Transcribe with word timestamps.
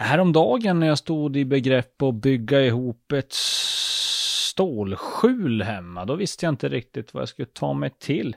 Häromdagen 0.00 0.80
när 0.80 0.86
jag 0.86 0.98
stod 0.98 1.36
i 1.36 1.44
begrepp 1.44 2.02
att 2.02 2.14
bygga 2.14 2.60
ihop 2.60 3.12
ett 3.12 3.32
stålskjul 3.32 5.62
hemma, 5.62 6.04
då 6.04 6.14
visste 6.14 6.46
jag 6.46 6.52
inte 6.52 6.68
riktigt 6.68 7.14
vad 7.14 7.20
jag 7.20 7.28
skulle 7.28 7.48
ta 7.52 7.72
mig 7.72 7.90
till. 7.98 8.36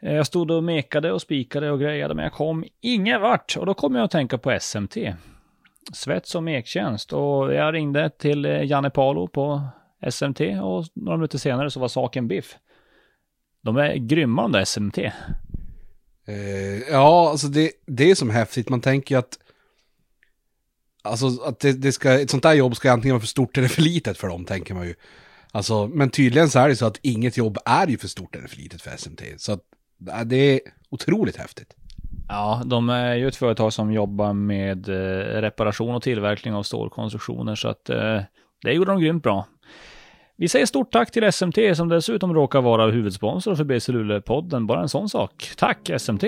Eh, 0.00 0.14
jag 0.14 0.26
stod 0.26 0.50
och 0.50 0.64
mekade 0.64 1.12
och 1.12 1.22
spikade 1.22 1.70
och 1.70 1.80
grejade, 1.80 2.14
men 2.14 2.22
jag 2.22 2.32
kom 2.32 2.64
ingen 2.80 3.20
vart. 3.20 3.56
Och 3.56 3.66
då 3.66 3.74
kom 3.74 3.94
jag 3.94 4.04
att 4.04 4.10
tänka 4.10 4.38
på 4.38 4.58
SMT. 4.60 4.96
Svets 5.92 6.34
och 6.34 6.42
mektjänst. 6.42 7.12
Och 7.12 7.54
jag 7.54 7.74
ringde 7.74 8.10
till 8.10 8.44
eh, 8.44 8.64
Janne 8.64 8.90
Palo 8.90 9.28
på 9.28 9.62
SMT 10.10 10.40
och 10.40 10.84
några 10.94 11.16
minuter 11.16 11.38
senare 11.38 11.70
så 11.70 11.80
var 11.80 11.88
saken 11.88 12.28
biff. 12.28 12.56
De 13.62 13.76
är 13.76 13.94
grymma 13.94 14.42
de 14.42 14.52
där 14.52 14.64
SMT. 14.64 14.98
Eh, 14.98 15.12
ja, 16.90 17.30
alltså 17.30 17.46
det, 17.46 17.70
det 17.86 18.10
är 18.10 18.14
som 18.14 18.30
häftigt. 18.30 18.68
Man 18.68 18.80
tänker 18.80 19.14
ju 19.14 19.18
att 19.18 19.38
Alltså 21.08 21.42
att 21.44 21.60
det, 21.60 21.72
det, 21.72 21.92
ska, 21.92 22.20
ett 22.20 22.30
sånt 22.30 22.42
där 22.42 22.54
jobb 22.54 22.76
ska 22.76 22.92
antingen 22.92 23.14
vara 23.14 23.20
för 23.20 23.26
stort 23.26 23.58
eller 23.58 23.68
för 23.68 23.82
litet 23.82 24.18
för 24.18 24.28
dem, 24.28 24.44
tänker 24.44 24.74
man 24.74 24.86
ju. 24.86 24.94
Alltså, 25.52 25.86
men 25.86 26.10
tydligen 26.10 26.48
så 26.48 26.58
är 26.58 26.68
det 26.68 26.76
så 26.76 26.86
att 26.86 26.98
inget 27.02 27.36
jobb 27.36 27.58
är 27.64 27.86
ju 27.86 27.98
för 27.98 28.08
stort 28.08 28.36
eller 28.36 28.48
för 28.48 28.56
litet 28.56 28.82
för 28.82 28.96
SMT. 28.96 29.22
Så 29.36 29.52
att 29.52 29.60
äh, 30.08 30.20
det 30.20 30.36
är 30.36 30.60
otroligt 30.90 31.36
häftigt. 31.36 31.74
Ja, 32.28 32.62
de 32.66 32.90
är 32.90 33.14
ju 33.14 33.28
ett 33.28 33.36
företag 33.36 33.72
som 33.72 33.92
jobbar 33.92 34.32
med 34.32 34.88
eh, 34.88 35.40
reparation 35.40 35.94
och 35.94 36.02
tillverkning 36.02 36.54
av 36.54 36.62
stålkonstruktioner, 36.62 37.54
så 37.54 37.68
att 37.68 37.90
eh, 37.90 38.20
det 38.62 38.72
gjorde 38.72 38.90
de 38.90 39.00
grymt 39.00 39.22
bra. 39.22 39.46
Vi 40.36 40.48
säger 40.48 40.66
stort 40.66 40.92
tack 40.92 41.10
till 41.10 41.32
SMT 41.32 41.58
som 41.74 41.88
dessutom 41.88 42.34
råkar 42.34 42.60
vara 42.60 42.90
huvudsponsor 42.90 43.54
för 43.54 43.64
BC 43.64 43.92
Luleå-podden. 43.92 44.66
Bara 44.66 44.80
en 44.80 44.88
sån 44.88 45.08
sak. 45.08 45.50
Tack 45.56 45.90
SMT! 45.98 46.24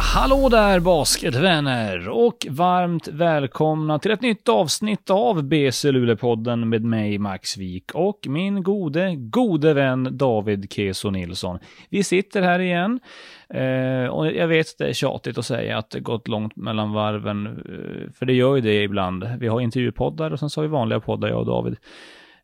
Hallå 0.00 0.48
där 0.48 0.80
basketvänner 0.80 2.08
och 2.08 2.46
varmt 2.50 3.08
välkomna 3.08 3.98
till 3.98 4.10
ett 4.10 4.20
nytt 4.20 4.48
avsnitt 4.48 5.10
av 5.10 5.42
BC 5.42 5.92
Luleå-podden 5.92 6.64
med 6.64 6.84
mig 6.84 7.18
Max 7.18 7.56
Wik 7.58 7.94
och 7.94 8.18
min 8.28 8.62
gode, 8.62 9.14
gode 9.16 9.74
vän 9.74 10.08
David 10.12 10.72
Keso 10.72 11.10
Nilsson. 11.10 11.58
Vi 11.90 12.04
sitter 12.04 12.42
här 12.42 12.58
igen 12.58 13.00
eh, 13.48 14.10
och 14.10 14.26
jag 14.26 14.48
vet 14.48 14.78
det 14.78 14.88
är 14.88 14.92
tjatigt 14.92 15.38
att 15.38 15.46
säga 15.46 15.78
att 15.78 15.90
det 15.90 16.00
gått 16.00 16.28
långt 16.28 16.56
mellan 16.56 16.92
varven, 16.92 17.46
eh, 17.46 18.12
för 18.14 18.26
det 18.26 18.32
gör 18.32 18.54
ju 18.54 18.60
det 18.60 18.82
ibland. 18.82 19.24
Vi 19.38 19.48
har 19.48 19.60
intervjupoddar 19.60 20.30
och 20.30 20.38
sen 20.38 20.50
så 20.50 20.60
har 20.60 20.66
vi 20.66 20.72
vanliga 20.72 21.00
poddar, 21.00 21.28
jag 21.28 21.38
och 21.38 21.46
David. 21.46 21.76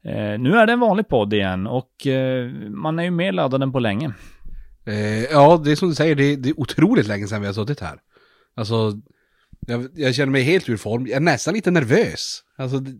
Eh, 0.02 0.38
nu 0.38 0.58
är 0.58 0.66
det 0.66 0.72
en 0.72 0.80
vanlig 0.80 1.08
podd 1.08 1.34
igen 1.34 1.66
och 1.66 2.06
eh, 2.06 2.50
man 2.68 2.98
är 2.98 3.02
ju 3.02 3.10
mer 3.10 3.32
laddad 3.32 3.62
än 3.62 3.72
på 3.72 3.78
länge. 3.78 4.12
Eh, 4.88 5.24
ja, 5.24 5.60
det 5.64 5.72
är 5.72 5.76
som 5.76 5.88
du 5.88 5.94
säger, 5.94 6.14
det 6.14 6.24
är, 6.24 6.36
det 6.36 6.48
är 6.48 6.60
otroligt 6.60 7.06
länge 7.06 7.26
sedan 7.26 7.40
vi 7.40 7.46
har 7.46 7.54
suttit 7.54 7.80
här. 7.80 7.98
Alltså, 8.54 8.92
jag, 9.66 9.88
jag, 9.94 10.14
känner 10.14 10.32
mig 10.32 10.42
helt 10.42 10.68
ur 10.68 10.76
form. 10.76 11.06
Jag 11.06 11.16
är 11.16 11.20
nästan 11.20 11.54
lite 11.54 11.70
nervös. 11.70 12.42
Alltså, 12.56 12.78
det, 12.78 12.98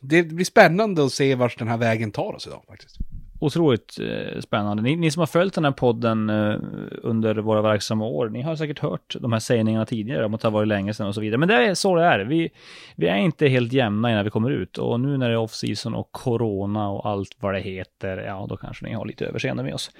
det 0.00 0.22
blir 0.22 0.44
spännande 0.44 1.04
att 1.04 1.12
se 1.12 1.34
vart 1.34 1.58
den 1.58 1.68
här 1.68 1.76
vägen 1.76 2.10
tar 2.10 2.34
oss 2.34 2.46
idag 2.46 2.64
faktiskt. 2.68 2.96
Otroligt 3.40 3.98
eh, 4.00 4.40
spännande. 4.40 4.82
Ni, 4.82 4.96
ni, 4.96 5.10
som 5.10 5.20
har 5.20 5.26
följt 5.26 5.54
den 5.54 5.64
här 5.64 5.72
podden 5.72 6.30
eh, 6.30 6.56
under 7.02 7.34
våra 7.34 7.62
verksamma 7.62 8.04
år, 8.04 8.28
ni 8.28 8.42
har 8.42 8.56
säkert 8.56 8.78
hört 8.78 9.16
de 9.20 9.32
här 9.32 9.40
sägningarna 9.40 9.86
tidigare 9.86 10.26
om 10.26 10.34
att 10.34 10.40
det 10.40 10.46
har 10.46 10.52
varit 10.52 10.68
länge 10.68 10.94
sedan 10.94 11.06
och 11.06 11.14
så 11.14 11.20
vidare. 11.20 11.38
Men 11.38 11.48
det 11.48 11.54
är 11.54 11.74
så 11.74 11.96
det 11.96 12.04
är. 12.04 12.18
Vi, 12.18 12.50
vi 12.96 13.08
är 13.08 13.16
inte 13.16 13.48
helt 13.48 13.72
jämna 13.72 14.10
innan 14.10 14.24
vi 14.24 14.30
kommer 14.30 14.50
ut. 14.50 14.78
Och 14.78 15.00
nu 15.00 15.16
när 15.18 15.28
det 15.28 15.34
är 15.34 15.38
off-season 15.38 15.94
och 15.94 16.12
corona 16.12 16.88
och 16.88 17.08
allt 17.08 17.36
vad 17.40 17.54
det 17.54 17.60
heter, 17.60 18.18
ja 18.18 18.46
då 18.48 18.56
kanske 18.56 18.84
ni 18.84 18.94
har 18.94 19.06
lite 19.06 19.26
överseende 19.26 19.62
med 19.62 19.74
oss 19.74 19.90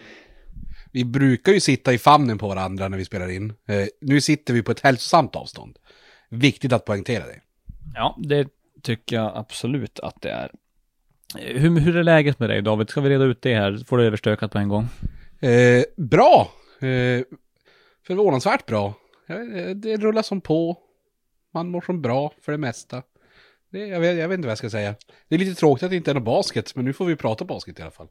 vi 0.93 1.05
brukar 1.05 1.53
ju 1.53 1.61
sitta 1.61 1.93
i 1.93 1.99
famnen 1.99 2.39
på 2.39 2.49
varandra 2.49 2.89
när 2.89 2.99
vi 2.99 3.05
spelar 3.05 3.29
in. 3.29 3.53
Eh, 3.67 3.87
nu 4.01 4.21
sitter 4.21 4.55
vi 4.55 4.63
på 4.63 4.73
ett 4.73 4.81
hälsosamt 4.81 5.37
avstånd. 5.37 5.79
Viktigt 6.29 6.73
att 6.73 6.85
poängtera 6.85 7.27
det. 7.27 7.41
Ja, 7.95 8.19
det 8.19 8.49
tycker 8.83 9.17
jag 9.17 9.33
absolut 9.35 10.01
att 10.01 10.21
det 10.21 10.31
är. 10.31 10.51
Hur, 11.35 11.81
hur 11.81 11.97
är 11.97 12.03
läget 12.03 12.39
med 12.39 12.51
dig 12.51 12.63
David? 12.63 12.91
Ska 12.91 13.01
vi 13.01 13.11
reda 13.11 13.25
ut 13.25 13.43
det 13.43 13.55
här? 13.55 13.85
Får 13.87 13.99
du 13.99 14.05
överstökat 14.05 14.53
på 14.53 14.59
en 14.59 14.69
gång? 14.69 14.89
Eh, 15.41 15.85
bra! 15.97 16.51
Eh, 16.81 17.23
förvånansvärt 18.07 18.67
bra. 18.67 18.95
Eh, 19.27 19.71
det 19.75 19.97
rullar 19.97 20.23
som 20.23 20.41
på. 20.41 20.79
Man 21.55 21.71
mår 21.71 21.81
som 21.81 22.03
bra 22.03 22.33
för 22.43 22.53
det 22.53 22.59
mesta. 22.59 23.03
Det, 23.71 23.87
jag, 23.87 24.01
vet, 24.01 24.19
jag 24.19 24.29
vet 24.29 24.35
inte 24.35 24.47
vad 24.47 24.51
jag 24.51 24.59
ska 24.59 24.71
säga. 24.71 24.95
Det 25.29 25.35
är 25.35 25.39
lite 25.39 25.61
tråkigt 25.61 25.83
att 25.83 25.91
det 25.91 25.97
inte 25.97 26.11
är 26.11 26.15
någon 26.15 26.25
basket, 26.25 26.75
men 26.75 26.85
nu 26.85 26.93
får 26.93 27.05
vi 27.05 27.17
prata 27.17 27.45
basket 27.45 27.79
i 27.79 27.83
alla 27.83 27.91
fall. 27.91 28.09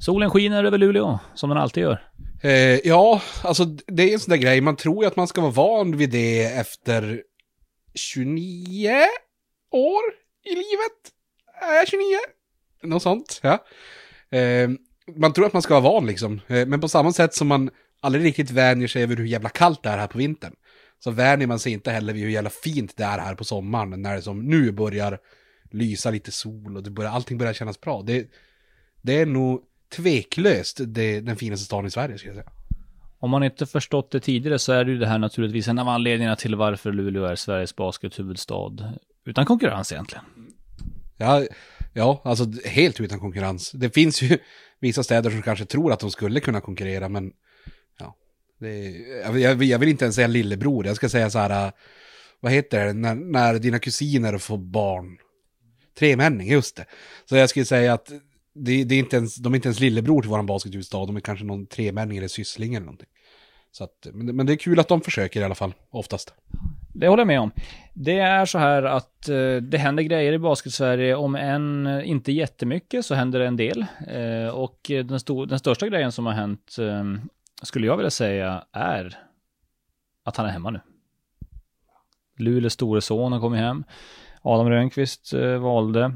Solen 0.00 0.30
skiner 0.30 0.64
över 0.64 0.78
Luleå, 0.78 1.18
som 1.34 1.50
den 1.50 1.58
alltid 1.58 1.82
gör. 1.82 2.10
Eh, 2.42 2.78
ja, 2.88 3.22
alltså 3.42 3.64
det 3.64 4.02
är 4.02 4.12
en 4.12 4.20
sån 4.20 4.30
där 4.30 4.36
grej. 4.36 4.60
Man 4.60 4.76
tror 4.76 5.04
ju 5.04 5.08
att 5.08 5.16
man 5.16 5.28
ska 5.28 5.40
vara 5.40 5.50
van 5.50 5.96
vid 5.96 6.10
det 6.10 6.44
efter 6.44 7.22
29 7.94 8.90
år 9.70 10.02
i 10.44 10.50
livet. 10.50 11.12
Är 11.62 11.74
jag 11.74 11.88
29? 11.88 12.04
Något 12.82 13.02
sånt, 13.02 13.40
ja. 13.42 13.64
Eh, 14.38 14.70
man 15.16 15.32
tror 15.32 15.46
att 15.46 15.52
man 15.52 15.62
ska 15.62 15.80
vara 15.80 15.92
van 15.92 16.06
liksom. 16.06 16.40
Eh, 16.46 16.66
men 16.66 16.80
på 16.80 16.88
samma 16.88 17.12
sätt 17.12 17.34
som 17.34 17.48
man 17.48 17.70
aldrig 18.00 18.24
riktigt 18.24 18.50
vänjer 18.50 18.88
sig 18.88 19.02
över 19.02 19.16
hur 19.16 19.24
jävla 19.24 19.48
kallt 19.48 19.82
det 19.82 19.88
är 19.88 19.98
här 19.98 20.06
på 20.06 20.18
vintern. 20.18 20.54
Så 20.98 21.10
vänjer 21.10 21.46
man 21.46 21.58
sig 21.58 21.72
inte 21.72 21.90
heller 21.90 22.12
vid 22.12 22.22
hur 22.22 22.30
jävla 22.30 22.50
fint 22.50 22.96
det 22.96 23.04
är 23.04 23.18
här 23.18 23.34
på 23.34 23.44
sommaren. 23.44 24.02
När 24.02 24.16
det 24.16 24.22
som 24.22 24.46
nu 24.46 24.72
börjar 24.72 25.18
lysa 25.70 26.10
lite 26.10 26.32
sol 26.32 26.76
och 26.76 26.82
det 26.82 26.90
börjar, 26.90 27.10
allting 27.10 27.38
börjar 27.38 27.52
kännas 27.52 27.80
bra. 27.80 28.02
Det, 28.02 28.26
det 29.02 29.20
är 29.20 29.26
nog 29.26 29.62
tveklöst 29.96 30.80
det, 30.86 31.20
den 31.20 31.36
finaste 31.36 31.66
staden 31.66 31.86
i 31.86 31.90
Sverige, 31.90 32.18
ska 32.18 32.28
jag 32.28 32.36
säga. 32.36 32.50
Om 33.18 33.30
man 33.30 33.42
inte 33.42 33.66
förstått 33.66 34.10
det 34.10 34.20
tidigare 34.20 34.58
så 34.58 34.72
är 34.72 34.84
det 34.84 34.90
ju 34.90 34.98
det 34.98 35.06
här 35.06 35.18
naturligtvis 35.18 35.68
en 35.68 35.78
av 35.78 35.88
anledningarna 35.88 36.36
till 36.36 36.56
varför 36.56 36.92
Luleå 36.92 37.24
är 37.24 37.36
Sveriges 37.36 37.76
baskethuvudstad. 37.76 38.94
Utan 39.24 39.46
konkurrens 39.46 39.92
egentligen. 39.92 40.24
Ja, 41.16 41.46
ja, 41.92 42.20
alltså 42.24 42.46
helt 42.64 43.00
utan 43.00 43.20
konkurrens. 43.20 43.72
Det 43.72 43.90
finns 43.90 44.22
ju 44.22 44.38
vissa 44.80 45.02
städer 45.02 45.30
som 45.30 45.42
kanske 45.42 45.64
tror 45.64 45.92
att 45.92 46.00
de 46.00 46.10
skulle 46.10 46.40
kunna 46.40 46.60
konkurrera, 46.60 47.08
men 47.08 47.32
ja. 47.98 48.16
Det, 48.58 48.90
jag, 49.40 49.62
jag 49.62 49.78
vill 49.78 49.88
inte 49.88 50.04
ens 50.04 50.14
säga 50.14 50.26
lillebror, 50.26 50.86
jag 50.86 50.96
ska 50.96 51.08
säga 51.08 51.30
så 51.30 51.38
här, 51.38 51.72
vad 52.40 52.52
heter 52.52 52.86
det, 52.86 52.92
när, 52.92 53.14
när 53.14 53.58
dina 53.58 53.78
kusiner 53.78 54.38
får 54.38 54.58
barn. 54.58 55.18
Tremänning, 55.98 56.48
just 56.48 56.76
det. 56.76 56.86
Så 57.28 57.36
jag 57.36 57.50
skulle 57.50 57.64
säga 57.64 57.92
att 57.92 58.12
det, 58.54 58.84
det, 58.84 58.94
är 58.94 58.98
inte 58.98 59.16
ens, 59.16 59.36
de 59.36 59.52
är 59.52 59.56
inte 59.56 59.68
ens 59.68 59.80
lillebror 59.80 60.22
till 60.22 60.30
våran 60.30 60.46
baskethuvudstad, 60.46 61.06
de 61.06 61.16
är 61.16 61.20
kanske 61.20 61.44
någon 61.44 61.66
tremänning 61.66 62.18
eller 62.18 62.28
syssling 62.28 62.74
eller 62.74 62.86
någonting. 62.86 63.08
Så 63.72 63.84
att, 63.84 64.06
men, 64.12 64.36
men 64.36 64.46
det 64.46 64.52
är 64.52 64.56
kul 64.56 64.80
att 64.80 64.88
de 64.88 65.00
försöker 65.00 65.40
i 65.40 65.44
alla 65.44 65.54
fall, 65.54 65.74
oftast. 65.90 66.34
Det 66.94 67.08
håller 67.08 67.20
jag 67.20 67.26
med 67.26 67.40
om. 67.40 67.50
Det 67.94 68.18
är 68.18 68.46
så 68.46 68.58
här 68.58 68.82
att 68.82 69.28
eh, 69.28 69.56
det 69.56 69.78
händer 69.78 70.02
grejer 70.02 70.32
i 70.32 70.38
basket-Sverige, 70.38 71.14
om 71.14 71.34
än 71.34 71.86
eh, 71.86 72.10
inte 72.10 72.32
jättemycket 72.32 73.06
så 73.06 73.14
händer 73.14 73.38
det 73.38 73.46
en 73.46 73.56
del. 73.56 73.86
Eh, 74.08 74.48
och 74.54 74.90
eh, 74.90 75.04
den, 75.04 75.20
stor, 75.20 75.46
den 75.46 75.58
största 75.58 75.88
grejen 75.88 76.12
som 76.12 76.26
har 76.26 76.32
hänt, 76.32 76.76
eh, 76.78 77.04
skulle 77.62 77.86
jag 77.86 77.96
vilja 77.96 78.10
säga, 78.10 78.64
är 78.72 79.18
att 80.24 80.36
han 80.36 80.46
är 80.46 80.50
hemma 80.50 80.70
nu. 80.70 80.80
Luleås 82.38 82.72
store 82.72 83.00
son 83.00 83.32
har 83.32 83.40
kommit 83.40 83.60
hem. 83.60 83.84
Adam 84.42 84.70
Rönnqvist 84.70 85.32
eh, 85.32 85.58
valde 85.58 86.12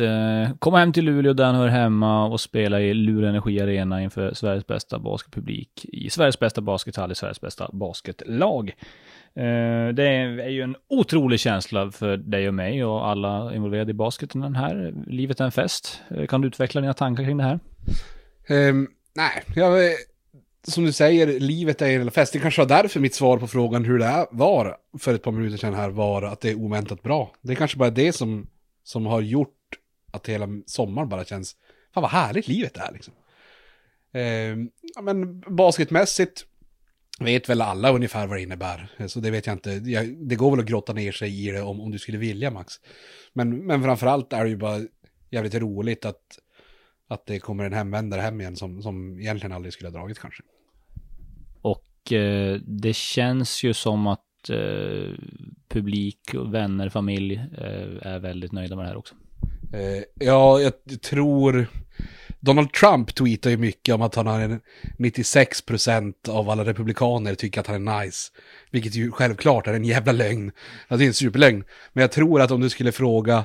eh, 0.00 0.56
komma 0.58 0.78
hem 0.78 0.92
till 0.92 1.04
Luleå 1.04 1.32
där 1.32 1.44
han 1.44 1.54
hör 1.54 1.68
hemma 1.68 2.26
och 2.26 2.40
spela 2.40 2.80
i 2.80 2.94
Luleå 2.94 3.28
Energi 3.28 3.60
Arena 3.60 4.02
inför 4.02 4.34
Sveriges 4.34 4.66
bästa 4.66 4.98
basketpublik 4.98 5.86
i 5.92 6.10
Sveriges 6.10 6.38
bästa 6.38 6.60
baskethall 6.60 7.12
i 7.12 7.14
Sveriges 7.14 7.40
bästa 7.40 7.70
basketlag. 7.72 8.68
Eh, 9.34 9.94
det 9.94 10.08
är 10.42 10.48
ju 10.48 10.62
en 10.62 10.76
otrolig 10.88 11.40
känsla 11.40 11.90
för 11.90 12.16
dig 12.16 12.48
och 12.48 12.54
mig 12.54 12.84
och 12.84 13.08
alla 13.08 13.54
involverade 13.54 13.90
i 13.90 13.94
basketen 13.94 14.40
den 14.40 14.54
här. 14.54 14.94
Livet 15.06 15.40
är 15.40 15.44
en 15.44 15.52
fest. 15.52 16.02
Eh, 16.10 16.26
kan 16.26 16.40
du 16.40 16.48
utveckla 16.48 16.80
dina 16.80 16.94
tankar 16.94 17.24
kring 17.24 17.36
det 17.36 17.44
här? 17.44 17.60
Um, 18.48 18.88
nej, 19.14 19.42
jag, 19.56 19.92
som 20.68 20.84
du 20.84 20.92
säger, 20.92 21.40
livet 21.40 21.82
är 21.82 22.00
en 22.00 22.10
fest. 22.10 22.32
Det 22.32 22.38
kanske 22.38 22.60
var 22.60 22.68
därför 22.68 23.00
mitt 23.00 23.14
svar 23.14 23.38
på 23.38 23.46
frågan 23.46 23.84
hur 23.84 23.98
det 23.98 24.26
var 24.30 24.76
för 24.98 25.14
ett 25.14 25.22
par 25.22 25.32
minuter 25.32 25.58
sedan 25.58 25.74
här 25.74 25.90
var 25.90 26.22
att 26.22 26.40
det 26.40 26.50
är 26.50 26.54
oväntat 26.54 27.02
bra. 27.02 27.32
Det 27.40 27.52
är 27.52 27.56
kanske 27.56 27.78
bara 27.78 27.90
det 27.90 28.12
som, 28.12 28.46
som 28.84 29.06
har 29.06 29.20
gjort 29.20 29.54
att 30.12 30.28
hela 30.28 30.48
sommaren 30.66 31.08
bara 31.08 31.24
känns, 31.24 31.56
fan 31.94 32.02
vad 32.02 32.10
härligt 32.10 32.48
livet 32.48 32.76
är 32.76 32.92
liksom. 32.92 33.14
Eh, 34.12 34.56
men 35.02 35.40
basketmässigt 35.40 36.46
vet 37.20 37.48
väl 37.48 37.60
alla 37.60 37.90
ungefär 37.90 38.26
vad 38.26 38.36
det 38.36 38.42
innebär. 38.42 38.88
Så 39.06 39.20
det 39.20 39.30
vet 39.30 39.46
jag 39.46 39.54
inte. 39.54 39.70
Jag, 39.70 40.28
det 40.28 40.36
går 40.36 40.50
väl 40.50 40.60
att 40.60 40.66
grotta 40.70 40.92
ner 40.92 41.12
sig 41.12 41.48
i 41.48 41.50
det 41.50 41.62
om, 41.62 41.80
om 41.80 41.90
du 41.90 41.98
skulle 41.98 42.18
vilja 42.18 42.50
Max. 42.50 42.74
Men, 43.32 43.66
men 43.66 43.82
framförallt 43.82 44.32
är 44.32 44.44
det 44.44 44.50
ju 44.50 44.56
bara 44.56 44.80
jävligt 45.30 45.54
roligt 45.54 46.04
att, 46.04 46.38
att 47.08 47.26
det 47.26 47.38
kommer 47.38 47.64
en 47.64 47.72
hemvändare 47.72 48.20
hem 48.20 48.40
igen 48.40 48.56
som, 48.56 48.82
som 48.82 49.20
egentligen 49.20 49.52
aldrig 49.52 49.72
skulle 49.72 49.90
ha 49.90 49.98
dragit 49.98 50.18
kanske. 50.18 50.42
Och 51.62 52.12
eh, 52.12 52.60
det 52.66 52.96
känns 52.96 53.62
ju 53.64 53.74
som 53.74 54.06
att 54.06 54.50
eh, 54.50 55.14
publik, 55.68 56.34
vänner, 56.34 56.88
familj 56.88 57.34
eh, 57.34 58.06
är 58.06 58.18
väldigt 58.18 58.52
nöjda 58.52 58.76
med 58.76 58.84
det 58.84 58.88
här 58.88 58.96
också. 58.96 59.14
Eh, 59.72 60.02
ja, 60.14 60.60
jag 60.60 61.00
tror... 61.02 61.66
Donald 62.40 62.72
Trump 62.72 63.14
tweetar 63.14 63.50
ju 63.50 63.56
mycket 63.56 63.94
om 63.94 64.02
att 64.02 64.14
han 64.14 64.26
har 64.26 64.40
en 64.40 64.60
96% 64.98 66.28
av 66.28 66.50
alla 66.50 66.64
republikaner 66.64 67.34
tycker 67.34 67.60
att 67.60 67.66
han 67.66 67.88
är 67.88 68.04
nice. 68.04 68.32
Vilket 68.70 68.94
ju 68.94 69.10
självklart 69.10 69.66
är 69.66 69.74
en 69.74 69.84
jävla 69.84 70.12
lögn. 70.12 70.52
Alltså 70.88 70.96
det 70.96 71.04
är 71.04 71.06
en 71.06 71.14
superlögn. 71.14 71.64
Men 71.92 72.02
jag 72.02 72.12
tror 72.12 72.40
att 72.40 72.50
om 72.50 72.60
du 72.60 72.70
skulle 72.70 72.92
fråga 72.92 73.44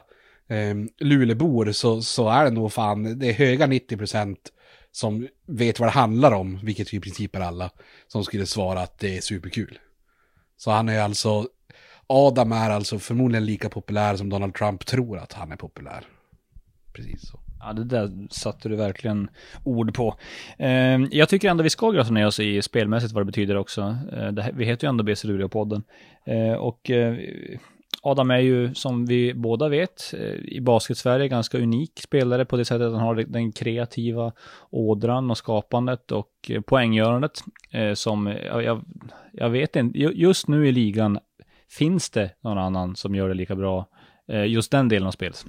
eh, 0.49 0.75
Lulebor 0.99 1.71
så, 1.71 2.01
så 2.01 2.29
är 2.29 2.45
det 2.45 2.51
nog 2.51 2.73
fan, 2.73 3.19
det 3.19 3.29
är 3.29 3.33
höga 3.33 3.67
90% 3.67 4.35
som 4.91 5.27
vet 5.47 5.79
vad 5.79 5.87
det 5.87 5.93
handlar 5.93 6.31
om, 6.31 6.59
vilket 6.63 6.93
i 6.93 6.99
princip 6.99 7.35
är 7.35 7.39
alla, 7.39 7.69
som 8.07 8.23
skulle 8.23 8.45
svara 8.45 8.81
att 8.81 8.99
det 8.99 9.17
är 9.17 9.21
superkul. 9.21 9.79
Så 10.57 10.71
han 10.71 10.89
är 10.89 10.99
alltså, 10.99 11.47
Adam 12.07 12.51
är 12.51 12.69
alltså 12.69 12.99
förmodligen 12.99 13.45
lika 13.45 13.69
populär 13.69 14.15
som 14.15 14.29
Donald 14.29 14.53
Trump 14.53 14.85
tror 14.85 15.17
att 15.17 15.33
han 15.33 15.51
är 15.51 15.55
populär. 15.55 16.05
Precis 16.97 17.29
så. 17.29 17.39
Ja, 17.59 17.73
det 17.73 17.83
där 17.83 18.27
satte 18.29 18.69
du 18.69 18.75
verkligen 18.75 19.29
ord 19.63 19.93
på. 19.93 20.15
Eh, 20.57 20.97
jag 21.11 21.29
tycker 21.29 21.49
ändå 21.49 21.63
vi 21.63 21.69
ska 21.69 21.91
grotta 21.91 22.11
ner 22.11 22.27
oss 22.27 22.39
i 22.39 22.61
spelmässigt 22.61 23.13
vad 23.13 23.21
det 23.21 23.25
betyder 23.25 23.57
också. 23.57 23.97
Eh, 24.11 24.47
vi 24.53 24.65
heter 24.65 24.87
ju 24.87 24.89
ändå 24.89 25.03
BC 25.03 25.27
Luleå-podden. 25.27 25.83
Eh, 26.25 26.53
och 26.53 26.89
eh, 26.89 27.17
Adam 28.01 28.31
är 28.31 28.37
ju, 28.39 28.73
som 28.73 29.05
vi 29.05 29.33
båda 29.33 29.69
vet, 29.69 30.13
i 30.43 30.59
basket-Sverige 30.59 31.27
ganska 31.27 31.57
unik 31.57 31.99
spelare 32.03 32.45
på 32.45 32.57
det 32.57 32.65
sättet 32.65 32.87
att 32.87 32.93
han 32.93 33.01
har 33.01 33.15
den 33.15 33.51
kreativa 33.51 34.31
ådran 34.69 35.31
och 35.31 35.37
skapandet 35.37 36.11
och 36.11 36.51
poänggörandet. 36.65 37.31
som, 37.93 38.27
jag, 38.45 38.85
jag 39.33 39.49
vet 39.49 39.75
inte, 39.75 39.99
just 39.99 40.47
nu 40.47 40.67
i 40.67 40.71
ligan 40.71 41.19
finns 41.69 42.09
det 42.09 42.31
någon 42.43 42.57
annan 42.57 42.95
som 42.95 43.15
gör 43.15 43.27
det 43.27 43.33
lika 43.33 43.55
bra, 43.55 43.85
just 44.47 44.71
den 44.71 44.89
delen 44.89 45.07
av 45.07 45.11
spelet. 45.11 45.45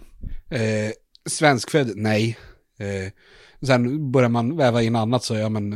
Eh 0.50 0.92
Svenskfödd, 1.28 1.92
nej. 1.96 2.38
Eh, 2.78 3.12
sen 3.66 4.12
börjar 4.12 4.28
man 4.28 4.56
väva 4.56 4.82
in 4.82 4.96
annat 4.96 5.24
så, 5.24 5.34
ja 5.34 5.48
men 5.48 5.70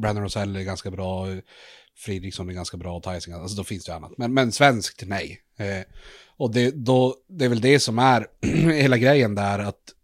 Brandon 0.00 0.22
Rosell 0.22 0.56
är 0.56 0.62
ganska 0.62 0.90
bra, 0.90 1.26
Fridriksson 1.96 2.48
är 2.48 2.52
ganska 2.52 2.76
bra, 2.76 3.00
Tyson, 3.00 3.34
alltså 3.34 3.56
då 3.56 3.64
finns 3.64 3.84
det 3.84 3.94
annat. 3.94 4.12
Men, 4.18 4.34
men 4.34 4.52
svenskt, 4.52 5.02
nej. 5.06 5.40
Eh, 5.58 5.84
och 6.36 6.52
det, 6.52 6.70
då, 6.70 7.14
det 7.28 7.44
är 7.44 7.48
väl 7.48 7.60
det 7.60 7.80
som 7.80 7.98
är 7.98 8.26
hela 8.72 8.98
grejen 8.98 9.34
där, 9.34 9.58
att 9.58 9.94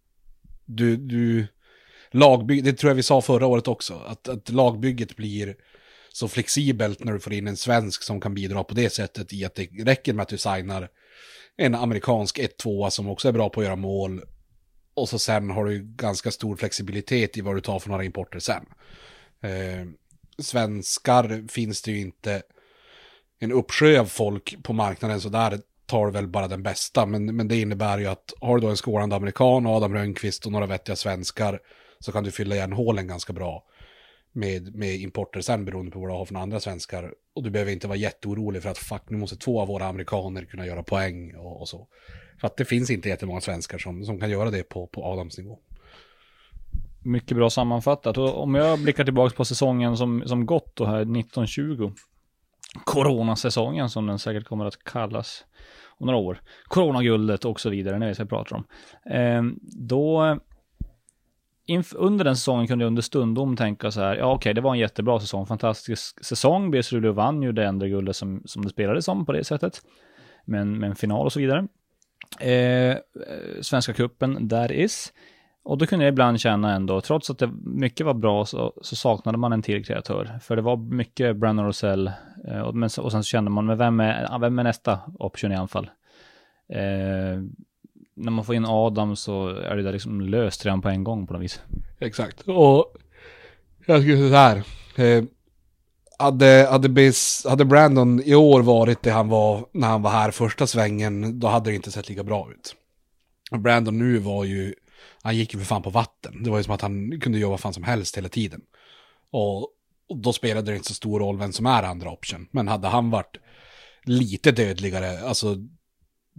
du, 0.65 0.97
du, 0.97 1.47
lagbygg, 2.11 2.65
det 2.65 2.73
tror 2.73 2.91
jag 2.91 2.95
vi 2.95 3.03
sa 3.03 3.23
förra 3.23 3.47
året 3.47 3.69
också, 3.69 3.95
att, 4.07 4.29
att 4.29 4.51
lagbygget 4.51 5.17
blir 5.17 5.57
så 6.13 6.29
flexibelt 6.29 7.05
när 7.05 7.13
du 7.13 7.21
får 7.21 7.33
in 7.33 7.49
en 7.49 7.57
svensk 7.57 8.03
som 8.03 8.21
kan 8.21 8.35
bidra 8.35 8.65
på 8.65 8.75
det 8.75 8.91
sättet 8.91 9.33
i 9.33 9.45
att 9.45 9.55
det 9.55 9.69
räcker 9.85 10.13
med 10.13 10.23
att 10.23 10.29
du 10.29 10.39
signar 10.39 10.89
en 11.57 11.75
amerikansk 11.75 12.39
1-2 12.39 12.91
som 12.91 13.09
också 13.09 13.29
är 13.29 13.33
bra 13.33 13.49
på 13.49 13.61
att 13.61 13.67
göra 13.67 13.77
mål 13.77 14.23
och 15.01 15.09
så 15.09 15.19
sen 15.19 15.51
har 15.51 15.65
du 15.65 15.83
ganska 15.83 16.31
stor 16.31 16.57
flexibilitet 16.57 17.37
i 17.37 17.41
vad 17.41 17.57
du 17.57 17.61
tar 17.61 17.79
för 17.79 17.89
några 17.89 18.05
importer 18.05 18.39
sen. 18.39 18.67
Eh, 19.43 19.87
svenskar 20.39 21.49
finns 21.49 21.83
det 21.83 21.91
ju 21.91 22.01
inte 22.01 22.43
en 23.39 23.53
uppsjö 23.53 24.01
av 24.01 24.07
folk 24.07 24.63
på 24.63 24.73
marknaden 24.73 25.21
så 25.21 25.29
där 25.29 25.61
tar 25.87 26.07
du 26.07 26.13
väl 26.13 26.29
bara 26.29 26.49
den 26.49 26.63
bästa. 26.63 27.07
Men, 27.07 27.37
men 27.37 27.49
det 27.49 27.61
innebär 27.61 27.99
ju 27.99 28.07
att 28.07 28.33
har 28.41 28.57
du 28.57 28.61
då 28.61 28.69
en 28.69 28.77
skårande 28.77 29.17
amerikan, 29.17 29.67
Adam 29.67 29.95
Rönnqvist 29.95 30.47
och 30.47 30.53
några 30.53 30.67
vettiga 30.67 30.97
svenskar 30.97 31.61
så 32.01 32.13
kan 32.13 32.25
du 32.25 32.31
fylla 32.31 32.55
igen 32.55 32.73
hålen 32.73 33.07
ganska 33.07 33.33
bra 33.33 33.65
med, 34.33 34.75
med 34.75 34.95
importer 34.95 35.41
sen 35.41 35.65
beroende 35.65 35.91
på 35.91 36.01
vad 36.01 36.09
du 36.09 36.13
har 36.13 36.25
för 36.25 36.35
andra 36.35 36.61
svenskar. 36.61 37.15
Och 37.35 37.43
du 37.43 37.51
behöver 37.51 37.73
inte 37.73 37.89
vara 37.89 37.99
jätteorolig 37.99 38.63
för 38.63 38.71
att 38.71 38.79
fuck, 38.79 39.03
nu 39.09 39.19
måste 39.19 39.37
två 39.37 39.61
av 39.61 39.69
våra 39.69 39.87
amerikaner 39.87 40.45
kunna 40.45 40.67
göra 40.67 40.83
poäng 40.83 41.35
och, 41.35 41.61
och 41.61 41.69
så. 41.69 41.87
För 42.41 42.47
att 42.47 42.57
det 42.57 42.65
finns 42.65 42.91
inte 42.91 43.09
jättemånga 43.09 43.41
svenskar 43.41 43.79
som, 43.79 44.05
som 44.05 44.21
kan 44.21 44.31
göra 44.31 44.51
det 44.51 44.63
på, 44.63 44.87
på 44.87 45.05
Adams 45.05 45.39
nivå. 45.39 45.59
Mycket 47.03 47.37
bra 47.37 47.51
sammanfattat. 47.51 48.19
Och 48.19 48.43
om 48.43 48.55
jag 48.55 48.83
blickar 48.83 49.05
tillbaka 49.05 49.37
på 49.37 49.45
säsongen 49.45 49.97
som, 49.97 50.23
som 50.27 50.47
gått 50.47 50.77
då 50.77 50.85
här 50.85 51.01
1920. 51.01 51.93
Coronasäsongen 52.85 53.91
som 53.91 54.07
den 54.07 54.19
säkert 54.19 54.45
kommer 54.45 54.65
att 54.65 54.85
kallas 54.85 55.45
om 55.99 56.07
några 56.07 56.19
år. 56.19 56.41
Coronaguldet 56.65 57.45
och 57.45 57.61
så 57.61 57.71
vidare, 57.71 57.99
när 57.99 58.09
vi 58.09 58.15
ska 58.15 58.25
prata 58.25 58.57
om. 58.57 58.65
Eh, 59.13 59.43
då 59.63 60.39
under 61.95 62.25
den 62.25 62.37
säsongen 62.37 62.67
kunde 62.67 62.85
jag 62.85 62.87
under 62.87 63.03
stundom 63.03 63.57
tänka 63.57 63.91
så 63.91 64.01
här, 64.01 64.17
ja 64.17 64.25
okej, 64.25 64.37
okay, 64.37 64.53
det 64.53 64.61
var 64.61 64.73
en 64.73 64.79
jättebra 64.79 65.21
säsong, 65.21 65.47
fantastisk 65.47 66.25
säsong. 66.25 66.71
BS 66.71 66.93
Luleå 66.93 67.13
vann 67.13 67.43
ju 67.43 67.53
det 67.53 67.65
enda 67.65 67.87
guldet 67.87 68.17
som, 68.17 68.43
som 68.45 68.63
det 68.63 68.71
spelades 68.71 69.09
om 69.09 69.27
på 69.27 69.33
det 69.33 69.45
sättet. 69.45 69.81
Men 70.45 70.79
med 70.79 70.91
en 70.91 70.97
final 70.97 71.27
och 71.27 71.33
så 71.33 71.41
vidare. 71.41 71.67
Eh, 72.41 72.97
Svenska 73.61 73.93
kuppen 73.93 74.49
där 74.49 74.73
is. 74.73 75.13
Och 75.63 75.79
då 75.79 75.87
kunde 75.87 76.05
jag 76.05 76.13
ibland 76.13 76.41
känna 76.41 76.75
ändå, 76.75 77.01
trots 77.01 77.31
att 77.31 77.39
det 77.39 77.51
mycket 77.65 78.07
var 78.07 78.15
bra, 78.15 78.45
så, 78.45 78.73
så 78.83 78.97
saknade 78.97 79.39
man 79.39 79.53
en 79.53 79.63
till 79.63 79.85
kreatör. 79.85 80.39
För 80.43 80.57
det 80.57 80.63
var 80.63 80.77
mycket 80.77 81.37
Brandon 81.37 81.67
Rosell, 81.67 82.11
eh, 82.49 82.61
och, 82.61 82.75
men, 82.75 82.91
och 83.01 83.13
sen 83.13 83.25
så 83.25 83.29
kände 83.29 83.51
man, 83.51 83.67
men 83.67 83.79
vem 83.79 84.01
är, 84.01 84.39
vem 84.39 84.59
är 84.59 84.65
nästa 84.65 85.01
option 85.19 85.53
i 85.53 85.57
anfall? 85.57 85.91
Eh, 86.73 87.43
när 88.21 88.31
man 88.31 88.45
får 88.45 88.55
in 88.55 88.67
Adam 88.67 89.17
så 89.17 89.49
är 89.49 89.77
det 89.77 89.83
där 89.83 89.93
liksom 89.93 90.21
löst 90.21 90.65
redan 90.65 90.83
på 90.83 90.89
en 90.89 91.05
gång 91.05 91.27
på 91.27 91.33
något 91.33 91.43
vis. 91.43 91.61
Exakt. 91.99 92.41
Och 92.49 92.95
jag 93.87 94.01
skulle 94.01 94.17
säga 94.17 94.31
så 94.31 94.37
här. 94.37 94.63
Eh, 94.97 95.25
hade, 96.19 96.69
hade, 96.71 96.89
Biz, 96.89 97.47
hade 97.49 97.65
Brandon 97.65 98.23
i 98.23 98.35
år 98.35 98.63
varit 98.63 99.03
det 99.03 99.11
han 99.11 99.29
var 99.29 99.67
när 99.73 99.89
han 99.89 100.03
var 100.03 100.11
här 100.11 100.31
första 100.31 100.67
svängen, 100.67 101.41
då 101.41 101.47
hade 101.47 101.71
det 101.71 101.77
inte 101.77 101.91
sett 101.91 102.09
lika 102.09 102.25
bra 102.25 102.49
ut. 102.53 102.75
Brandon 103.59 103.99
nu 103.99 104.19
var 104.19 104.45
ju, 104.45 104.75
han 105.23 105.37
gick 105.37 105.55
ju 105.55 105.59
för 105.59 105.67
fan 105.67 105.83
på 105.83 105.91
vatten. 105.91 106.43
Det 106.43 106.51
var 106.51 106.59
ju 106.59 106.65
som 106.65 106.75
att 106.75 106.81
han 106.81 107.21
kunde 107.21 107.39
jobba 107.39 107.51
vad 107.51 107.61
fan 107.61 107.75
som 107.75 107.85
helst 107.85 108.17
hela 108.17 108.29
tiden. 108.29 108.61
Och, 109.33 109.59
och 110.09 110.17
då 110.17 110.33
spelade 110.33 110.71
det 110.71 110.77
inte 110.77 110.89
så 110.89 110.95
stor 110.95 111.21
roll 111.21 111.39
vem 111.39 111.53
som 111.53 111.67
är 111.67 111.83
andra 111.83 112.11
option. 112.11 112.47
Men 112.51 112.69
hade 112.69 112.89
han 112.89 113.11
varit 113.11 113.37
lite 114.05 114.53
dödligare, 114.53 115.29
alltså 115.29 115.57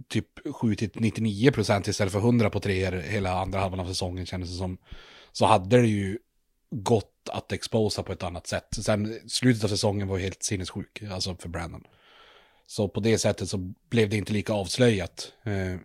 typ 0.08 0.54
skjutit 0.54 1.00
99 1.00 1.50
procent 1.50 1.88
istället 1.88 2.12
för 2.12 2.18
100 2.18 2.50
på 2.50 2.60
treor 2.60 2.92
hela 2.92 3.32
andra 3.40 3.60
halvan 3.60 3.80
av 3.80 3.86
säsongen 3.86 4.26
kändes 4.26 4.50
det 4.50 4.56
som, 4.56 4.78
så 5.32 5.46
hade 5.46 5.80
det 5.80 5.86
ju 5.86 6.18
gått 6.70 7.28
att 7.32 7.52
exposa 7.52 8.02
på 8.02 8.12
ett 8.12 8.22
annat 8.22 8.46
sätt. 8.46 8.68
Sen 8.84 9.20
slutet 9.28 9.64
av 9.64 9.68
säsongen 9.68 10.08
var 10.08 10.16
ju 10.16 10.22
helt 10.22 10.42
sinnessjuk, 10.42 11.02
alltså 11.02 11.36
för 11.36 11.48
Brandon. 11.48 11.84
Så 12.66 12.88
på 12.88 13.00
det 13.00 13.18
sättet 13.18 13.48
så 13.48 13.58
blev 13.90 14.08
det 14.08 14.16
inte 14.16 14.32
lika 14.32 14.52
avslöjat. 14.52 15.32
Eh, 15.44 15.76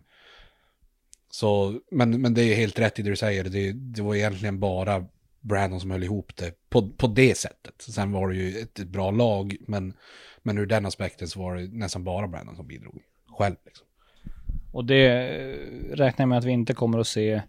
så, 1.30 1.80
men, 1.90 2.20
men 2.20 2.34
det 2.34 2.42
är 2.42 2.54
helt 2.54 2.78
rätt 2.78 2.98
i 2.98 3.02
det 3.02 3.10
du 3.10 3.16
säger, 3.16 3.44
det, 3.44 3.72
det 3.72 4.02
var 4.02 4.14
egentligen 4.14 4.60
bara 4.60 5.06
Brandon 5.40 5.80
som 5.80 5.90
höll 5.90 6.04
ihop 6.04 6.36
det 6.36 6.54
på, 6.68 6.88
på 6.90 7.06
det 7.06 7.38
sättet. 7.38 7.82
Sen 7.82 8.12
var 8.12 8.28
det 8.28 8.36
ju 8.36 8.58
ett, 8.58 8.78
ett, 8.78 8.88
bra 8.88 9.10
lag, 9.10 9.56
men, 9.60 9.94
men 10.42 10.58
ur 10.58 10.66
den 10.66 10.86
aspekten 10.86 11.28
så 11.28 11.40
var 11.40 11.56
det 11.56 11.68
nästan 11.68 12.04
bara 12.04 12.28
Brandon 12.28 12.56
som 12.56 12.66
bidrog 12.66 13.02
själv. 13.38 13.56
Liksom. 13.64 13.86
Och 14.72 14.84
det 14.84 15.06
eh, 15.06 15.96
räknar 15.96 16.22
jag 16.22 16.28
med 16.28 16.38
att 16.38 16.44
vi 16.44 16.52
inte 16.52 16.74
kommer 16.74 16.98
att 16.98 17.06
se 17.06 17.42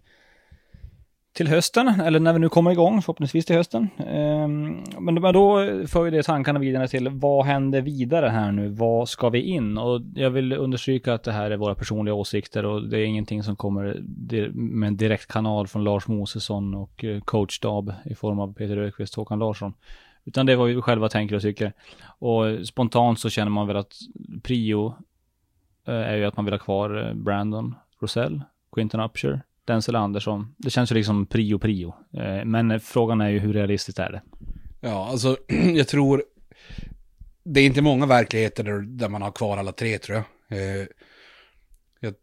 till 1.32 1.48
hösten, 1.48 1.88
eller 1.88 2.20
när 2.20 2.32
vi 2.32 2.38
nu 2.38 2.48
kommer 2.48 2.70
igång, 2.70 3.02
förhoppningsvis 3.02 3.46
till 3.46 3.56
hösten. 3.56 3.88
Ehm, 4.06 4.84
men 5.00 5.14
då 5.14 5.56
för 5.86 6.04
ju 6.04 6.10
det 6.10 6.22
tankarna 6.22 6.58
vidare 6.58 6.88
till 6.88 7.08
vad 7.08 7.46
händer 7.46 7.80
vidare 7.80 8.28
här 8.28 8.52
nu? 8.52 8.68
Vad 8.68 9.08
ska 9.08 9.28
vi 9.28 9.40
in? 9.40 9.78
Och 9.78 10.00
jag 10.14 10.30
vill 10.30 10.52
understryka 10.52 11.14
att 11.14 11.22
det 11.22 11.32
här 11.32 11.50
är 11.50 11.56
våra 11.56 11.74
personliga 11.74 12.14
åsikter 12.14 12.64
och 12.64 12.88
det 12.88 12.98
är 12.98 13.04
ingenting 13.04 13.42
som 13.42 13.56
kommer 13.56 14.00
med 14.52 14.86
en 14.86 14.96
direkt 14.96 15.32
kanal 15.32 15.66
från 15.66 15.84
Lars 15.84 16.08
Mosesson 16.08 16.74
och 16.74 17.04
eh, 17.04 17.20
coachstab 17.20 17.92
i 18.04 18.14
form 18.14 18.40
av 18.40 18.54
Peter 18.54 18.76
Rökvist 18.76 19.14
och 19.14 19.20
Håkan 19.20 19.38
Larsson. 19.38 19.74
Utan 20.24 20.46
det 20.46 20.52
är 20.52 20.56
vad 20.56 20.68
vi 20.68 20.82
själva 20.82 21.08
tänker 21.08 21.36
och 21.36 21.42
tycker. 21.42 21.72
Och 22.18 22.66
spontant 22.66 23.20
så 23.20 23.30
känner 23.30 23.50
man 23.50 23.66
väl 23.66 23.76
att 23.76 23.92
prio 24.42 24.94
Eh, 25.86 25.94
är 25.94 26.16
ju 26.16 26.24
att 26.24 26.36
man 26.36 26.44
vill 26.44 26.54
ha 26.54 26.58
kvar 26.58 27.06
eh, 27.06 27.14
Brandon 27.14 27.74
Rosell, 28.00 28.42
Quinton 28.72 29.00
Upshur, 29.00 29.40
Denzel 29.64 29.96
Andersson. 29.96 30.54
Det 30.58 30.70
känns 30.70 30.92
ju 30.92 30.94
liksom 30.94 31.26
prio 31.26 31.58
prio. 31.58 31.94
Eh, 32.12 32.44
men 32.44 32.80
frågan 32.80 33.20
är 33.20 33.28
ju 33.28 33.38
hur 33.38 33.52
realistiskt 33.52 33.98
är 33.98 34.12
det? 34.12 34.22
Ja, 34.80 35.08
alltså 35.10 35.36
jag 35.74 35.88
tror 35.88 36.24
det 37.44 37.60
är 37.60 37.66
inte 37.66 37.82
många 37.82 38.06
verkligheter 38.06 38.64
där, 38.64 38.80
där 38.80 39.08
man 39.08 39.22
har 39.22 39.32
kvar 39.32 39.58
alla 39.58 39.72
tre 39.72 39.98
tror 39.98 40.22
jag. 40.48 40.58
Eh, 40.58 40.86
jag 42.00 42.14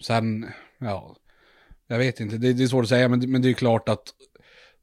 sen, 0.00 0.46
ja, 0.78 1.16
jag 1.86 1.98
vet 1.98 2.20
inte, 2.20 2.38
det, 2.38 2.52
det, 2.52 2.62
är 2.62 2.66
svårt 2.66 2.82
att 2.82 2.88
säga, 2.88 3.08
men, 3.08 3.30
men 3.30 3.42
det 3.42 3.50
är 3.50 3.54
klart 3.54 3.88
att 3.88 4.14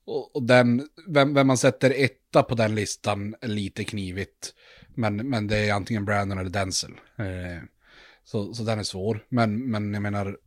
och, 0.06 0.36
och 0.36 0.44
den, 0.44 0.90
vem, 1.08 1.34
vem, 1.34 1.48
man 1.48 1.58
sätter 1.58 1.94
etta 1.96 2.44
på 2.44 2.56
den 2.56 2.76
listan 2.76 3.36
är 3.42 3.48
lite 3.48 3.84
knivigt. 3.84 4.54
Men, 4.96 5.30
men 5.30 5.48
det 5.48 5.70
är 5.70 5.74
antingen 5.74 6.06
Brandon 6.06 6.38
eller 6.38 6.50
Denzel. 6.50 6.92
Eh, 7.16 7.64
så, 8.24 8.54
så 8.54 8.64
den 8.64 8.80
är 8.80 8.84
svår. 8.84 9.26
Men, 9.30 9.72
men 9.72 9.94
jag 9.94 10.04
menar, 10.04 10.38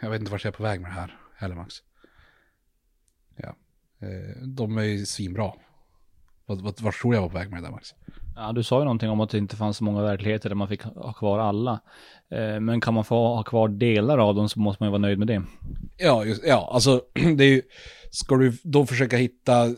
jag 0.00 0.10
vet 0.10 0.20
inte 0.20 0.32
vart 0.32 0.44
jag 0.44 0.52
är 0.52 0.56
på 0.56 0.62
väg 0.62 0.80
med 0.80 0.90
det 0.90 0.94
här 0.94 1.18
heller 1.36 1.54
Max. 1.54 1.74
Ja, 3.36 3.56
eh, 4.00 4.42
de 4.42 4.78
är 4.78 4.82
ju 4.82 5.06
svinbra. 5.06 5.52
Vart, 6.46 6.80
vart, 6.80 7.00
tror 7.00 7.14
jag 7.14 7.22
var 7.22 7.28
på 7.28 7.38
väg 7.38 7.50
med 7.50 7.62
det 7.62 7.66
där 7.66 7.72
Max? 7.72 7.94
Ja, 8.36 8.52
du 8.52 8.62
sa 8.62 8.78
ju 8.78 8.84
någonting 8.84 9.10
om 9.10 9.20
att 9.20 9.30
det 9.30 9.38
inte 9.38 9.56
fanns 9.56 9.76
så 9.76 9.84
många 9.84 10.02
verkligheter 10.02 10.48
där 10.48 10.56
man 10.56 10.68
fick 10.68 10.82
ha 10.82 11.12
kvar 11.12 11.38
alla. 11.38 11.80
Eh, 12.30 12.60
men 12.60 12.80
kan 12.80 12.94
man 12.94 13.04
få 13.04 13.34
ha 13.34 13.42
kvar 13.42 13.68
delar 13.68 14.18
av 14.18 14.34
dem 14.34 14.48
så 14.48 14.60
måste 14.60 14.82
man 14.82 14.88
ju 14.88 14.90
vara 14.90 15.00
nöjd 15.00 15.18
med 15.18 15.26
det. 15.26 15.42
Ja, 15.96 16.24
just, 16.24 16.44
ja, 16.46 16.70
alltså 16.72 17.02
det 17.36 17.44
är 17.44 17.48
ju, 17.48 17.62
ska 18.10 18.36
du 18.36 18.52
då 18.62 18.86
försöka 18.86 19.16
hitta 19.16 19.74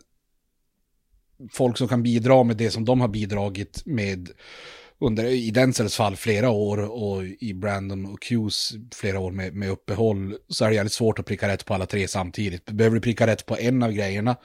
folk 1.53 1.79
som 1.79 1.89
kan 1.89 2.03
bidra 2.03 2.43
med 2.43 2.57
det 2.57 2.71
som 2.71 2.85
de 2.85 3.01
har 3.01 3.09
bidragit 3.09 3.83
med 3.87 4.29
under, 4.99 5.25
i 5.25 5.51
Denzels 5.51 5.97
fall 5.97 6.17
flera 6.17 6.51
år 6.51 6.79
och 6.79 7.25
i 7.25 7.55
Brandon 7.55 8.07
och 8.07 8.23
Qs 8.23 8.73
flera 8.95 9.21
år 9.21 9.33
med, 9.33 9.55
med 9.55 9.71
uppehåll 9.71 10.37
så 10.49 10.65
är 10.65 10.69
det 10.69 10.75
jävligt 10.75 10.93
svårt 10.93 11.19
att 11.19 11.27
pricka 11.27 11.49
rätt 11.49 11.65
på 11.65 11.75
alla 11.75 11.87
tre 11.87 12.09
samtidigt. 12.09 12.71
Behöver 12.71 12.95
du 12.95 13.01
pricka 13.01 13.27
rätt 13.27 13.47
på 13.47 13.57
en 13.57 13.83
av 13.83 13.93
grejerna, 13.93 14.37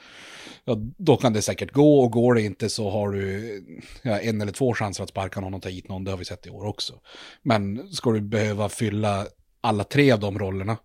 ja, 0.65 0.75
då 0.97 1.17
kan 1.17 1.33
det 1.33 1.41
säkert 1.41 1.71
gå 1.71 1.99
och 1.99 2.11
går 2.11 2.33
det 2.33 2.41
inte 2.41 2.69
så 2.69 2.89
har 2.89 3.09
du 3.09 3.63
ja, 4.01 4.19
en 4.19 4.41
eller 4.41 4.51
två 4.51 4.73
chanser 4.73 5.03
att 5.03 5.09
sparka 5.09 5.39
någon 5.39 5.53
och 5.53 5.61
ta 5.61 5.69
hit 5.69 5.89
någon, 5.89 6.03
det 6.03 6.11
har 6.11 6.17
vi 6.17 6.25
sett 6.25 6.47
i 6.47 6.49
år 6.49 6.65
också. 6.65 6.93
Men 7.41 7.93
ska 7.93 8.11
du 8.11 8.21
behöva 8.21 8.69
fylla 8.69 9.27
alla 9.61 9.83
tre 9.83 10.11
av 10.11 10.19
de 10.19 10.39
rollerna 10.39 10.77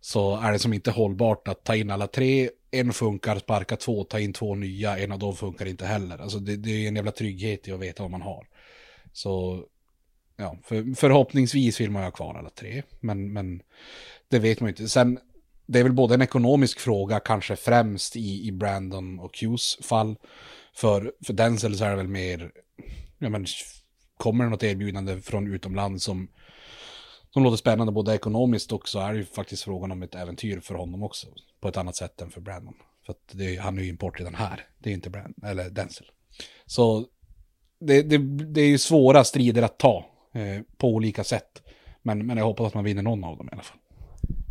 så 0.00 0.36
är 0.36 0.52
det 0.52 0.58
som 0.58 0.72
inte 0.72 0.90
hållbart 0.90 1.48
att 1.48 1.64
ta 1.64 1.76
in 1.76 1.90
alla 1.90 2.06
tre, 2.06 2.50
en 2.70 2.92
funkar, 2.92 3.38
sparka 3.38 3.76
två, 3.76 4.04
ta 4.04 4.20
in 4.20 4.32
två 4.32 4.54
nya, 4.54 4.98
en 4.98 5.12
av 5.12 5.18
dem 5.18 5.36
funkar 5.36 5.66
inte 5.66 5.86
heller. 5.86 6.18
Alltså 6.18 6.38
det, 6.38 6.56
det 6.56 6.70
är 6.70 6.88
en 6.88 6.96
jävla 6.96 7.12
trygghet 7.12 7.68
i 7.68 7.72
att 7.72 7.80
veta 7.80 8.02
vad 8.02 8.10
man 8.10 8.22
har. 8.22 8.46
Så 9.12 9.64
ja, 10.36 10.56
för, 10.64 10.94
förhoppningsvis 10.94 11.80
vill 11.80 11.90
man 11.90 12.02
ha 12.02 12.10
kvar 12.10 12.34
alla 12.34 12.50
tre, 12.50 12.82
men, 13.00 13.32
men 13.32 13.62
det 14.28 14.38
vet 14.38 14.60
man 14.60 14.68
ju 14.68 14.70
inte. 14.72 14.88
Sen, 14.88 15.18
det 15.66 15.78
är 15.78 15.82
väl 15.82 15.92
både 15.92 16.14
en 16.14 16.22
ekonomisk 16.22 16.80
fråga, 16.80 17.20
kanske 17.20 17.56
främst 17.56 18.16
i, 18.16 18.46
i 18.46 18.52
Brandon 18.52 19.18
och 19.18 19.34
Qs 19.34 19.78
fall. 19.82 20.16
För, 20.74 21.12
för 21.26 21.32
Denzel 21.32 21.78
så 21.78 21.84
är 21.84 21.90
det 21.90 21.96
väl 21.96 22.08
mer, 22.08 22.50
ja 23.18 23.28
men, 23.28 23.46
kommer 24.16 24.44
det 24.44 24.50
något 24.50 24.62
erbjudande 24.62 25.20
från 25.20 25.54
utomlands 25.54 26.04
som, 26.04 26.28
som 27.32 27.42
låter 27.42 27.56
spännande 27.56 27.92
både 27.92 28.14
ekonomiskt 28.14 28.72
och 28.72 28.88
så 28.88 28.98
är 28.98 29.12
det 29.12 29.18
ju 29.18 29.24
faktiskt 29.24 29.62
frågan 29.62 29.92
om 29.92 30.02
ett 30.02 30.14
äventyr 30.14 30.60
för 30.60 30.74
honom 30.74 31.02
också. 31.02 31.26
På 31.60 31.68
ett 31.68 31.76
annat 31.76 31.96
sätt 31.96 32.20
än 32.20 32.30
för 32.30 32.40
Brandon. 32.40 32.74
För 33.06 33.12
att 33.12 33.32
det, 33.32 33.56
han 33.56 33.78
är 33.78 33.82
ju 33.82 33.88
import 33.88 34.18
redan 34.18 34.34
här, 34.34 34.66
det 34.78 34.90
är 34.90 34.94
inte 34.94 35.10
Brandon, 35.10 35.44
eller 35.44 35.70
Denzel. 35.70 36.06
Så 36.66 37.06
det, 37.80 38.02
det, 38.02 38.18
det 38.44 38.60
är 38.60 38.68
ju 38.68 38.78
svåra 38.78 39.24
strider 39.24 39.62
att 39.62 39.78
ta 39.78 40.06
eh, 40.32 40.62
på 40.76 40.88
olika 40.88 41.24
sätt. 41.24 41.62
Men, 42.02 42.26
men 42.26 42.36
jag 42.36 42.44
hoppas 42.44 42.66
att 42.66 42.74
man 42.74 42.84
vinner 42.84 43.02
någon 43.02 43.24
av 43.24 43.36
dem 43.36 43.48
i 43.48 43.52
alla 43.52 43.62
fall. 43.62 43.78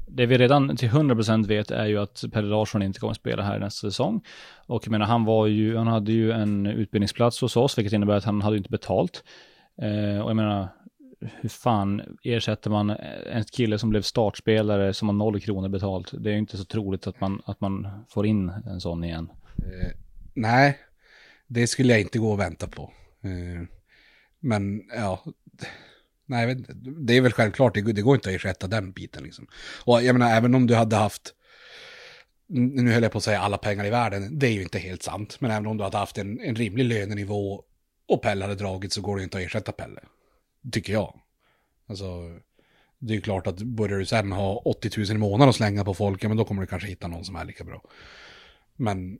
Det 0.07 0.25
vi 0.25 0.37
redan 0.37 0.77
till 0.77 0.89
100% 0.89 1.47
vet 1.47 1.71
är 1.71 1.85
ju 1.85 1.97
att 1.99 2.23
Pelle 2.31 2.47
Larsson 2.47 2.81
inte 2.81 2.99
kommer 2.99 3.11
att 3.11 3.17
spela 3.17 3.43
här 3.43 3.59
nästa 3.59 3.87
säsong. 3.87 4.21
Och 4.67 4.83
jag 4.85 4.91
menar, 4.91 5.05
han 5.05 5.25
var 5.25 5.47
ju, 5.47 5.77
han 5.77 5.87
hade 5.87 6.11
ju 6.11 6.31
en 6.31 6.65
utbildningsplats 6.65 7.41
hos 7.41 7.57
oss, 7.57 7.77
vilket 7.77 7.93
innebär 7.93 8.15
att 8.15 8.23
han 8.23 8.41
hade 8.41 8.57
inte 8.57 8.69
betalt. 8.69 9.23
Eh, 9.81 10.21
och 10.21 10.29
jag 10.29 10.35
menar, 10.35 10.67
hur 11.19 11.49
fan 11.49 12.17
ersätter 12.23 12.69
man 12.69 12.89
en 12.89 13.43
kille 13.43 13.79
som 13.79 13.89
blev 13.89 14.01
startspelare 14.01 14.93
som 14.93 15.07
har 15.07 15.15
noll 15.15 15.39
kronor 15.39 15.69
betalt? 15.69 16.11
Det 16.23 16.29
är 16.29 16.33
ju 16.33 16.39
inte 16.39 16.57
så 16.57 16.65
troligt 16.65 17.07
att 17.07 17.21
man, 17.21 17.41
att 17.45 17.61
man 17.61 17.87
får 18.09 18.25
in 18.25 18.49
en 18.49 18.81
sån 18.81 19.03
igen. 19.03 19.29
Eh, 19.57 19.91
nej, 20.33 20.77
det 21.47 21.67
skulle 21.67 21.93
jag 21.93 22.01
inte 22.01 22.19
gå 22.19 22.31
och 22.31 22.39
vänta 22.39 22.67
på. 22.67 22.93
Eh, 23.23 23.67
men 24.39 24.81
ja, 24.95 25.23
nej, 26.25 26.55
det 27.05 27.13
är 27.13 27.21
väl 27.21 27.31
självklart, 27.31 27.73
det, 27.73 27.81
det 27.81 28.01
går 28.01 28.15
inte 28.15 28.29
att 28.29 28.35
ersätta 28.35 28.67
den 28.67 28.91
biten 28.91 29.23
liksom. 29.23 29.47
Och 29.83 30.03
jag 30.03 30.15
menar, 30.15 30.31
även 30.31 30.55
om 30.55 30.67
du 30.67 30.75
hade 30.75 30.95
haft, 30.95 31.33
nu 32.47 32.91
höll 32.91 33.03
jag 33.03 33.11
på 33.11 33.17
att 33.17 33.23
säga 33.23 33.39
alla 33.39 33.57
pengar 33.57 33.85
i 33.85 33.89
världen, 33.89 34.39
det 34.39 34.47
är 34.47 34.51
ju 34.51 34.61
inte 34.61 34.79
helt 34.79 35.03
sant. 35.03 35.37
Men 35.41 35.51
även 35.51 35.67
om 35.67 35.77
du 35.77 35.83
hade 35.83 35.97
haft 35.97 36.17
en, 36.17 36.39
en 36.39 36.55
rimlig 36.55 36.85
lönenivå 36.85 37.63
och 38.07 38.21
Pelle 38.21 38.45
hade 38.45 38.55
dragit 38.55 38.93
så 38.93 39.01
går 39.01 39.17
det 39.17 39.23
inte 39.23 39.37
att 39.37 39.43
ersätta 39.43 39.71
Pelle. 39.71 40.01
Tycker 40.71 40.93
jag. 40.93 41.19
Alltså, 41.87 42.05
det 42.99 43.13
är 43.13 43.15
ju 43.15 43.21
klart 43.21 43.47
att 43.47 43.61
börjar 43.61 43.99
du 43.99 44.05
sen 44.05 44.31
ha 44.31 44.55
80 44.65 44.99
000 44.99 45.11
i 45.11 45.17
månaden 45.17 45.49
att 45.49 45.55
slänga 45.55 45.85
på 45.85 45.93
folk, 45.93 46.23
ja 46.23 46.27
men 46.27 46.37
då 46.37 46.45
kommer 46.45 46.61
du 46.61 46.67
kanske 46.67 46.87
hitta 46.87 47.07
någon 47.07 47.25
som 47.25 47.35
är 47.35 47.45
lika 47.45 47.63
bra. 47.63 47.81
Men 48.75 49.19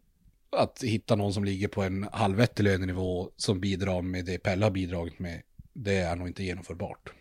att 0.51 0.83
hitta 0.83 1.15
någon 1.15 1.33
som 1.33 1.43
ligger 1.43 1.67
på 1.67 1.83
en 1.83 2.07
halvvettig 2.11 2.63
lönenivå 2.63 3.31
som 3.35 3.59
bidrar 3.59 4.01
med 4.01 4.25
det 4.25 4.37
Pelle 4.37 4.65
har 4.65 4.71
bidragit 4.71 5.19
med, 5.19 5.41
det 5.73 5.97
är 5.97 6.15
nog 6.15 6.27
inte 6.27 6.43
genomförbart. 6.43 7.13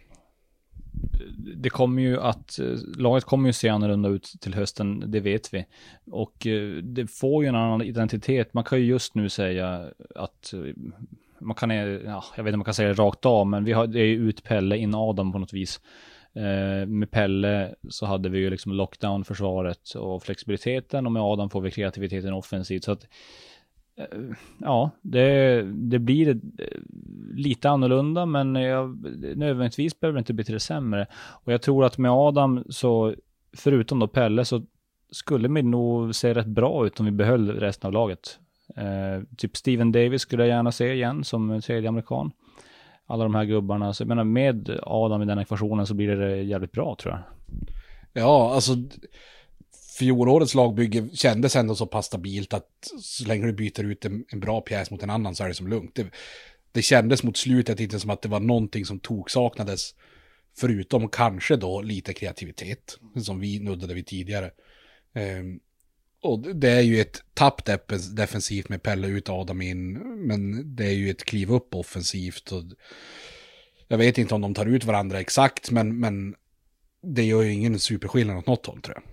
Det 1.57 1.71
kommer 1.71 2.03
ju 2.03 2.21
att, 2.21 2.59
laget 2.97 3.25
kommer 3.25 3.49
ju 3.49 3.53
se 3.53 3.69
annorlunda 3.69 4.09
ut 4.09 4.33
till 4.41 4.55
hösten, 4.55 5.11
det 5.11 5.21
vet 5.21 5.55
vi. 5.55 5.67
Och 6.11 6.47
eh, 6.47 6.77
det 6.77 7.07
får 7.07 7.43
ju 7.43 7.49
en 7.49 7.55
annan 7.55 7.83
identitet. 7.83 8.55
Man 8.55 8.65
kan 8.65 8.79
ju 8.79 8.85
just 8.85 9.15
nu 9.15 9.29
säga 9.29 9.91
att 10.15 10.55
man 11.41 11.55
kan, 11.55 11.71
ja, 11.71 12.25
jag 12.37 12.45
vet 12.45 12.49
inte 12.49 12.55
om 12.55 12.59
man 12.59 12.65
kan 12.65 12.75
säga 12.75 12.89
det 12.89 12.95
rakt 12.95 13.27
av, 13.27 13.47
men 13.47 13.65
vi 13.65 13.73
har, 13.73 13.87
det 13.87 14.01
är 14.01 14.07
ju 14.07 14.29
ut 14.29 14.45
Pelle 14.45 14.77
in 14.77 14.95
Adam 14.95 15.33
på 15.33 15.39
något 15.39 15.53
vis. 15.53 15.81
Eh, 16.33 16.87
med 16.87 17.11
Pelle 17.11 17.75
så 17.89 18.07
hade 18.07 18.29
vi 18.29 18.39
ju 18.39 18.51
liksom 18.51 18.73
lockdown-försvaret 18.73 19.95
och 19.95 20.23
flexibiliteten 20.23 21.07
och 21.07 21.13
med 21.13 21.23
Adam 21.23 21.51
får 21.51 21.61
vi 21.61 21.71
kreativiteten 21.71 22.33
offensivt. 22.33 22.85
Så 22.85 22.93
att, 22.93 23.07
eh, 23.97 24.19
ja, 24.59 24.91
det, 25.03 25.63
det 25.63 25.99
blir 25.99 26.29
eh, 26.29 26.37
lite 27.35 27.71
annorlunda, 27.71 28.27
men 28.27 28.55
jag, 28.55 28.99
nödvändigtvis 29.37 30.01
behöver 30.01 30.17
det 30.17 30.19
inte 30.19 30.35
bli 30.35 30.45
till 30.45 30.55
det 30.55 30.61
sämre. 30.61 31.07
Och 31.17 31.53
jag 31.53 31.63
tror 31.63 31.85
att 31.85 31.99
med 31.99 32.11
Adam 32.11 32.65
så, 32.69 33.15
förutom 33.57 33.99
då 33.99 34.09
Pelle, 34.09 34.45
så 34.45 34.63
skulle 35.11 35.49
det 35.49 35.63
nog 35.63 36.15
se 36.15 36.35
rätt 36.35 36.47
bra 36.47 36.87
ut 36.87 37.01
om 37.01 37.07
vi 37.07 37.13
behöll 37.13 37.51
resten 37.51 37.87
av 37.87 37.93
laget. 37.93 38.39
Eh, 38.77 39.23
typ 39.37 39.57
Steven 39.57 39.93
Davis 39.93 40.23
skulle 40.23 40.43
jag 40.43 40.57
gärna 40.57 40.73
se 40.73 40.93
igen 40.93 41.25
som 41.25 41.61
tredje 41.61 41.89
amerikan 41.89 42.33
alla 43.07 43.25
de 43.25 43.35
här 43.35 43.45
gubbarna. 43.45 43.95
Så 43.95 44.03
jag 44.03 44.09
menar 44.09 44.25
med 44.25 44.79
Adam 44.83 45.23
i 45.23 45.27
den 45.27 45.39
ekvationen 45.39 45.87
så 45.87 45.95
blir 45.95 46.17
det 46.17 46.43
jävligt 46.43 46.73
bra 46.73 46.97
tror 47.01 47.15
jag. 47.15 47.23
Ja, 48.23 48.55
alltså 48.55 48.77
fjolårets 49.99 50.55
lagbygge 50.55 51.09
kändes 51.13 51.57
ändå 51.57 51.75
så 51.75 51.87
pass 51.87 52.07
stabilt 52.07 52.55
att 52.55 52.69
så 53.01 53.25
länge 53.25 53.47
du 53.47 53.53
byter 53.53 53.85
ut 53.85 54.05
en, 54.05 54.25
en 54.29 54.41
bra 54.41 54.61
pjäs 54.61 54.91
mot 54.91 55.03
en 55.03 55.11
annan 55.11 55.35
så 55.35 55.45
är 55.45 55.49
det 55.49 55.55
som 55.55 55.69
lugnt. 55.69 55.95
Det, 55.95 56.07
det 56.73 56.83
kändes 56.83 57.23
mot 57.23 57.37
slutet 57.37 57.81
inte 57.81 58.01
som 58.01 58.11
att 58.11 58.23
det 58.23 58.29
var 58.29 58.41
någonting 58.41 58.85
som 58.85 59.01
tog 59.01 59.31
saknades. 59.31 59.95
Förutom 60.59 61.09
kanske 61.09 61.57
då 61.57 61.83
lite 61.83 62.13
kreativitet, 62.13 62.99
som 63.23 63.41
vi 63.41 63.59
nuddade 63.61 63.95
vid 63.95 64.07
tidigare. 64.07 64.51
Um, 65.15 65.61
och 66.21 66.41
det 66.41 66.71
är 66.71 66.81
ju 66.81 67.01
ett 67.01 67.23
tapp 67.35 67.65
defensivt 68.17 68.69
med 68.69 68.83
Pelle 68.83 69.07
ut 69.07 69.29
Adam 69.29 69.63
in, 69.63 69.93
men 70.27 70.75
det 70.77 70.87
är 70.87 70.95
ju 70.95 71.11
ett 71.11 71.25
kliv 71.25 71.53
upp 71.53 71.75
offensivt. 71.75 72.53
Och 72.53 72.63
jag 73.89 73.99
vet 73.99 74.19
inte 74.19 74.35
om 74.35 74.41
de 74.41 74.55
tar 74.55 74.67
ut 74.67 74.85
varandra 74.85 75.21
exakt, 75.21 75.71
men, 75.71 76.01
men 76.01 76.35
det 77.03 77.25
gör 77.25 77.43
ju 77.43 77.53
ingen 77.53 77.79
superskillnad 77.79 78.37
åt 78.37 78.47
något 78.47 78.67
håll 78.67 78.81
tror 78.81 78.97
jag. 78.97 79.05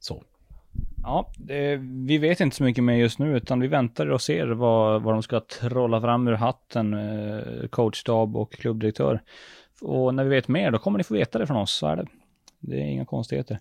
Så. 0.00 0.22
Ja, 1.02 1.32
det, 1.36 1.76
vi 2.06 2.18
vet 2.18 2.40
inte 2.40 2.56
så 2.56 2.64
mycket 2.64 2.84
mer 2.84 2.94
just 2.94 3.18
nu, 3.18 3.36
utan 3.36 3.60
vi 3.60 3.68
väntar 3.68 4.06
och 4.06 4.22
ser 4.22 4.46
vad, 4.46 5.02
vad 5.02 5.14
de 5.14 5.22
ska 5.22 5.40
trolla 5.40 6.00
fram 6.00 6.28
ur 6.28 6.32
hatten, 6.32 6.94
eh, 6.94 7.68
coachstab 7.68 8.36
och 8.36 8.52
klubbdirektör. 8.52 9.22
Och 9.80 10.14
när 10.14 10.24
vi 10.24 10.30
vet 10.30 10.48
mer, 10.48 10.70
då 10.70 10.78
kommer 10.78 10.98
ni 10.98 11.04
få 11.04 11.14
veta 11.14 11.38
det 11.38 11.46
från 11.46 11.56
oss, 11.56 11.72
så 11.72 11.86
är 11.86 11.96
det. 11.96 12.06
Det 12.60 12.76
är 12.76 12.86
inga 12.86 13.04
konstigheter. 13.04 13.58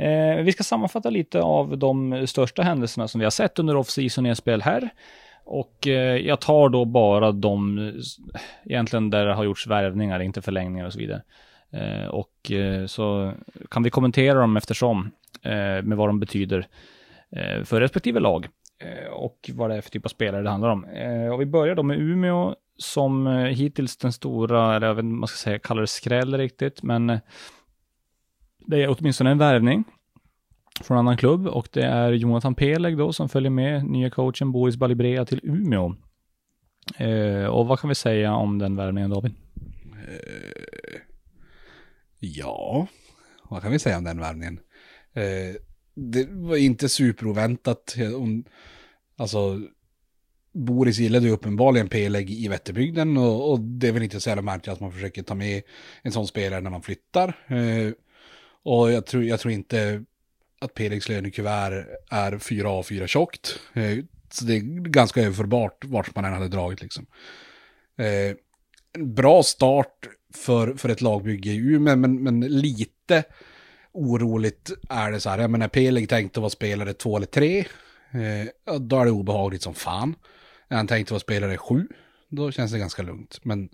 Eh, 0.00 0.42
vi 0.42 0.52
ska 0.52 0.62
sammanfatta 0.62 1.10
lite 1.10 1.42
av 1.42 1.78
de 1.78 2.26
största 2.26 2.62
händelserna 2.62 3.08
som 3.08 3.18
vi 3.18 3.24
har 3.24 3.30
sett 3.30 3.58
under 3.58 3.76
off-season 3.76 4.26
i 4.26 4.34
spel 4.34 4.62
här. 4.62 4.88
Och 5.44 5.86
eh, 5.86 6.16
jag 6.16 6.40
tar 6.40 6.68
då 6.68 6.84
bara 6.84 7.32
de, 7.32 7.78
eh, 7.78 7.92
egentligen 8.64 9.10
där 9.10 9.26
det 9.26 9.34
har 9.34 9.44
gjorts 9.44 9.66
värvningar, 9.66 10.20
inte 10.20 10.42
förlängningar 10.42 10.86
och 10.86 10.92
så 10.92 10.98
vidare. 10.98 11.22
Eh, 11.72 12.08
och 12.08 12.50
eh, 12.50 12.86
så 12.86 13.32
kan 13.70 13.82
vi 13.82 13.90
kommentera 13.90 14.40
dem 14.40 14.56
eftersom, 14.56 15.10
eh, 15.42 15.82
med 15.82 15.96
vad 15.96 16.08
de 16.08 16.20
betyder 16.20 16.66
eh, 17.36 17.64
för 17.64 17.80
respektive 17.80 18.20
lag. 18.20 18.48
Eh, 18.84 19.12
och 19.12 19.50
vad 19.54 19.70
det 19.70 19.76
är 19.76 19.80
för 19.80 19.90
typ 19.90 20.04
av 20.04 20.08
spelare 20.08 20.42
det 20.42 20.50
handlar 20.50 20.70
om. 20.70 20.84
Eh, 20.84 21.32
och 21.32 21.40
vi 21.40 21.46
börjar 21.46 21.74
då 21.74 21.82
med 21.82 21.98
Umeå 21.98 22.54
som 22.76 23.26
hittills 23.26 23.96
den 23.96 24.12
stora, 24.12 24.76
eller 24.76 24.86
jag 24.86 24.94
vet 24.94 25.02
inte 25.02 25.12
om 25.12 25.20
man 25.20 25.28
ska 25.28 25.36
säga, 25.36 25.58
kallar 25.58 25.80
det 25.80 25.86
skräll 25.86 26.36
riktigt, 26.36 26.82
men 26.82 27.20
det 28.70 28.82
är 28.82 28.96
åtminstone 28.98 29.30
en 29.30 29.38
värvning 29.38 29.84
från 30.80 30.96
en 30.96 30.98
annan 30.98 31.16
klubb 31.16 31.46
och 31.46 31.68
det 31.72 31.82
är 31.82 32.12
Jonathan 32.12 32.54
Peleg 32.54 32.96
då 32.96 33.12
som 33.12 33.28
följer 33.28 33.50
med 33.50 33.86
nya 33.86 34.10
coachen 34.10 34.52
Boris 34.52 34.76
Balibrea 34.76 35.24
till 35.24 35.40
Umeå. 35.42 35.94
Eh, 36.96 37.44
och 37.44 37.66
vad 37.66 37.80
kan 37.80 37.88
vi 37.88 37.94
säga 37.94 38.34
om 38.34 38.58
den 38.58 38.76
värvningen 38.76 39.10
David? 39.10 39.34
Eh, 40.08 41.00
ja, 42.18 42.86
vad 43.42 43.62
kan 43.62 43.72
vi 43.72 43.78
säga 43.78 43.98
om 43.98 44.04
den 44.04 44.20
värvningen? 44.20 44.60
Eh, 45.12 45.56
det 45.94 46.28
var 46.30 46.56
inte 46.56 46.88
superoväntat. 46.88 47.96
Alltså, 49.16 49.60
Boris 50.52 50.98
gillade 50.98 51.26
ju 51.26 51.32
uppenbarligen 51.32 51.88
Peleg 51.88 52.30
i 52.30 52.48
Vätterbygden 52.48 53.16
och, 53.16 53.50
och, 53.50 53.60
det 53.60 53.88
är 53.88 53.92
väl 53.92 54.02
inte 54.02 54.20
så 54.20 54.28
jävla 54.28 54.42
märkligt 54.42 54.72
att 54.72 54.80
man 54.80 54.92
försöker 54.92 55.22
ta 55.22 55.34
med 55.34 55.62
en 56.02 56.12
sån 56.12 56.26
spelare 56.26 56.60
när 56.60 56.70
man 56.70 56.82
flyttar. 56.82 57.28
Eh, 57.46 57.92
och 58.62 58.92
jag 58.92 59.06
tror, 59.06 59.24
jag 59.24 59.40
tror 59.40 59.52
inte 59.52 60.04
att 60.60 60.74
Pelix 60.74 61.08
lönekuvert 61.08 61.86
är 62.10 62.32
4A4 62.32 63.06
tjockt. 63.06 63.58
Eh, 63.74 63.98
så 64.30 64.44
det 64.44 64.56
är 64.56 64.60
ganska 64.88 65.22
överförbart 65.22 65.84
vart 65.84 66.14
man 66.14 66.24
än 66.24 66.32
hade 66.32 66.48
dragit 66.48 66.82
liksom. 66.82 67.06
Eh, 67.98 68.36
en 68.92 69.14
bra 69.14 69.42
start 69.42 70.08
för, 70.34 70.74
för 70.74 70.88
ett 70.88 71.00
lagbygge 71.00 71.50
i 71.50 71.56
Umeå, 71.56 71.96
men, 71.96 72.22
men 72.22 72.40
lite 72.40 73.24
oroligt 73.92 74.70
är 74.88 75.10
det 75.12 75.20
så 75.20 75.30
här, 75.30 75.38
jag 75.38 75.50
menar 75.50 75.68
Pelig 75.68 76.08
tänkte 76.08 76.40
vara 76.40 76.50
spelare 76.50 76.92
två 76.92 77.16
eller 77.16 77.26
tre, 77.26 77.58
eh, 78.10 78.76
då 78.78 79.00
är 79.00 79.04
det 79.04 79.10
obehagligt 79.10 79.62
som 79.62 79.74
fan. 79.74 80.14
När 80.68 80.76
han 80.76 80.86
tänkte 80.86 81.12
vara 81.12 81.20
spelare 81.20 81.58
sju, 81.58 81.88
då 82.28 82.50
känns 82.52 82.72
det 82.72 82.78
ganska 82.78 83.02
lugnt. 83.02 83.38
Men 83.42 83.68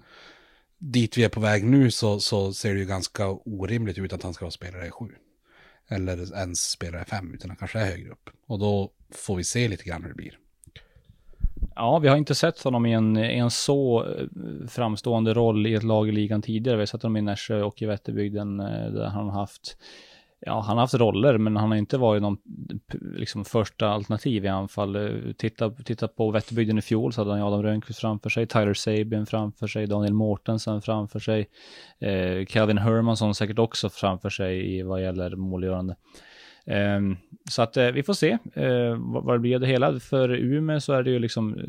dit 0.78 1.18
vi 1.18 1.24
är 1.24 1.28
på 1.28 1.40
väg 1.40 1.64
nu 1.64 1.90
så, 1.90 2.20
så 2.20 2.52
ser 2.52 2.74
det 2.74 2.80
ju 2.80 2.86
ganska 2.86 3.28
orimligt 3.30 3.98
ut 3.98 4.12
att 4.12 4.22
han 4.22 4.34
ska 4.34 4.44
vara 4.44 4.50
spelare 4.50 4.90
sju. 4.90 5.06
Eller 5.88 6.36
ens 6.36 6.70
spelare 6.70 7.04
fem, 7.04 7.34
utan 7.34 7.50
han 7.50 7.56
kanske 7.56 7.78
är 7.78 7.90
högre 7.90 8.10
upp. 8.10 8.30
Och 8.46 8.58
då 8.58 8.90
får 9.10 9.36
vi 9.36 9.44
se 9.44 9.68
lite 9.68 9.84
grann 9.84 10.02
hur 10.02 10.08
det 10.08 10.14
blir. 10.14 10.38
Ja, 11.74 11.98
vi 11.98 12.08
har 12.08 12.16
inte 12.16 12.34
sett 12.34 12.62
honom 12.62 12.86
i 12.86 12.92
en, 12.92 13.16
i 13.16 13.38
en 13.38 13.50
så 13.50 14.04
eh, 14.04 14.26
framstående 14.68 15.34
roll 15.34 15.66
i 15.66 15.74
ett 15.74 15.82
lag 15.82 16.08
i 16.08 16.12
ligan 16.12 16.42
tidigare. 16.42 16.76
Vi 16.76 16.80
har 16.80 16.86
sett 16.86 17.02
honom 17.02 17.16
i 17.16 17.22
Nässjö 17.22 17.62
och 17.62 17.82
i 17.82 17.86
Vätterbygden 17.86 18.60
eh, 18.60 18.90
där 18.92 19.04
han 19.04 19.28
har 19.28 19.40
haft 19.40 19.76
Ja, 20.48 20.60
han 20.60 20.76
har 20.76 20.82
haft 20.82 20.94
roller, 20.94 21.38
men 21.38 21.56
han 21.56 21.70
har 21.70 21.78
inte 21.78 21.98
varit 21.98 22.22
någon 22.22 22.38
liksom, 23.16 23.44
första 23.44 23.88
alternativ 23.88 24.44
i 24.44 24.48
anfall. 24.48 24.96
Titta, 25.38 25.70
titta 25.70 26.08
på 26.08 26.30
Vätterbygden 26.30 26.78
i 26.78 26.82
fjol 26.82 27.12
så 27.12 27.20
hade 27.20 27.30
han 27.30 27.42
Adam 27.42 27.62
Rönnqvist 27.62 28.00
framför 28.00 28.30
sig, 28.30 28.46
Tyler 28.46 28.74
Sabin 28.74 29.26
framför 29.26 29.66
sig, 29.66 29.86
Daniel 29.86 30.14
Mortensen 30.14 30.82
framför 30.82 31.18
sig, 31.18 31.48
eh, 31.98 32.44
Calvin 32.46 32.78
Hermansson 32.78 33.34
säkert 33.34 33.58
också 33.58 33.88
framför 33.88 34.30
sig 34.30 34.76
i 34.76 34.82
vad 34.82 35.02
gäller 35.02 35.36
målgörande. 35.36 35.96
Eh, 36.66 37.00
så 37.50 37.62
att 37.62 37.76
eh, 37.76 37.86
vi 37.86 38.02
får 38.02 38.14
se 38.14 38.38
eh, 38.52 38.96
vad, 38.98 39.24
vad 39.24 39.34
det 39.34 39.38
blir 39.38 39.54
av 39.54 39.60
det 39.60 39.66
hela. 39.66 40.00
För 40.00 40.28
Umeå 40.28 40.80
så 40.80 40.92
är 40.92 41.02
det 41.02 41.10
ju 41.10 41.18
liksom 41.18 41.58
eh, 41.58 41.64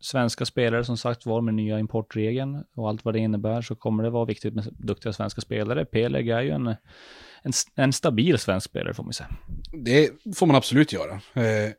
svenska 0.00 0.44
spelare 0.44 0.84
som 0.84 0.96
sagt 0.96 1.26
var 1.26 1.40
med 1.40 1.54
nya 1.54 1.78
importregeln 1.78 2.64
och 2.74 2.88
allt 2.88 3.04
vad 3.04 3.14
det 3.14 3.20
innebär 3.20 3.62
så 3.62 3.74
kommer 3.74 4.02
det 4.02 4.10
vara 4.10 4.24
viktigt 4.24 4.54
med 4.54 4.64
duktiga 4.78 5.12
svenska 5.12 5.40
spelare. 5.40 5.84
Peleg 5.84 6.28
är 6.28 6.40
ju 6.40 6.50
en, 6.50 6.74
en, 7.48 7.84
en 7.84 7.92
stabil 7.92 8.38
svensk 8.38 8.70
spelare 8.70 8.94
får 8.94 9.04
man 9.04 9.12
säga. 9.12 9.28
Det 9.72 10.10
får 10.36 10.46
man 10.46 10.56
absolut 10.56 10.92
göra. 10.92 11.12
Eh, 11.34 11.72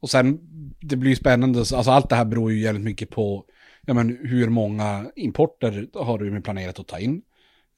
och 0.00 0.10
sen, 0.10 0.38
det 0.80 0.96
blir 0.96 1.16
spännande, 1.16 1.58
alltså 1.58 1.90
allt 1.90 2.08
det 2.08 2.16
här 2.16 2.24
beror 2.24 2.52
ju 2.52 2.60
jävligt 2.60 2.84
mycket 2.84 3.10
på 3.10 3.44
ja, 3.86 3.94
men, 3.94 4.18
hur 4.22 4.48
många 4.48 5.10
importer 5.16 5.86
har 5.94 6.18
du 6.18 6.40
planerat 6.40 6.78
att 6.78 6.86
ta 6.86 6.98
in. 6.98 7.22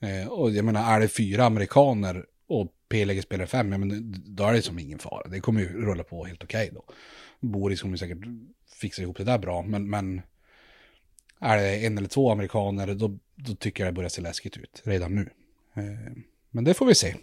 Eh, 0.01 0.29
och 0.29 0.51
jag 0.51 0.65
menar, 0.65 0.95
är 0.95 1.01
det 1.01 1.09
fyra 1.09 1.45
amerikaner 1.45 2.25
och 2.49 2.73
P-läge 2.89 3.23
spelar 3.23 3.47
fem, 3.47 3.73
ja, 3.73 3.79
men 3.79 4.15
då 4.27 4.45
är 4.45 4.53
det 4.53 4.63
som 4.63 4.79
ingen 4.79 4.99
fara. 4.99 5.29
Det 5.29 5.41
kommer 5.41 5.61
ju 5.61 5.87
rulla 5.87 6.03
på 6.03 6.25
helt 6.25 6.45
okej 6.45 6.71
okay 6.71 6.75
då. 6.75 6.85
Boris 7.49 7.83
kommer 7.83 7.97
säkert 7.97 8.19
fixa 8.81 9.03
ihop 9.03 9.17
det 9.17 9.25
där 9.25 9.39
bra, 9.39 9.63
men, 9.63 9.91
men 9.91 10.23
är 11.41 11.57
det 11.57 11.87
en 11.87 11.99
eller 11.99 12.09
två 12.09 12.31
amerikaner, 12.31 12.95
då, 12.95 13.19
då 13.35 13.55
tycker 13.55 13.85
jag 13.85 13.93
det 13.93 13.97
börjar 13.97 14.09
se 14.09 14.23
läskigt 14.23 14.57
ut 14.57 14.83
redan 14.85 15.15
nu. 15.15 15.31
Eh, 15.75 16.13
men 16.51 16.65
det 16.65 16.75
får 16.75 16.87
vi 16.87 16.95
se. 16.95 17.15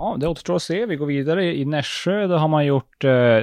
Ja, 0.00 0.16
det 0.20 0.28
återstår 0.28 0.56
att 0.56 0.62
se. 0.62 0.86
Vi 0.86 0.96
går 0.96 1.06
vidare. 1.06 1.56
I 1.56 1.64
Nässjö, 1.64 2.26
då 2.26 2.36
har 2.36 2.48
man 2.48 2.66
gjort 2.66 3.04
eh, 3.04 3.38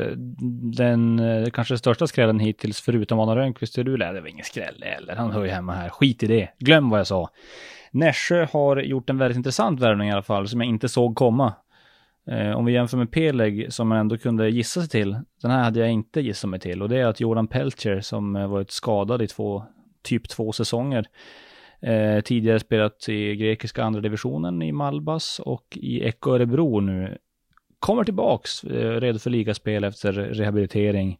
den 0.78 1.20
eh, 1.20 1.50
kanske 1.50 1.78
största 1.78 2.08
skrällen 2.08 2.40
hittills, 2.40 2.82
förutom 2.82 3.20
Anna 3.20 3.36
Rönnqvist 3.36 3.78
i 3.78 3.84
Luleå. 3.84 4.14
Det 4.14 4.22
var 4.22 4.28
ingen 4.28 4.46
skräll 4.46 4.84
eller 4.84 5.16
han 5.16 5.32
hör 5.32 5.44
ju 5.44 5.50
hemma 5.50 5.74
här. 5.74 5.90
Skit 5.90 6.24
i 6.24 6.28
det. 6.28 6.50
Glöm 6.60 6.90
vad 6.90 7.00
jag 7.00 7.08
sa. 7.08 7.30
Nässjö 7.92 8.48
har 8.52 8.78
gjort 8.78 9.10
en 9.10 9.18
väldigt 9.18 9.38
intressant 9.38 9.80
värvning 9.80 10.10
i 10.10 10.12
alla 10.12 10.24
fall, 10.24 10.48
som 10.48 10.62
jag 10.62 10.70
inte 10.70 10.90
såg 10.90 11.16
komma. 11.16 11.54
Eh, 12.32 12.52
om 12.52 12.66
vi 12.66 12.74
jämför 12.74 12.98
med 12.98 13.12
Peleg, 13.12 13.74
som 13.74 13.88
man 13.88 13.98
ändå 13.98 14.18
kunde 14.18 14.50
gissa 14.50 14.82
sig 14.82 14.90
till. 14.90 15.18
Den 15.42 15.52
här 15.52 15.64
hade 15.64 15.80
jag 15.80 15.92
inte 15.92 16.22
gissat 16.22 16.50
mig 16.50 16.60
till. 16.60 16.82
Och 16.82 16.90
det 16.90 16.98
är 16.98 17.06
att 17.06 17.20
Jordan 17.20 17.48
Pelcher, 17.48 18.02
som 18.02 18.36
eh, 18.36 18.48
varit 18.48 18.72
skadad 18.72 19.22
i 19.22 19.28
två, 19.28 19.64
typ 20.04 20.30
två 20.30 20.52
säsonger, 20.52 21.06
eh, 21.82 22.22
tidigare 22.22 22.60
spelat 22.60 23.10
i 23.10 23.36
grekiska 23.36 23.84
andra 23.84 24.02
divisionen 24.02 24.62
i 24.62 24.72
Malbas 24.72 25.40
och 25.40 25.78
i 25.82 26.04
Eko 26.04 26.36
Örebro 26.36 26.80
nu, 26.80 27.18
kommer 27.80 28.04
tillbaks, 28.04 28.64
eh, 28.64 29.00
redo 29.00 29.20
för 29.20 29.30
ligaspel 29.30 29.84
efter 29.84 30.14
rehabilitering. 30.14 31.20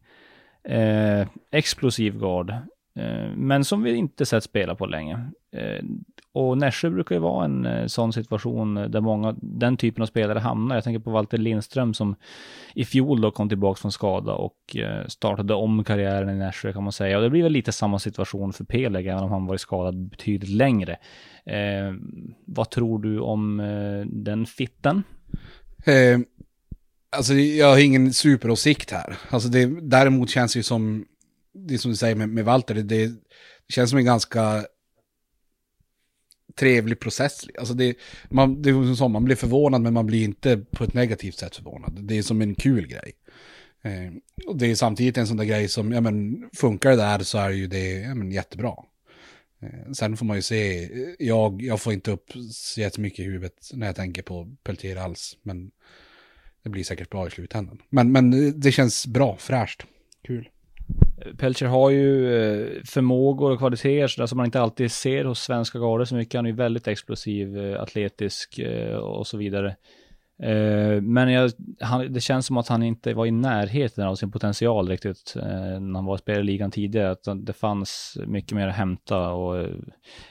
Eh, 0.64 1.28
explosiv 1.50 2.18
gard, 2.18 2.54
Eh, 2.98 3.30
men 3.36 3.64
som 3.64 3.82
vi 3.82 3.94
inte 3.94 4.26
sett 4.26 4.44
spela 4.44 4.74
på 4.74 4.86
länge. 4.86 5.30
Eh, 5.52 5.84
och 6.32 6.58
Nässjö 6.58 6.90
brukar 6.90 7.14
ju 7.14 7.20
vara 7.20 7.44
en 7.44 7.66
eh, 7.66 7.86
sån 7.86 8.12
situation 8.12 8.74
där 8.74 9.00
många, 9.00 9.34
den 9.40 9.76
typen 9.76 10.02
av 10.02 10.06
spelare 10.06 10.38
hamnar. 10.38 10.74
Jag 10.74 10.84
tänker 10.84 11.00
på 11.00 11.10
Walter 11.10 11.38
Lindström 11.38 11.94
som 11.94 12.16
i 12.74 12.84
fjol 12.84 13.20
då 13.20 13.30
kom 13.30 13.48
tillbaka 13.48 13.80
från 13.80 13.92
skada 13.92 14.32
och 14.32 14.76
startade 15.06 15.54
om 15.54 15.84
karriären 15.84 16.30
i 16.30 16.34
Nässjö 16.34 16.72
kan 16.72 16.82
man 16.82 16.92
säga. 16.92 17.16
Och 17.16 17.22
det 17.22 17.30
blir 17.30 17.42
väl 17.42 17.52
lite 17.52 17.72
samma 17.72 17.98
situation 17.98 18.52
för 18.52 18.64
Peleg, 18.64 19.06
även 19.06 19.22
om 19.22 19.30
han 19.30 19.46
varit 19.46 19.60
skadad 19.60 19.96
betydligt 19.96 20.50
längre. 20.50 20.96
Eh, 21.48 21.94
vad 22.44 22.70
tror 22.70 22.98
du 22.98 23.20
om 23.20 23.60
eh, 23.60 24.06
den 24.06 24.46
fitten? 24.46 25.02
Eh, 25.84 26.18
alltså 27.16 27.34
jag 27.34 27.66
har 27.66 27.78
ingen 27.78 28.12
superåsikt 28.12 28.90
här. 28.90 29.16
Alltså 29.30 29.48
det, 29.48 29.80
däremot 29.80 30.30
känns 30.30 30.52
det 30.52 30.58
ju 30.58 30.62
som, 30.62 31.04
det 31.66 31.78
som 31.78 31.90
du 31.90 31.96
säger 31.96 32.14
med, 32.14 32.28
med 32.28 32.44
Walter, 32.44 32.74
det, 32.74 32.82
det 32.82 33.12
känns 33.68 33.90
som 33.90 33.98
en 33.98 34.04
ganska 34.04 34.66
trevlig 36.58 37.00
process. 37.00 37.46
Alltså 37.58 37.74
det, 37.74 37.96
man, 38.28 38.62
det 38.62 38.70
är 38.70 38.94
som 38.94 39.12
man 39.12 39.24
blir 39.24 39.36
förvånad 39.36 39.80
men 39.80 39.94
man 39.94 40.06
blir 40.06 40.24
inte 40.24 40.58
på 40.58 40.84
ett 40.84 40.94
negativt 40.94 41.38
sätt 41.38 41.56
förvånad. 41.56 41.98
Det 42.02 42.18
är 42.18 42.22
som 42.22 42.42
en 42.42 42.54
kul 42.54 42.86
grej. 42.86 43.12
Eh, 43.82 44.12
och 44.46 44.56
det 44.56 44.66
är 44.66 44.74
samtidigt 44.74 45.18
en 45.18 45.26
sån 45.26 45.36
där 45.36 45.44
grej 45.44 45.68
som, 45.68 45.92
ja 45.92 46.00
men 46.00 46.48
funkar 46.56 46.90
det 46.90 46.96
där 46.96 47.18
så 47.18 47.38
är 47.38 47.50
ju 47.50 47.66
det 47.66 47.92
ja, 47.92 48.14
men, 48.14 48.32
jättebra. 48.32 48.74
Eh, 49.62 49.92
sen 49.92 50.16
får 50.16 50.26
man 50.26 50.36
ju 50.36 50.42
se, 50.42 50.88
jag, 51.18 51.62
jag 51.62 51.80
får 51.80 51.92
inte 51.92 52.10
upp 52.10 52.32
så 52.52 52.80
jättemycket 52.80 53.18
i 53.18 53.22
huvudet 53.22 53.70
när 53.72 53.86
jag 53.86 53.96
tänker 53.96 54.22
på 54.22 54.56
Peltier 54.62 54.96
alls. 54.96 55.36
Men 55.42 55.70
det 56.62 56.70
blir 56.70 56.84
säkert 56.84 57.10
bra 57.10 57.26
i 57.26 57.30
slutändan. 57.30 57.82
Men, 57.88 58.12
men 58.12 58.60
det 58.60 58.72
känns 58.72 59.06
bra, 59.06 59.36
fräscht, 59.36 59.84
kul. 60.22 60.48
Pelcher 61.38 61.66
har 61.66 61.90
ju 61.90 62.36
eh, 62.36 62.82
förmågor 62.84 63.52
och 63.52 63.58
kvaliteter 63.58 64.26
som 64.26 64.36
man 64.36 64.46
inte 64.46 64.60
alltid 64.60 64.92
ser 64.92 65.24
hos 65.24 65.40
svenska 65.40 65.78
garder 65.78 66.04
så 66.04 66.14
mycket. 66.14 66.34
Han 66.34 66.46
är 66.46 66.50
ju 66.50 66.56
väldigt 66.56 66.88
explosiv, 66.88 67.58
eh, 67.58 67.82
atletisk 67.82 68.58
eh, 68.58 68.96
och 68.96 69.26
så 69.26 69.36
vidare. 69.36 69.76
Men 71.02 71.32
jag, 71.32 71.50
han, 71.80 72.12
det 72.12 72.20
känns 72.20 72.46
som 72.46 72.56
att 72.56 72.68
han 72.68 72.82
inte 72.82 73.14
var 73.14 73.26
i 73.26 73.30
närheten 73.30 74.06
av 74.06 74.14
sin 74.14 74.30
potential 74.30 74.88
riktigt 74.88 75.32
när 75.36 75.94
han 75.94 76.04
var 76.04 76.30
i 76.30 76.42
ligan 76.42 76.70
tidigare. 76.70 77.10
Att 77.10 77.46
det 77.46 77.52
fanns 77.52 78.18
mycket 78.26 78.52
mer 78.52 78.68
att 78.68 78.74
hämta 78.74 79.30
och 79.30 79.66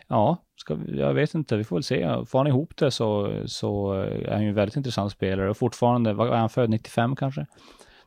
ja, 0.07 0.37
ska, 0.55 0.77
jag 0.87 1.13
vet 1.13 1.33
inte, 1.33 1.57
vi 1.57 1.63
får 1.63 1.75
väl 1.75 1.83
se. 1.83 2.25
Får 2.25 2.37
han 2.39 2.47
ihop 2.47 2.77
det 2.77 2.91
så, 2.91 3.41
så 3.45 3.93
är 3.93 4.31
han 4.31 4.43
ju 4.43 4.49
en 4.49 4.55
väldigt 4.55 4.75
intressant 4.75 5.11
spelare 5.11 5.49
och 5.49 5.57
fortfarande, 5.57 6.13
vad 6.13 6.27
är 6.27 6.37
han 6.37 6.49
född, 6.49 6.69
95 6.69 7.15
kanske? 7.15 7.45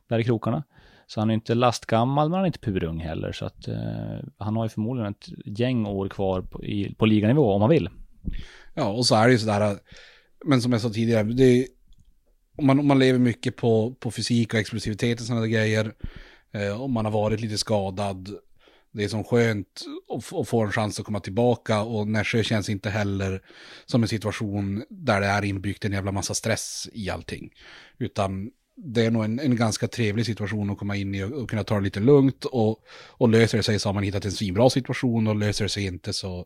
Där 0.07 0.19
i 0.19 0.23
krokarna. 0.23 0.63
Så 1.13 1.19
han 1.19 1.29
är 1.29 1.33
inte 1.33 1.55
lastgammal, 1.55 2.29
men 2.29 2.35
han 2.35 2.43
är 2.43 2.47
inte 2.47 2.59
purung 2.59 2.99
heller. 2.99 3.31
Så 3.31 3.45
att 3.45 3.67
eh, 3.67 4.19
han 4.37 4.55
har 4.55 4.65
ju 4.65 4.69
förmodligen 4.69 5.11
ett 5.11 5.59
gäng 5.59 5.85
år 5.85 6.09
kvar 6.09 6.41
på, 6.41 6.63
i, 6.63 6.95
på 6.95 7.05
liganivå 7.05 7.51
om 7.51 7.61
han 7.61 7.69
vill. 7.69 7.89
Ja, 8.73 8.87
och 8.87 9.05
så 9.05 9.15
är 9.15 9.27
det 9.27 9.31
ju 9.31 9.39
sådär, 9.39 9.77
men 10.45 10.61
som 10.61 10.71
jag 10.71 10.81
sa 10.81 10.89
tidigare, 10.89 11.23
det 11.23 11.67
om, 12.57 12.65
man, 12.65 12.79
om 12.79 12.87
man 12.87 12.99
lever 12.99 13.19
mycket 13.19 13.55
på, 13.55 13.95
på 13.99 14.11
fysik 14.11 14.53
och 14.53 14.59
explosivitet 14.59 15.19
och 15.19 15.25
sådana 15.25 15.47
grejer, 15.47 15.93
eh, 16.51 16.81
om 16.81 16.93
man 16.93 17.05
har 17.05 17.11
varit 17.11 17.41
lite 17.41 17.57
skadad, 17.57 18.29
det 18.91 19.03
är 19.03 19.07
som 19.07 19.23
skönt 19.23 19.81
att, 20.17 20.33
att 20.33 20.47
få 20.47 20.61
en 20.61 20.71
chans 20.71 20.99
att 20.99 21.05
komma 21.05 21.19
tillbaka 21.19 21.81
och 21.81 22.07
Nässjö 22.07 22.43
känns 22.43 22.69
inte 22.69 22.89
heller 22.89 23.41
som 23.85 24.01
en 24.01 24.09
situation 24.09 24.83
där 24.89 25.21
det 25.21 25.27
är 25.27 25.45
inbyggt 25.45 25.85
en 25.85 25.91
jävla 25.91 26.11
massa 26.11 26.33
stress 26.33 26.89
i 26.93 27.09
allting. 27.09 27.53
Utan 27.97 28.51
det 28.83 29.05
är 29.05 29.11
nog 29.11 29.23
en, 29.23 29.39
en 29.39 29.55
ganska 29.55 29.87
trevlig 29.87 30.25
situation 30.25 30.69
att 30.69 30.77
komma 30.77 30.95
in 30.95 31.15
i 31.15 31.23
och, 31.23 31.31
och 31.31 31.49
kunna 31.49 31.63
ta 31.63 31.75
det 31.75 31.81
lite 31.81 31.99
lugnt. 31.99 32.45
Och, 32.45 32.79
och 33.07 33.29
löser 33.29 33.57
det 33.57 33.63
sig 33.63 33.79
så 33.79 33.89
har 33.89 33.93
man 33.93 34.03
hittat 34.03 34.25
en 34.25 34.31
svinbra 34.31 34.69
situation 34.69 35.27
och 35.27 35.35
löser 35.35 35.65
det 35.65 35.69
sig 35.69 35.85
inte 35.85 36.13
så, 36.13 36.45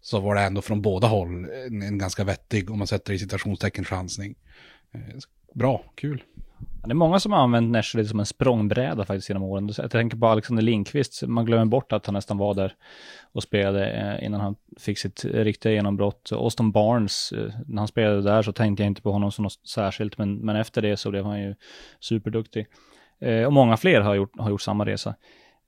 så 0.00 0.20
var 0.20 0.34
det 0.34 0.40
ändå 0.40 0.62
från 0.62 0.82
båda 0.82 1.06
håll 1.06 1.44
en, 1.66 1.82
en 1.82 1.98
ganska 1.98 2.24
vettig, 2.24 2.70
om 2.70 2.78
man 2.78 2.86
sätter 2.86 3.12
i 3.12 3.18
citationstecken, 3.18 3.84
chansning. 3.84 4.34
Eh, 4.94 5.00
bra, 5.54 5.84
kul. 5.94 6.22
Det 6.84 6.92
är 6.92 6.94
många 6.94 7.20
som 7.20 7.32
har 7.32 7.40
använt 7.40 7.72
Nashville 7.72 8.08
som 8.08 8.20
en 8.20 8.26
språngbräda 8.26 9.04
faktiskt 9.04 9.28
genom 9.28 9.42
åren. 9.42 9.70
Jag 9.78 9.90
tänker 9.90 10.16
på 10.16 10.26
Alexander 10.26 10.62
Lindqvist, 10.62 11.22
man 11.26 11.44
glömmer 11.44 11.64
bort 11.64 11.92
att 11.92 12.06
han 12.06 12.14
nästan 12.14 12.38
var 12.38 12.54
där 12.54 12.74
och 13.32 13.42
spelade 13.42 13.90
eh, 13.90 14.26
innan 14.26 14.40
han 14.40 14.56
fick 14.80 14.98
sitt 14.98 15.24
riktiga 15.24 15.72
genombrott. 15.72 16.32
Austin 16.32 16.72
Barnes, 16.72 17.32
eh, 17.32 17.52
när 17.66 17.78
han 17.78 17.88
spelade 17.88 18.22
där 18.22 18.42
så 18.42 18.52
tänkte 18.52 18.82
jag 18.82 18.90
inte 18.90 19.02
på 19.02 19.12
honom 19.12 19.32
som 19.32 19.42
något 19.42 19.68
särskilt, 19.68 20.18
men, 20.18 20.38
men 20.38 20.56
efter 20.56 20.82
det 20.82 20.96
så 20.96 21.10
blev 21.10 21.24
han 21.24 21.40
ju 21.40 21.54
superduktig. 22.00 22.66
Eh, 23.20 23.44
och 23.44 23.52
många 23.52 23.76
fler 23.76 24.00
har 24.00 24.14
gjort, 24.14 24.32
har 24.38 24.50
gjort 24.50 24.62
samma 24.62 24.86
resa. 24.86 25.14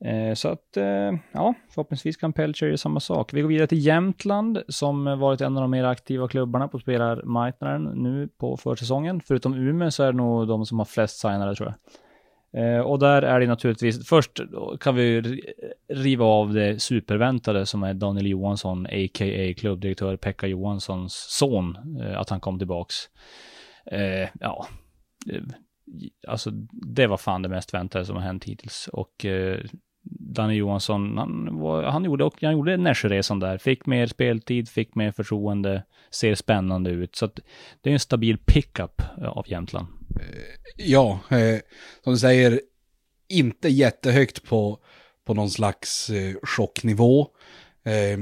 Eh, 0.05 0.35
så 0.35 0.49
att, 0.49 0.77
eh, 0.77 1.13
ja, 1.33 1.55
förhoppningsvis 1.71 2.17
kan 2.17 2.33
Pelcher 2.33 2.67
göra 2.67 2.77
samma 2.77 3.01
sak. 3.01 3.35
Vi 3.35 3.41
går 3.41 3.49
vidare 3.49 3.67
till 3.67 3.87
Jämtland, 3.87 4.63
som 4.69 5.05
varit 5.05 5.41
en 5.41 5.57
av 5.57 5.63
de 5.63 5.71
mer 5.71 5.85
aktiva 5.85 6.29
klubbarna 6.29 6.69
på 6.69 6.79
spelarmarknaden 6.79 7.83
nu 7.85 8.29
på 8.29 8.57
försäsongen. 8.57 9.21
Förutom 9.27 9.55
Umeå 9.55 9.91
så 9.91 10.03
är 10.03 10.13
det 10.13 10.19
nog 10.19 10.49
de 10.49 10.67
som 10.67 10.79
har 10.79 10.87
flest 10.87 11.21
signare 11.21 11.55
tror 11.55 11.69
jag. 11.69 11.77
Eh, 12.53 12.81
och 12.81 12.99
där 12.99 13.23
är 13.23 13.41
det 13.41 13.47
naturligtvis, 13.47 14.09
först 14.09 14.41
kan 14.81 14.95
vi 14.95 15.23
riva 15.89 16.25
av 16.25 16.53
det 16.53 16.83
superväntade 16.83 17.67
som 17.67 17.83
är 17.83 17.95
Daniel 17.95 18.27
Johansson, 18.27 18.87
a.k.a. 18.87 19.55
klubbdirektör 19.57 20.17
Pekka 20.17 20.47
Johanssons 20.47 21.27
son, 21.29 21.79
att 22.17 22.31
han 22.31 22.41
kom 22.41 22.59
tillbaks. 22.59 22.95
ja, 24.41 24.67
alltså 26.29 26.51
det 26.73 27.07
var 27.07 27.17
fan 27.17 27.43
det 27.43 27.49
mest 27.49 27.75
väntade 27.75 28.05
som 28.05 28.17
har 28.17 28.23
hänt 28.23 28.45
hittills. 28.45 28.89
Och 28.93 29.27
Danny 30.11 30.55
Johansson, 30.55 31.19
han, 31.19 31.59
var, 31.59 31.83
han 31.83 32.05
gjorde, 32.05 32.31
han 32.41 32.53
gjorde 32.53 32.77
Nässjöresan 32.77 33.41
där, 33.41 33.59
fick 33.59 33.87
mer 33.87 34.07
speltid, 34.07 34.69
fick 34.69 34.95
mer 34.95 35.13
förtroende, 35.13 35.83
ser 36.11 36.35
spännande 36.35 36.91
ut. 36.91 37.17
Så 37.17 37.25
att 37.25 37.41
det 37.81 37.91
är 37.91 37.95
en 37.95 38.01
stabil 38.01 38.39
pickup 38.39 39.03
eh, 39.19 39.29
av 39.29 39.49
Jämtland. 39.49 39.87
Eh, 40.21 40.87
ja, 40.87 41.21
eh, 41.29 41.59
som 42.05 42.13
du 42.13 42.19
säger, 42.19 42.61
inte 43.29 43.69
jättehögt 43.69 44.45
på, 44.45 44.79
på 45.27 45.35
någon 45.35 45.51
slags 45.51 46.11
eh, 46.11 46.35
chocknivå. 46.43 47.29
Eh, 47.85 48.19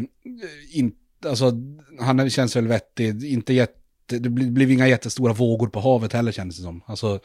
in, 0.73 0.93
alltså, 1.27 1.53
han 2.01 2.31
känns 2.31 2.57
väl 2.57 2.69
vettig, 2.69 3.25
inte 3.25 3.55
jätte, 3.55 3.78
det 4.09 4.29
blev 4.31 4.71
inga 4.71 4.89
jättestora 4.89 5.33
vågor 5.33 5.69
på 5.69 5.81
havet 5.81 6.13
heller 6.13 6.33
kändes 6.33 6.57
det 6.57 6.63
som. 6.63 6.83
Alltså, 6.87 7.21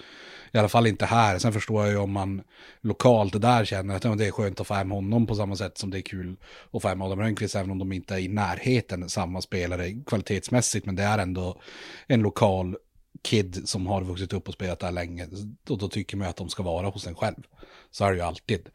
i 0.51 0.57
alla 0.57 0.69
fall 0.69 0.87
inte 0.87 1.05
här. 1.05 1.39
Sen 1.39 1.53
förstår 1.53 1.83
jag 1.83 1.91
ju 1.91 1.97
om 1.97 2.11
man 2.11 2.41
lokalt 2.81 3.41
där 3.41 3.65
känner 3.65 3.95
att 3.95 4.03
ja, 4.03 4.15
det 4.15 4.27
är 4.27 4.31
skönt 4.31 4.59
att 4.59 4.67
få 4.67 4.73
hem 4.73 4.91
honom 4.91 5.27
på 5.27 5.35
samma 5.35 5.55
sätt 5.55 5.77
som 5.77 5.89
det 5.89 5.99
är 5.99 6.01
kul 6.01 6.35
att 6.71 6.81
få 6.81 6.87
hem 6.87 7.01
Adam 7.01 7.19
Rönnqvist, 7.19 7.55
även 7.55 7.71
om 7.71 7.79
de 7.79 7.91
inte 7.91 8.15
är 8.15 8.19
i 8.19 8.27
närheten 8.27 9.09
samma 9.09 9.41
spelare 9.41 10.03
kvalitetsmässigt. 10.05 10.85
Men 10.85 10.95
det 10.95 11.03
är 11.03 11.17
ändå 11.17 11.61
en 12.07 12.21
lokal 12.21 12.75
kid 13.21 13.61
som 13.65 13.87
har 13.87 14.03
vuxit 14.03 14.33
upp 14.33 14.47
och 14.47 14.53
spelat 14.53 14.79
där 14.79 14.91
länge. 14.91 15.27
Och 15.69 15.77
då 15.77 15.87
tycker 15.87 16.17
man 16.17 16.27
att 16.27 16.37
de 16.37 16.49
ska 16.49 16.63
vara 16.63 16.87
hos 16.87 17.07
en 17.07 17.15
själv. 17.15 17.43
Så 17.91 18.05
är 18.05 18.11
det 18.11 18.17
ju 18.17 18.23
alltid. 18.23 18.69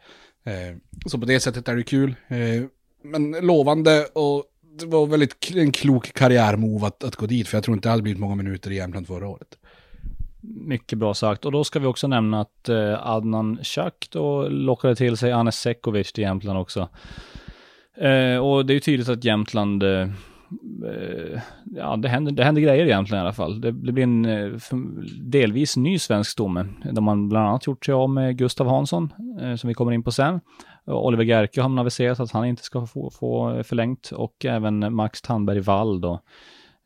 Eh, 0.44 0.76
så 1.06 1.18
på 1.18 1.26
det 1.26 1.40
sättet 1.40 1.68
är 1.68 1.76
det 1.76 1.82
kul. 1.82 2.14
Eh, 2.28 2.64
men 3.02 3.30
lovande 3.30 4.04
och 4.04 4.44
det 4.78 4.86
var 4.86 5.06
väldigt 5.06 5.56
en 5.56 5.72
klok 5.72 6.12
karriärmove 6.12 6.86
att, 6.86 7.04
att 7.04 7.16
gå 7.16 7.26
dit. 7.26 7.48
För 7.48 7.56
jag 7.56 7.64
tror 7.64 7.76
inte 7.76 7.88
det 7.88 7.90
hade 7.90 8.02
blivit 8.02 8.20
många 8.20 8.34
minuter 8.34 8.70
i 8.70 8.76
Jämtland 8.76 9.06
förra 9.06 9.28
året. 9.28 9.58
Mycket 10.40 10.98
bra 10.98 11.14
sagt. 11.14 11.44
Och 11.44 11.52
då 11.52 11.64
ska 11.64 11.78
vi 11.78 11.86
också 11.86 12.08
nämna 12.08 12.40
att 12.40 12.68
eh, 12.68 13.06
Adnan 13.06 13.58
Chak 13.62 14.08
då 14.10 14.48
lockade 14.48 14.96
till 14.96 15.16
sig 15.16 15.32
Anes 15.32 15.60
Sekovic 15.60 16.12
till 16.12 16.24
Jämtland 16.24 16.58
också. 16.58 16.88
Eh, 17.96 18.36
och 18.36 18.66
det 18.66 18.72
är 18.72 18.74
ju 18.74 18.80
tydligt 18.80 19.08
att 19.08 19.24
Jämtland, 19.24 19.82
eh, 19.82 20.00
eh, 20.00 21.40
ja 21.64 21.96
det 21.96 22.08
händer, 22.08 22.32
det 22.32 22.44
händer 22.44 22.62
grejer 22.62 22.86
i 22.86 22.88
Jämtland 22.88 23.18
i 23.18 23.22
alla 23.22 23.32
fall. 23.32 23.60
Det, 23.60 23.72
det 23.72 23.92
blir 23.92 24.02
en 24.02 24.24
eh, 24.24 24.60
delvis 25.20 25.76
ny 25.76 25.98
svensk 25.98 26.30
stomme, 26.30 26.66
där 26.92 27.02
man 27.02 27.28
bland 27.28 27.48
annat 27.48 27.66
gjort 27.66 27.84
sig 27.84 27.94
av 27.94 28.10
med 28.10 28.36
Gustav 28.38 28.68
Hansson, 28.68 29.12
eh, 29.42 29.54
som 29.54 29.68
vi 29.68 29.74
kommer 29.74 29.92
in 29.92 30.02
på 30.02 30.12
sen. 30.12 30.40
Oliver 30.88 31.24
Gerke 31.24 31.62
har 31.62 31.68
man 31.68 31.78
aviserat 31.78 32.20
att 32.20 32.30
han 32.30 32.46
inte 32.46 32.62
ska 32.62 32.86
få, 32.86 33.10
få 33.10 33.62
förlängt 33.64 34.10
och 34.12 34.44
även 34.44 34.94
Max 34.94 35.22
Tandberg 35.22 35.60
Wall 35.60 36.00
då, 36.00 36.20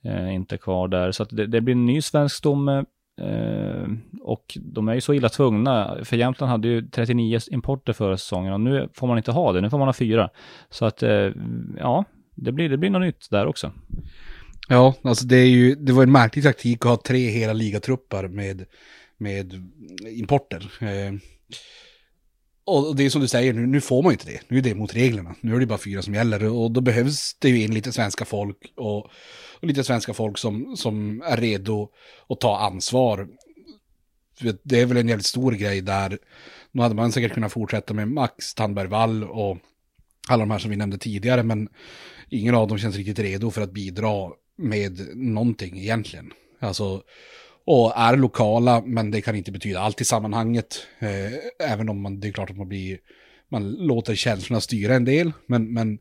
eh, 0.05 0.35
inte 0.35 0.59
kvar 0.59 0.89
där. 0.89 1.13
Så 1.13 1.23
att 1.23 1.29
det, 1.31 1.47
det 1.47 1.61
blir 1.61 1.75
en 1.75 1.87
ny 1.87 2.03
svensk 2.03 2.37
stomme 2.37 2.85
Eh, 3.21 3.89
och 4.21 4.59
de 4.61 4.89
är 4.89 4.95
ju 4.95 5.01
så 5.01 5.15
illa 5.15 5.29
tvungna, 5.29 5.99
för 6.05 6.17
Jämtland 6.17 6.51
hade 6.51 6.69
ju 6.69 6.83
39 6.83 7.41
importer 7.51 7.93
förra 7.93 8.17
säsongen 8.17 8.53
och 8.53 8.61
nu 8.61 8.89
får 8.95 9.07
man 9.07 9.17
inte 9.17 9.33
ha 9.33 9.53
det, 9.53 9.61
nu 9.61 9.71
får 9.71 9.79
man 9.79 9.89
ha 9.89 9.93
fyra. 9.93 10.31
Så 10.71 10.85
att, 10.85 11.03
eh, 11.03 11.31
ja, 11.79 12.05
det 12.35 12.53
blir, 12.53 12.69
det 12.69 12.77
blir 12.79 12.91
något 12.91 13.03
nytt 13.03 13.31
där 13.31 13.47
också. 13.47 13.73
Ja, 14.69 14.95
alltså 15.03 15.27
det 15.27 15.37
är 15.37 15.49
ju, 15.49 15.75
det 15.75 15.93
var 15.93 16.03
en 16.03 16.13
märklig 16.13 16.45
taktik 16.45 16.85
att 16.85 16.91
ha 16.91 16.97
tre 16.97 17.31
hela 17.31 17.53
ligatruppar 17.53 18.29
med, 18.29 18.65
med 19.19 19.71
importer. 20.07 20.73
Eh, 20.81 21.13
och 22.65 22.97
det 22.97 23.05
är 23.05 23.11
som 23.11 23.21
du 23.21 23.29
säger, 23.29 23.53
nu, 23.53 23.67
nu 23.67 23.81
får 23.81 24.03
man 24.03 24.11
ju 24.11 24.15
inte 24.15 24.31
det. 24.31 24.41
Nu 24.49 24.59
är 24.59 24.63
det 24.63 24.75
mot 24.75 24.95
reglerna. 24.95 25.35
Nu 25.41 25.55
är 25.55 25.61
det 25.61 25.67
bara 25.67 25.79
fyra 25.79 26.03
som 26.03 26.15
gäller 26.15 26.45
och 26.45 26.71
då 26.71 26.81
behövs 26.81 27.37
det 27.39 27.49
ju 27.49 27.63
in 27.63 27.75
lite 27.75 27.93
svenska 27.93 28.25
folk 28.25 28.73
och 28.77 29.11
och 29.63 29.69
lite 29.69 29.85
svenska 29.85 30.15
folk 30.15 30.39
som, 30.39 30.77
som 30.77 31.23
är 31.23 31.37
redo 31.37 31.89
att 32.29 32.41
ta 32.41 32.59
ansvar. 32.59 33.29
Det 34.63 34.81
är 34.81 34.87
väl 34.87 34.97
en 34.97 35.09
jävligt 35.09 35.27
stor 35.27 35.53
grej 35.53 35.81
där. 35.81 36.19
Nu 36.73 36.83
hade 36.83 36.95
man 36.95 37.13
säkert 37.13 37.33
kunnat 37.33 37.53
fortsätta 37.53 37.95
med 37.95 38.09
Max 38.09 38.55
Tandberg 38.55 38.89
Wall 38.89 39.25
och 39.25 39.59
alla 40.29 40.41
de 40.41 40.51
här 40.51 40.59
som 40.59 40.71
vi 40.71 40.77
nämnde 40.77 40.99
tidigare, 40.99 41.43
men 41.43 41.69
ingen 42.31 42.55
av 42.55 42.69
dem 42.69 42.79
känns 42.79 42.97
riktigt 42.97 43.19
redo 43.19 43.51
för 43.51 43.63
att 43.63 43.73
bidra 43.73 44.31
med 44.57 45.17
någonting 45.17 45.79
egentligen. 45.79 46.33
Alltså, 46.61 47.03
och 47.65 47.93
är 47.97 48.17
lokala, 48.17 48.83
men 48.87 49.11
det 49.11 49.21
kan 49.21 49.37
inte 49.37 49.53
betyda 49.53 49.81
allt 49.81 50.01
i 50.01 50.05
sammanhanget. 50.05 50.87
Eh, 50.99 51.69
även 51.71 51.89
om 51.89 52.01
man, 52.01 52.21
det 52.21 52.29
är 52.29 52.33
klart 52.33 52.51
att 52.51 52.57
man 52.57 52.69
blir, 52.69 52.99
man 53.49 53.73
låter 53.73 54.15
känslorna 54.15 54.61
styra 54.61 54.95
en 54.95 55.05
del, 55.05 55.33
men, 55.47 55.73
men 55.73 55.99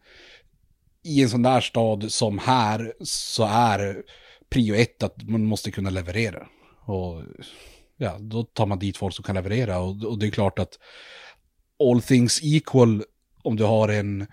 i 1.03 1.23
en 1.23 1.29
sån 1.29 1.43
där 1.43 1.61
stad 1.61 2.11
som 2.11 2.39
här 2.39 2.93
så 3.03 3.43
är 3.43 4.03
prio 4.49 4.75
ett 4.75 5.03
att 5.03 5.29
man 5.29 5.45
måste 5.45 5.71
kunna 5.71 5.89
leverera. 5.89 6.47
Och 6.85 7.21
ja, 7.97 8.17
då 8.19 8.43
tar 8.43 8.65
man 8.65 8.79
dit 8.79 8.97
folk 8.97 9.15
som 9.15 9.23
kan 9.23 9.35
leverera. 9.35 9.79
Och, 9.79 10.03
och 10.03 10.19
det 10.19 10.27
är 10.27 10.31
klart 10.31 10.59
att 10.59 10.79
all 11.83 12.01
things 12.01 12.39
equal, 12.43 13.03
om 13.43 13.55
du 13.55 13.63
har 13.63 13.89
en 13.89 14.27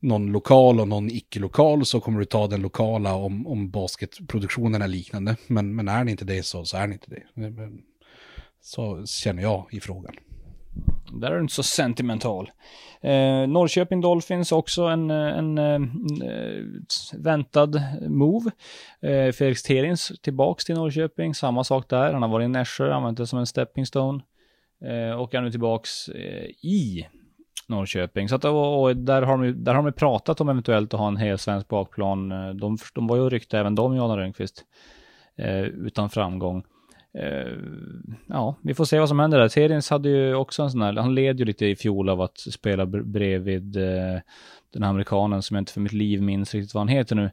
någon 0.00 0.32
lokal 0.32 0.80
och 0.80 0.88
någon 0.88 1.10
icke-lokal 1.10 1.86
så 1.86 2.00
kommer 2.00 2.18
du 2.18 2.24
ta 2.24 2.46
den 2.46 2.62
lokala 2.62 3.14
om, 3.14 3.46
om 3.46 3.70
basketproduktionen 3.70 4.82
är 4.82 4.88
liknande. 4.88 5.36
Men, 5.46 5.76
men 5.76 5.88
är 5.88 6.04
det 6.04 6.10
inte 6.10 6.24
det 6.24 6.42
så, 6.42 6.64
så 6.64 6.76
är 6.76 6.86
det 6.86 6.92
inte 6.92 7.10
det. 7.10 7.22
Så 8.60 9.06
känner 9.06 9.42
jag 9.42 9.66
i 9.70 9.80
frågan. 9.80 10.14
Där 11.12 11.30
är 11.30 11.34
du 11.34 11.40
inte 11.40 11.54
så 11.54 11.62
sentimental. 11.62 12.50
Eh, 13.00 13.46
Norrköping 13.46 14.00
Dolphins 14.00 14.52
också 14.52 14.82
en, 14.82 15.10
en, 15.10 15.58
en, 15.58 15.82
eh, 16.22 16.64
väntad 17.18 17.82
move. 18.08 18.50
Eh, 19.00 19.32
Felix 19.32 19.62
Terins 19.62 20.12
tillbaks 20.22 20.64
till 20.64 20.74
Norrköping, 20.74 21.34
samma 21.34 21.64
sak 21.64 21.88
där. 21.88 22.12
Han 22.12 22.22
har 22.22 22.28
varit 22.28 22.44
i 22.44 22.48
Nässjö, 22.48 22.92
använt 22.92 23.18
det 23.18 23.26
som 23.26 23.38
en 23.38 23.46
stepping 23.46 23.86
stone. 23.86 24.22
Eh, 24.84 25.20
och 25.20 25.34
är 25.34 25.40
nu 25.40 25.50
tillbaks 25.50 26.08
eh, 26.08 26.44
i 26.62 27.06
Norrköping. 27.68 28.28
Så 28.28 28.36
att, 28.36 28.44
och, 28.44 28.82
och 28.82 28.96
där, 28.96 29.22
har 29.22 29.38
de, 29.38 29.64
där 29.64 29.74
har 29.74 29.82
de 29.82 29.92
pratat 29.92 30.40
om 30.40 30.48
eventuellt 30.48 30.94
att 30.94 31.00
ha 31.00 31.08
en 31.08 31.16
hel 31.16 31.38
svensk 31.38 31.68
bakplan. 31.68 32.28
De, 32.58 32.78
de 32.94 33.06
var 33.06 33.16
ju 33.16 33.28
ryckta 33.28 33.58
även 33.58 33.74
de, 33.74 33.96
Johan 33.96 34.18
Rönnqvist, 34.18 34.64
eh, 35.36 35.60
utan 35.60 36.10
framgång. 36.10 36.64
Eh, 37.18 37.52
ja, 38.26 38.56
vi 38.62 38.74
får 38.74 38.84
se 38.84 38.98
vad 38.98 39.08
som 39.08 39.18
händer 39.18 39.38
där. 39.38 39.48
Terins 39.48 39.90
hade 39.90 40.08
ju 40.08 40.34
också 40.34 40.62
en 40.62 40.70
sån 40.70 40.82
här, 40.82 40.92
han 40.92 41.14
led 41.14 41.38
ju 41.38 41.44
lite 41.44 41.66
i 41.66 41.76
fjol 41.76 42.08
av 42.08 42.20
att 42.20 42.38
spela 42.38 42.86
bredvid 42.86 43.76
eh, 43.76 44.20
den 44.72 44.84
amerikanen 44.84 45.42
som 45.42 45.54
jag 45.54 45.60
inte 45.62 45.72
för 45.72 45.80
mitt 45.80 45.92
liv 45.92 46.22
minns 46.22 46.54
riktigt 46.54 46.74
vad 46.74 46.80
han 46.80 46.88
heter 46.88 47.16
nu. 47.16 47.30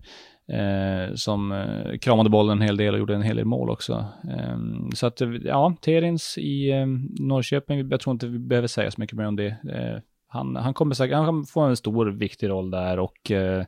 Eh, 0.48 1.14
som 1.16 1.52
eh, 1.52 1.98
kramade 1.98 2.30
bollen 2.30 2.58
en 2.58 2.68
hel 2.68 2.78
del 2.78 2.94
och 2.94 3.00
gjorde 3.00 3.16
en 3.16 3.22
hel 3.22 3.36
del 3.36 3.46
mål 3.46 3.70
också. 3.70 4.06
Ehm, 4.30 4.92
så 4.92 5.08
att, 5.08 5.22
ja, 5.44 5.76
Terins 5.82 6.38
i 6.38 6.72
eh, 6.72 6.86
Norrköping, 7.20 7.90
jag 7.90 8.00
tror 8.00 8.12
inte 8.12 8.28
vi 8.28 8.40
behöver 8.40 8.68
säga 8.68 8.92
så 8.92 9.02
mycket 9.02 9.18
mer 9.18 9.26
om 9.26 9.36
det. 9.36 9.48
Eh, 9.48 10.00
han, 10.36 10.56
han 10.56 10.74
kommer 10.74 10.96
säkert, 10.96 11.16
han 11.16 11.46
få 11.46 11.62
en 11.62 11.78
stor 11.78 12.06
viktig 12.06 12.50
roll 12.50 12.72
där 12.72 13.00
och 13.00 13.32
eh, 13.32 13.66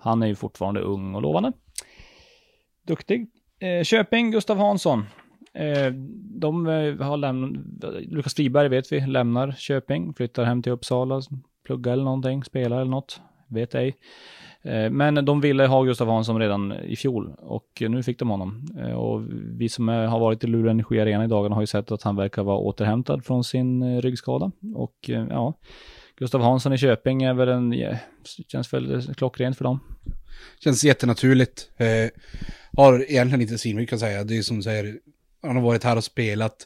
han 0.00 0.22
är 0.22 0.26
ju 0.26 0.34
fortfarande 0.34 0.80
ung 0.80 1.14
och 1.14 1.22
lovande. 1.22 1.52
Duktig. 2.86 3.26
Eh, 3.58 3.84
Köping, 3.84 4.30
Gustav 4.30 4.58
Hansson. 4.58 5.04
Eh, 5.54 5.92
de 6.40 6.66
eh, 6.66 6.96
har 6.96 7.16
lämnat, 7.16 7.64
Lukas 8.00 8.34
Friberg 8.34 8.68
vet 8.68 8.92
vi, 8.92 9.00
lämnar 9.00 9.52
Köping, 9.52 10.14
flyttar 10.14 10.44
hem 10.44 10.62
till 10.62 10.72
Uppsala, 10.72 11.20
pluggar 11.66 11.92
eller 11.92 12.04
någonting, 12.04 12.44
spelar 12.44 12.80
eller 12.80 12.90
något, 12.90 13.20
vet 13.48 13.74
ej. 13.74 13.96
Eh, 14.64 14.90
men 14.90 15.24
de 15.24 15.40
ville 15.40 15.66
ha 15.66 15.82
Gustav 15.82 16.08
Hansson 16.08 16.40
redan 16.40 16.72
i 16.72 16.96
fjol 16.96 17.34
och 17.38 17.82
nu 17.88 18.02
fick 18.02 18.18
de 18.18 18.30
honom. 18.30 18.66
Eh, 18.78 18.92
och 18.92 19.22
vi 19.30 19.68
som 19.68 19.88
har 19.88 20.20
varit 20.20 20.44
i 20.44 20.46
Luleå 20.46 20.70
Energi 20.70 21.00
Arena 21.00 21.24
i 21.24 21.28
dagarna 21.28 21.54
har 21.54 21.62
ju 21.62 21.66
sett 21.66 21.92
att 21.92 22.02
han 22.02 22.16
verkar 22.16 22.42
vara 22.42 22.58
återhämtad 22.58 23.24
från 23.24 23.44
sin 23.44 23.82
eh, 23.82 24.00
ryggskada. 24.00 24.50
Och 24.74 25.10
ja, 25.30 25.54
Gustav 26.16 26.40
Hansson 26.40 26.72
i 26.72 26.78
Köping 26.78 27.22
är 27.22 27.34
väl 27.34 27.48
en, 27.48 27.72
ja, 27.72 27.96
känns 28.48 28.72
väl 28.72 29.14
klockrent 29.14 29.56
för 29.56 29.64
dem. 29.64 29.80
Känns 30.60 30.84
jättenaturligt. 30.84 31.70
Eh, 31.76 32.10
har 32.76 33.10
egentligen 33.10 33.40
inte 33.40 33.58
svinmycket 33.58 33.92
att 33.92 34.00
säga. 34.00 34.24
Det 34.24 34.38
är 34.38 34.42
som 34.42 34.56
du 34.56 34.62
säger, 34.62 34.98
han 35.42 35.56
har 35.56 35.62
varit 35.62 35.84
här 35.84 35.96
och 35.96 36.04
spelat 36.04 36.56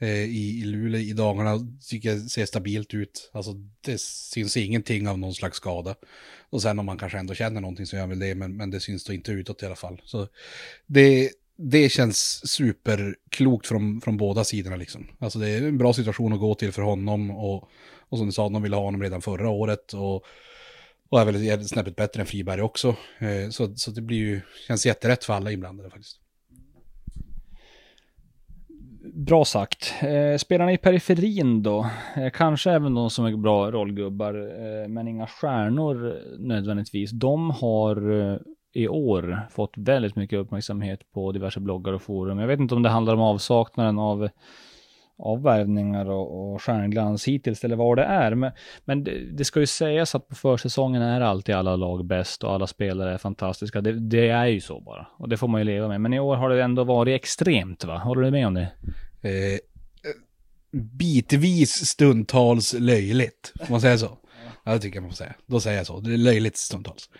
Eh, 0.00 0.24
i, 0.24 0.60
i 0.60 0.64
Luleå 0.64 1.00
i 1.00 1.12
dagarna. 1.12 1.66
Tycker 1.88 2.08
jag 2.08 2.20
ser 2.20 2.46
stabilt 2.46 2.94
ut. 2.94 3.30
Alltså 3.32 3.52
det 3.80 4.00
syns 4.00 4.56
ingenting 4.56 5.08
av 5.08 5.18
någon 5.18 5.34
slags 5.34 5.56
skada. 5.56 5.94
Och 6.50 6.62
sen 6.62 6.78
om 6.78 6.86
man 6.86 6.98
kanske 6.98 7.18
ändå 7.18 7.34
känner 7.34 7.60
någonting 7.60 7.86
så 7.86 7.96
gör 7.96 8.06
väl 8.06 8.18
det, 8.18 8.34
men, 8.34 8.56
men 8.56 8.70
det 8.70 8.80
syns 8.80 9.04
då 9.04 9.12
inte 9.12 9.32
utåt 9.32 9.62
i 9.62 9.66
alla 9.66 9.76
fall. 9.76 10.00
Så 10.04 10.28
det, 10.86 11.30
det 11.56 11.88
känns 11.88 12.48
superklokt 12.48 13.66
från, 13.66 14.00
från 14.00 14.16
båda 14.16 14.44
sidorna 14.44 14.76
liksom. 14.76 15.06
Alltså 15.18 15.38
det 15.38 15.48
är 15.48 15.62
en 15.62 15.78
bra 15.78 15.92
situation 15.92 16.32
att 16.32 16.40
gå 16.40 16.54
till 16.54 16.72
för 16.72 16.82
honom 16.82 17.30
och, 17.30 17.68
och 17.98 18.18
som 18.18 18.26
du 18.26 18.32
sa, 18.32 18.48
de 18.48 18.62
ville 18.62 18.76
ha 18.76 18.82
honom 18.82 19.02
redan 19.02 19.22
förra 19.22 19.48
året 19.48 19.92
och, 19.92 20.24
och 21.08 21.20
är 21.20 21.24
väl 21.24 21.68
snäppet 21.68 21.96
bättre 21.96 22.20
än 22.20 22.26
Friberg 22.26 22.62
också. 22.62 22.96
Eh, 23.18 23.50
så, 23.50 23.76
så 23.76 23.90
det 23.90 24.00
blir 24.00 24.18
ju, 24.18 24.40
känns 24.66 24.86
jätterätt 24.86 25.24
för 25.24 25.34
alla 25.34 25.52
inblandade 25.52 25.90
faktiskt. 25.90 26.20
Bra 29.14 29.44
sagt. 29.44 29.94
Eh, 30.02 30.38
spelarna 30.38 30.72
i 30.72 30.78
periferin 30.78 31.62
då? 31.62 31.86
Eh, 32.16 32.30
kanske 32.30 32.70
även 32.70 32.94
de 32.94 33.10
som 33.10 33.24
är 33.24 33.36
bra 33.36 33.70
rollgubbar, 33.70 34.34
eh, 34.34 34.88
men 34.88 35.08
inga 35.08 35.26
stjärnor 35.26 36.16
nödvändigtvis. 36.38 37.10
De 37.10 37.50
har 37.50 38.20
eh, 38.20 38.38
i 38.72 38.88
år 38.88 39.46
fått 39.50 39.72
väldigt 39.76 40.16
mycket 40.16 40.38
uppmärksamhet 40.38 41.00
på 41.14 41.32
diverse 41.32 41.60
bloggar 41.60 41.92
och 41.92 42.02
forum. 42.02 42.38
Jag 42.38 42.46
vet 42.46 42.60
inte 42.60 42.74
om 42.74 42.82
det 42.82 42.88
handlar 42.88 43.14
om 43.14 43.20
avsaknaden 43.20 43.98
av 43.98 44.28
av 45.18 45.42
värvningar 45.42 46.10
och, 46.10 46.52
och 46.52 46.62
stjärnglans 46.62 47.28
hittills 47.28 47.64
eller 47.64 47.76
vad 47.76 47.98
det 47.98 48.04
är. 48.04 48.34
Men, 48.34 48.52
men 48.84 49.04
det, 49.04 49.24
det, 49.32 49.44
ska 49.44 49.60
ju 49.60 49.66
sägas 49.66 50.14
att 50.14 50.28
på 50.28 50.34
försäsongen 50.34 51.02
är 51.02 51.20
alltid 51.20 51.54
alla 51.54 51.76
lag 51.76 52.04
bäst 52.04 52.44
och 52.44 52.52
alla 52.52 52.66
spelare 52.66 53.14
är 53.14 53.18
fantastiska. 53.18 53.80
Det, 53.80 53.92
det, 53.92 54.28
är 54.28 54.46
ju 54.46 54.60
så 54.60 54.80
bara. 54.80 55.06
Och 55.16 55.28
det 55.28 55.36
får 55.36 55.48
man 55.48 55.60
ju 55.60 55.64
leva 55.64 55.88
med. 55.88 56.00
Men 56.00 56.14
i 56.14 56.20
år 56.20 56.36
har 56.36 56.50
det 56.50 56.62
ändå 56.62 56.84
varit 56.84 57.14
extremt 57.14 57.84
va? 57.84 57.98
Håller 57.98 58.22
du 58.22 58.30
med 58.30 58.46
om 58.46 58.54
det? 58.54 58.68
Eh, 59.22 59.58
bitvis 60.72 61.86
stundtals 61.86 62.74
löjligt. 62.78 63.52
Får 63.60 63.70
man 63.70 63.80
säga 63.80 63.98
så? 63.98 64.18
Ja, 64.64 64.72
det 64.72 64.78
tycker 64.78 64.96
jag 64.96 65.02
man 65.02 65.10
får 65.10 65.16
säga. 65.16 65.34
Då 65.46 65.60
säger 65.60 65.76
jag 65.76 65.86
så. 65.86 66.00
Det 66.00 66.12
är 66.12 66.16
löjligt 66.16 66.56
stundtals. 66.56 67.10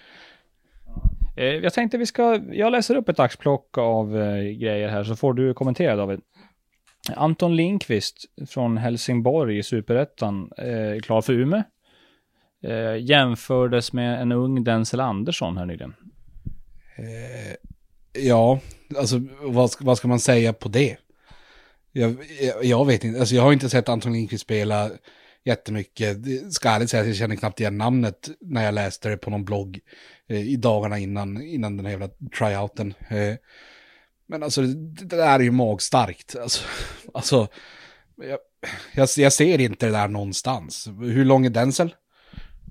Eh, 1.36 1.44
jag 1.44 1.72
tänkte 1.72 1.98
vi 1.98 2.06
ska, 2.06 2.40
jag 2.52 2.72
läser 2.72 2.94
upp 2.94 3.08
ett 3.08 3.20
axplock 3.20 3.78
av 3.78 4.20
eh, 4.20 4.42
grejer 4.42 4.88
här 4.88 5.04
så 5.04 5.16
får 5.16 5.34
du 5.34 5.54
kommentera 5.54 5.96
David. 5.96 6.20
Anton 7.16 7.56
Linkvist 7.56 8.24
från 8.48 8.76
Helsingborg 8.76 9.58
i 9.58 9.62
Superettan, 9.62 10.52
eh, 10.58 11.00
klar 11.00 11.22
för 11.22 11.32
Umeå. 11.32 11.62
Eh, 12.62 12.96
jämfördes 13.00 13.92
med 13.92 14.22
en 14.22 14.32
ung 14.32 14.64
Denzel 14.64 15.00
Andersson 15.00 15.56
här 15.56 15.66
nyligen. 15.66 15.94
Eh, 16.96 17.54
ja, 18.24 18.60
alltså 18.98 19.20
vad, 19.42 19.70
vad 19.80 19.98
ska 19.98 20.08
man 20.08 20.20
säga 20.20 20.52
på 20.52 20.68
det? 20.68 20.96
Jag, 21.92 22.16
jag, 22.40 22.64
jag, 22.64 22.86
vet 22.86 23.04
inte, 23.04 23.20
alltså 23.20 23.34
jag 23.34 23.42
har 23.42 23.52
inte 23.52 23.70
sett 23.70 23.88
Anton 23.88 24.12
Linkvist 24.12 24.42
spela 24.42 24.90
jättemycket. 25.44 26.16
Ska 26.54 26.68
ärligt 26.68 26.90
säga 26.90 27.00
att 27.00 27.08
jag 27.08 27.16
känner 27.16 27.36
knappt 27.36 27.60
igen 27.60 27.78
namnet 27.78 28.30
när 28.40 28.64
jag 28.64 28.74
läste 28.74 29.08
det 29.08 29.16
på 29.16 29.30
någon 29.30 29.44
blogg 29.44 29.80
eh, 30.28 30.48
i 30.48 30.56
dagarna 30.56 30.98
innan, 30.98 31.42
innan 31.42 31.76
den 31.76 31.86
här 31.86 31.92
jävla 31.92 32.08
tryouten. 32.38 32.94
Eh, 33.08 33.34
men 34.28 34.42
alltså 34.42 34.62
det, 34.62 35.04
det 35.04 35.16
där 35.16 35.38
är 35.38 35.44
ju 35.44 35.50
magstarkt. 35.50 36.36
Alltså, 36.36 36.64
alltså 37.14 37.48
jag, 38.16 38.38
jag, 38.94 39.08
jag, 39.16 39.32
ser 39.32 39.60
inte 39.60 39.86
det 39.86 39.92
där 39.92 40.08
någonstans. 40.08 40.88
Hur 41.00 41.24
lång 41.24 41.46
är 41.46 41.50
Denzel? 41.50 41.94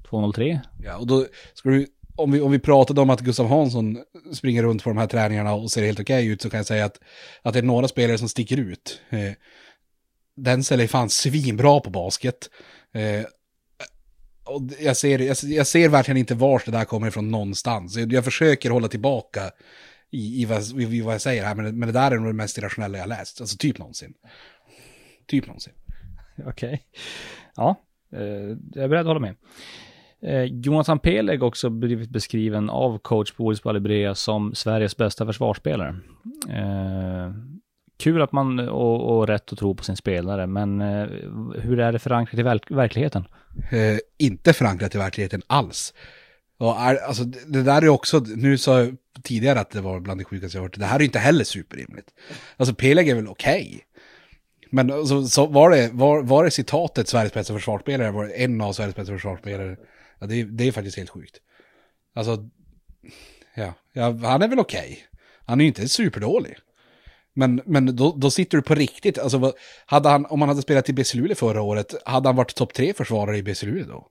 203. 0.09 0.61
Ja, 0.83 0.97
och 0.97 1.07
då 1.07 1.25
ska 1.53 1.69
du 1.69 1.87
om 2.17 2.31
vi, 2.31 2.41
om 2.41 2.51
vi 2.51 2.59
pratade 2.59 3.01
om 3.01 3.09
att 3.09 3.21
Gustav 3.21 3.47
Hansson 3.47 3.97
springer 4.33 4.63
runt 4.63 4.83
på 4.83 4.89
de 4.89 4.97
här 4.97 5.07
träningarna 5.07 5.53
och 5.53 5.71
ser 5.71 5.85
helt 5.85 5.99
okej 5.99 6.19
okay 6.23 6.33
ut 6.33 6.41
så 6.41 6.49
kan 6.49 6.57
jag 6.57 6.67
säga 6.67 6.85
att, 6.85 6.99
att 7.41 7.53
det 7.53 7.59
är 7.59 7.63
några 7.63 7.87
spelare 7.87 8.17
som 8.17 8.29
sticker 8.29 8.57
ut. 8.57 9.01
Eh, 9.09 9.31
Denzel 10.35 10.79
är 10.79 10.87
fan 10.87 11.09
svinbra 11.09 11.79
på 11.79 11.89
basket. 11.89 12.49
Eh, 12.93 13.25
och 14.43 14.61
jag 14.79 14.97
ser, 14.97 15.19
jag, 15.19 15.37
jag, 15.43 15.67
ser 15.67 15.89
verkligen 15.89 16.17
inte 16.17 16.35
vart 16.35 16.65
det 16.65 16.71
där 16.71 16.85
kommer 16.85 17.07
ifrån 17.07 17.31
någonstans. 17.31 17.95
Jag, 17.95 18.13
jag 18.13 18.25
försöker 18.25 18.69
hålla 18.69 18.87
tillbaka 18.87 19.51
i, 20.11 20.41
i, 20.41 20.45
vad, 20.45 20.81
i, 20.81 21.01
vad 21.01 21.13
jag 21.13 21.21
säger 21.21 21.45
här, 21.45 21.55
men, 21.55 21.79
men 21.79 21.87
det 21.87 21.93
där 21.93 22.11
är 22.11 22.15
nog 22.15 22.29
det 22.29 22.33
mest 22.33 22.57
irrationella 22.57 22.97
jag 22.97 23.09
läst. 23.09 23.41
Alltså 23.41 23.57
typ 23.57 23.77
någonsin. 23.77 24.13
Typ 25.25 25.47
någonsin. 25.47 25.73
Okej. 26.37 26.49
Okay. 26.49 26.79
Ja, 27.55 27.75
eh, 28.13 28.21
jag 28.73 28.83
är 28.83 28.87
beredd 28.87 29.01
att 29.01 29.07
hålla 29.07 29.19
med. 29.19 29.35
Eh, 30.21 30.43
Jonathan 30.43 30.99
Peleg 30.99 31.43
också 31.43 31.69
blivit 31.69 32.09
beskriven 32.09 32.69
av 32.69 32.99
coach 32.99 33.35
Boris 33.35 33.63
Balibrea 33.63 34.15
som 34.15 34.55
Sveriges 34.55 34.97
bästa 34.97 35.25
försvarsspelare. 35.25 35.95
Eh, 36.49 37.31
kul 37.97 38.21
att 38.21 38.31
man, 38.31 38.59
och, 38.59 39.17
och, 39.17 39.27
rätt 39.27 39.53
att 39.53 39.59
tro 39.59 39.75
på 39.75 39.83
sin 39.83 39.95
spelare, 39.95 40.47
men 40.47 40.81
eh, 40.81 41.07
hur 41.61 41.79
är 41.79 41.91
det 41.91 41.99
förankrat 41.99 42.39
i 42.39 42.43
verk 42.43 42.71
verkligheten? 42.71 43.27
Eh, 43.71 43.97
inte 44.17 44.53
förankrat 44.53 44.95
i 44.95 44.97
verkligheten 44.97 45.41
alls. 45.47 45.93
Och 46.57 46.79
är, 46.79 46.95
alltså, 46.95 47.23
det 47.23 47.63
där 47.63 47.81
är 47.81 47.89
också, 47.89 48.19
nu 48.19 48.57
sa 48.57 48.79
jag 48.79 48.97
tidigare 49.23 49.59
att 49.59 49.69
det 49.69 49.81
var 49.81 49.99
bland 49.99 50.19
det 50.19 50.25
sjukaste 50.25 50.57
jag 50.57 50.63
hört, 50.63 50.79
det 50.79 50.85
här 50.85 50.99
är 50.99 51.03
inte 51.03 51.19
heller 51.19 51.43
superrimligt. 51.43 52.07
Alltså 52.57 52.75
Peleg 52.75 53.09
är 53.09 53.15
väl 53.15 53.27
okej. 53.27 53.67
Okay. 53.67 53.81
Men 54.71 54.91
alltså, 54.91 55.27
så 55.27 55.45
var, 55.45 55.69
det, 55.69 55.89
var, 55.93 56.21
var 56.21 56.43
det 56.43 56.51
citatet 56.51 57.07
Sveriges 57.07 57.33
bästa 57.33 57.53
försvarsspelare, 57.53 58.11
var 58.11 58.25
det 58.25 58.31
en 58.31 58.61
av 58.61 58.73
Sveriges 58.73 58.95
bästa 58.95 59.13
försvarsspelare 59.13 59.77
Ja, 60.19 60.27
det, 60.27 60.43
det 60.43 60.67
är 60.67 60.71
faktiskt 60.71 60.97
helt 60.97 61.09
sjukt. 61.09 61.41
Alltså, 62.15 62.49
ja, 63.55 63.73
ja 63.93 64.11
han 64.11 64.41
är 64.41 64.47
väl 64.47 64.59
okej. 64.59 64.79
Okay. 64.79 65.19
Han 65.45 65.59
är 65.59 65.63
ju 65.63 65.67
inte 65.67 65.87
superdålig. 65.87 66.57
Men, 67.33 67.61
men 67.65 67.95
då, 67.95 68.15
då 68.17 68.31
sitter 68.31 68.57
du 68.57 68.61
på 68.61 68.75
riktigt, 68.75 69.17
alltså 69.17 69.53
hade 69.85 70.09
han, 70.09 70.25
om 70.25 70.41
han 70.41 70.49
hade 70.49 70.61
spelat 70.61 70.89
i 70.89 70.93
BC 70.93 71.17
Luleå 71.17 71.35
förra 71.35 71.61
året, 71.61 71.95
hade 72.05 72.29
han 72.29 72.35
varit 72.35 72.55
topp 72.55 72.73
tre 72.73 72.93
försvarare 72.93 73.37
i 73.37 73.43
BC 73.43 73.65
Luleå 73.65 73.87
då? 73.87 74.07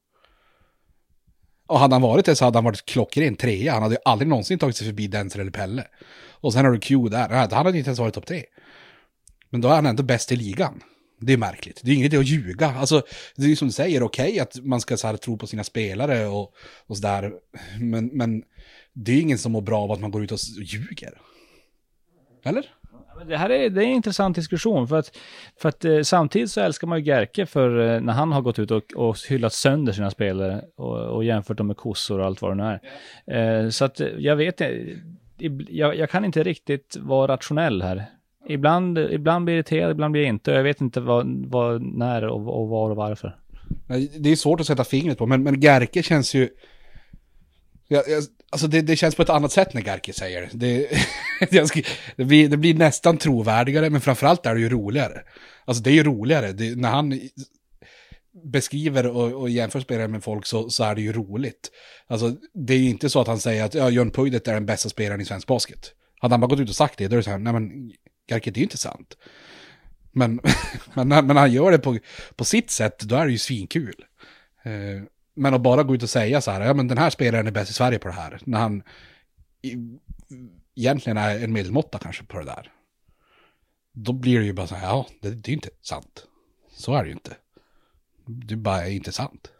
Och 1.66 1.78
hade 1.78 1.94
han 1.94 2.02
varit 2.02 2.24
det 2.24 2.36
så 2.36 2.44
hade 2.44 2.56
han 2.56 2.64
varit 2.64 2.86
klockren 2.86 3.36
trea, 3.36 3.72
han 3.72 3.82
hade 3.82 3.94
ju 3.94 4.00
aldrig 4.04 4.28
någonsin 4.28 4.58
tagit 4.58 4.76
sig 4.76 4.86
förbi 4.86 5.06
Denser 5.06 5.40
eller 5.40 5.50
Pelle. 5.50 5.86
Och 6.30 6.52
sen 6.52 6.64
har 6.64 6.72
du 6.72 6.80
Q 6.80 7.08
där, 7.08 7.28
han 7.28 7.52
hade 7.52 7.78
inte 7.78 7.88
ens 7.88 7.98
varit 7.98 8.14
topp 8.14 8.26
tre. 8.26 8.44
Men 9.50 9.60
då 9.60 9.68
är 9.68 9.74
han 9.74 9.86
ändå 9.86 10.02
bäst 10.02 10.32
i 10.32 10.36
ligan. 10.36 10.82
Det 11.20 11.32
är 11.32 11.36
märkligt. 11.36 11.80
Det 11.84 11.90
är 11.90 11.94
inget 11.94 12.14
att 12.14 12.26
ljuga. 12.26 12.70
Alltså, 12.70 13.02
det 13.36 13.44
är 13.44 13.48
ju 13.48 13.56
som 13.56 13.68
du 13.68 13.72
säger, 13.72 14.02
okej 14.02 14.28
okay, 14.28 14.40
att 14.40 14.64
man 14.64 14.80
ska 14.80 14.96
så 14.96 15.06
här, 15.06 15.16
tro 15.16 15.38
på 15.38 15.46
sina 15.46 15.64
spelare 15.64 16.26
och, 16.26 16.54
och 16.86 16.96
sådär. 16.96 17.32
Men, 17.80 18.06
men 18.06 18.42
det 18.92 19.12
är 19.12 19.20
ingen 19.20 19.38
som 19.38 19.52
mår 19.52 19.60
bra 19.60 19.82
av 19.82 19.92
att 19.92 20.00
man 20.00 20.10
går 20.10 20.24
ut 20.24 20.32
och 20.32 20.38
ljuger. 20.58 21.20
Eller? 22.44 22.66
Det 23.24 23.36
här 23.36 23.50
är, 23.50 23.70
det 23.70 23.84
är 23.84 23.86
en 23.86 23.92
intressant 23.92 24.36
diskussion 24.36 24.88
för 24.88 24.96
att, 24.98 25.18
för 25.56 25.68
att 25.68 25.84
eh, 25.84 26.00
samtidigt 26.02 26.50
så 26.50 26.60
älskar 26.60 26.86
man 26.86 26.98
ju 26.98 27.04
Gerke 27.04 27.46
för 27.46 27.78
eh, 27.78 28.00
när 28.00 28.12
han 28.12 28.32
har 28.32 28.42
gått 28.42 28.58
ut 28.58 28.70
och, 28.70 28.92
och 28.94 29.16
hyllat 29.28 29.52
sönder 29.52 29.92
sina 29.92 30.10
spelare 30.10 30.64
och, 30.76 30.98
och 30.98 31.24
jämfört 31.24 31.56
dem 31.56 31.66
med 31.66 31.76
kossor 31.76 32.18
och 32.18 32.26
allt 32.26 32.42
vad 32.42 32.50
det 32.50 32.54
nu 32.54 32.80
är. 33.26 33.64
Eh, 33.64 33.68
så 33.70 33.84
att 33.84 34.00
eh, 34.00 34.08
jag 34.18 34.36
vet 34.36 34.60
eh, 34.60 34.68
inte, 34.68 35.64
jag, 35.68 35.96
jag, 35.96 36.10
kan 36.10 36.24
inte 36.24 36.42
riktigt 36.42 36.96
vara 37.00 37.32
rationell 37.32 37.82
här. 37.82 38.04
Ibland, 38.48 38.98
ibland 38.98 39.44
blir 39.44 39.54
jag 39.54 39.58
irriterad, 39.58 39.90
ibland 39.90 40.12
blir 40.12 40.22
jag 40.22 40.28
inte. 40.28 40.50
Jag 40.50 40.62
vet 40.62 40.80
inte 40.80 41.00
vad, 41.00 41.46
vad 41.46 41.82
när 41.82 42.24
och, 42.24 42.60
och 42.60 42.68
var 42.68 42.90
och 42.90 42.96
varför. 42.96 43.36
Det 44.18 44.30
är 44.30 44.36
svårt 44.36 44.60
att 44.60 44.66
sätta 44.66 44.84
fingret 44.84 45.18
på, 45.18 45.26
men, 45.26 45.42
men 45.42 45.60
Gerke 45.60 46.02
känns 46.02 46.34
ju... 46.34 46.48
Jag, 47.88 48.04
jag, 48.08 48.22
alltså 48.56 48.66
det, 48.66 48.82
det, 48.82 48.96
känns 48.96 49.14
på 49.14 49.22
ett 49.22 49.30
annat 49.30 49.52
sätt 49.52 49.74
när 49.74 49.80
Garki 49.82 50.12
säger 50.12 50.50
det. 50.52 50.88
Det, 52.16 52.24
blir, 52.24 52.48
det 52.48 52.56
blir 52.56 52.74
nästan 52.74 53.16
trovärdigare, 53.16 53.90
men 53.90 54.00
framförallt 54.00 54.46
är 54.46 54.54
det 54.54 54.60
ju 54.60 54.68
roligare. 54.68 55.22
Alltså 55.64 55.82
det 55.82 55.90
är 55.90 55.94
ju 55.94 56.04
roligare. 56.04 56.52
Det, 56.52 56.76
när 56.76 56.90
han 56.90 57.20
beskriver 58.44 59.06
och, 59.06 59.32
och 59.32 59.50
jämför 59.50 59.80
spelare 59.80 60.08
med 60.08 60.24
folk 60.24 60.46
så, 60.46 60.70
så 60.70 60.84
är 60.84 60.94
det 60.94 61.00
ju 61.00 61.12
roligt. 61.12 61.70
Alltså 62.06 62.36
det 62.54 62.74
är 62.74 62.78
ju 62.78 62.88
inte 62.88 63.10
så 63.10 63.20
att 63.20 63.26
han 63.26 63.40
säger 63.40 63.64
att 63.64 63.74
ja, 63.74 63.90
Jörn 63.90 64.10
Pujdet 64.10 64.48
är 64.48 64.54
den 64.54 64.66
bästa 64.66 64.88
spelaren 64.88 65.20
i 65.20 65.24
svensk 65.24 65.46
basket. 65.46 65.92
Hade 66.20 66.32
han 66.32 66.40
bara 66.40 66.46
gått 66.46 66.60
ut 66.60 66.68
och 66.68 66.76
sagt 66.76 66.98
det, 66.98 67.08
då 67.08 67.14
är 67.14 67.16
det 67.16 67.22
så 67.22 67.30
här, 67.30 67.38
nej 67.38 67.52
men 67.52 67.92
Garki, 68.28 68.50
det 68.50 68.58
är 68.58 68.60
ju 68.60 68.66
inte 68.66 68.78
sant. 68.78 69.16
Men, 70.12 70.40
men, 70.94 71.08
men 71.08 71.36
han 71.36 71.52
gör 71.52 71.70
det 71.70 71.78
på, 71.78 71.98
på 72.36 72.44
sitt 72.44 72.70
sätt, 72.70 73.00
då 73.00 73.16
är 73.16 73.26
det 73.26 73.32
ju 73.32 73.38
svinkul. 73.38 74.04
Uh, 74.66 75.02
men 75.36 75.54
att 75.54 75.60
bara 75.60 75.82
gå 75.82 75.94
ut 75.94 76.02
och 76.02 76.10
säga 76.10 76.40
så 76.40 76.50
här, 76.50 76.60
ja 76.60 76.74
men 76.74 76.88
den 76.88 76.98
här 76.98 77.10
spelaren 77.10 77.46
är 77.46 77.50
bäst 77.50 77.70
i 77.70 77.74
Sverige 77.74 77.98
på 77.98 78.08
det 78.08 78.14
här, 78.14 78.38
när 78.44 78.58
han 78.58 78.82
i, 79.62 79.76
egentligen 80.74 81.16
är 81.16 81.44
en 81.44 81.52
medelmåtta 81.52 81.98
kanske 81.98 82.24
på 82.24 82.38
det 82.38 82.44
där. 82.44 82.72
Då 83.92 84.12
blir 84.12 84.38
det 84.38 84.46
ju 84.46 84.52
bara 84.52 84.66
så 84.66 84.74
här, 84.74 84.86
ja, 84.86 85.06
det, 85.20 85.30
det 85.30 85.48
är 85.48 85.50
ju 85.50 85.54
inte 85.54 85.70
sant. 85.82 86.26
Så 86.70 86.94
är 86.94 87.02
det 87.02 87.08
ju 87.08 87.12
inte. 87.12 87.36
Det 88.26 88.56
bara 88.56 88.82
är 88.82 88.90
inte 88.90 89.12
sant. 89.12 89.52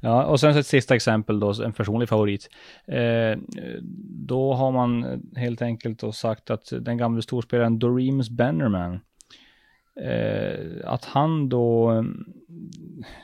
Ja, 0.00 0.24
och 0.24 0.40
sen 0.40 0.56
ett 0.56 0.66
sista 0.66 0.94
exempel 0.94 1.40
då, 1.40 1.62
en 1.62 1.72
personlig 1.72 2.08
favorit. 2.08 2.48
Eh, 2.86 3.38
då 4.26 4.54
har 4.54 4.72
man 4.72 5.22
helt 5.36 5.62
enkelt 5.62 5.98
då 5.98 6.12
sagt 6.12 6.50
att 6.50 6.72
den 6.80 6.96
gamla 6.96 7.22
storspelaren 7.22 7.78
Doreems 7.78 8.30
Bannerman, 8.30 8.92
eh, 8.92 9.00
Eh, 10.00 10.90
att 10.90 11.04
han 11.04 11.48
då 11.48 11.88
mm, 11.88 12.24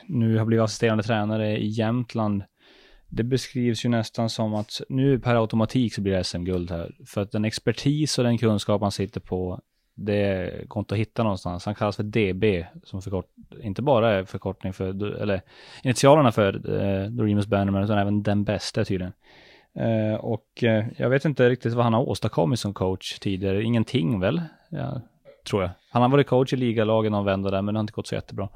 nu 0.07 0.37
har 0.37 0.45
blivit 0.45 0.63
assisterande 0.63 1.03
tränare 1.03 1.57
i 1.57 1.67
Jämtland, 1.67 2.43
det 3.09 3.23
beskrivs 3.23 3.85
ju 3.85 3.89
nästan 3.89 4.29
som 4.29 4.53
att 4.53 4.81
nu 4.89 5.19
per 5.19 5.35
automatik 5.35 5.93
så 5.93 6.01
blir 6.01 6.13
det 6.13 6.23
SM-guld 6.23 6.71
här. 6.71 6.95
För 7.07 7.21
att 7.21 7.31
den 7.31 7.45
expertis 7.45 8.17
och 8.17 8.23
den 8.23 8.37
kunskap 8.37 8.81
han 8.81 8.91
sitter 8.91 9.19
på 9.19 9.61
det 9.95 10.51
går 10.67 10.81
inte 10.81 10.95
att 10.95 10.99
hitta 10.99 11.23
någonstans. 11.23 11.65
Han 11.65 11.75
kallas 11.75 11.95
för 11.95 12.03
DB, 12.03 12.65
som 12.83 13.01
förkort, 13.01 13.25
inte 13.61 13.81
bara 13.81 14.11
är 14.11 14.25
förkortning 14.25 14.73
för, 14.73 15.15
eller 15.21 15.41
initialerna 15.83 16.31
för 16.31 16.53
eh, 16.53 17.09
Doremus 17.09 17.47
Bannerman, 17.47 17.83
utan 17.83 17.97
även 17.97 18.23
den 18.23 18.43
bästa 18.43 18.85
tydligen. 18.85 19.13
Eh, 19.75 20.15
och 20.15 20.63
eh, 20.63 20.85
jag 20.97 21.09
vet 21.09 21.25
inte 21.25 21.49
riktigt 21.49 21.73
vad 21.73 21.83
han 21.83 21.93
har 21.93 22.09
åstadkommit 22.09 22.59
som 22.59 22.73
coach 22.73 23.19
tidigare. 23.19 23.63
Ingenting 23.63 24.19
väl? 24.19 24.41
Ja, 24.69 25.01
tror 25.43 25.61
jag. 25.61 25.71
Han 25.91 26.01
har 26.01 26.09
varit 26.09 26.27
coach 26.27 26.53
i 26.53 26.55
ligalagen 26.55 27.13
och 27.13 27.27
vända 27.27 27.51
där, 27.51 27.61
men 27.61 27.73
det 27.73 27.77
har 27.77 27.83
inte 27.83 27.93
gått 27.93 28.07
så 28.07 28.15
jättebra. 28.15 28.49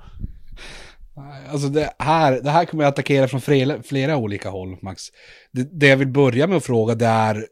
Alltså 1.51 1.67
det 1.67 1.93
här, 1.99 2.41
det 2.41 2.49
här 2.49 2.65
kommer 2.65 2.83
jag 2.83 2.91
attackera 2.91 3.27
från 3.27 3.41
flera, 3.41 3.83
flera 3.83 4.17
olika 4.17 4.49
håll, 4.49 4.77
Max. 4.81 5.03
Det, 5.51 5.79
det 5.79 5.87
jag 5.87 5.97
vill 5.97 6.07
börja 6.07 6.47
med 6.47 6.57
att 6.57 6.65
fråga 6.65 6.95
det 6.95 7.05
är 7.05 7.47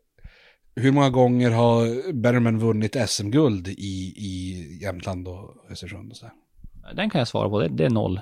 hur 0.76 0.92
många 0.92 1.10
gånger 1.10 1.52
har 1.52 2.14
Betterman 2.14 2.60
vunnit 2.60 3.10
SM-guld 3.10 3.68
i, 3.68 4.14
i 4.18 4.80
Jämtland 4.82 5.28
och 5.28 5.72
Östersund 5.72 6.12
och 6.12 6.18
så 6.18 6.26
Den 6.96 7.10
kan 7.10 7.20
jag 7.20 7.28
svara 7.28 7.50
på, 7.50 7.60
det, 7.60 7.68
det 7.68 7.86
är 7.86 7.90
noll. 7.90 8.20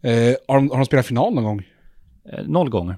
Eh, 0.00 0.34
har, 0.48 0.54
de, 0.54 0.70
har 0.70 0.76
de 0.76 0.84
spelat 0.84 1.06
final 1.06 1.34
någon 1.34 1.44
gång? 1.44 1.62
Eh, 2.32 2.44
noll 2.46 2.70
gånger. 2.70 2.96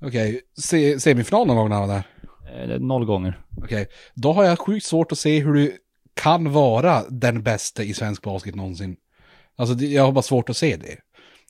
Okej, 0.00 0.28
okay. 0.28 0.40
Se, 0.58 1.00
semifinal 1.00 1.46
någon 1.46 1.56
gång 1.56 1.68
när 1.68 1.76
han 1.76 1.88
var 1.88 1.94
där? 1.94 2.74
Eh, 2.74 2.80
noll 2.80 3.04
gånger. 3.04 3.40
Okej, 3.56 3.64
okay. 3.64 3.86
då 4.14 4.32
har 4.32 4.44
jag 4.44 4.58
sjukt 4.58 4.86
svårt 4.86 5.12
att 5.12 5.18
se 5.18 5.40
hur 5.40 5.54
du 5.54 5.78
kan 6.22 6.52
vara 6.52 7.04
den 7.10 7.42
bästa 7.42 7.82
i 7.82 7.94
svensk 7.94 8.22
basket 8.22 8.54
någonsin. 8.54 8.96
Alltså 9.56 9.84
jag 9.84 10.02
har 10.02 10.12
bara 10.12 10.22
svårt 10.22 10.50
att 10.50 10.56
se 10.56 10.76
det. 10.76 10.96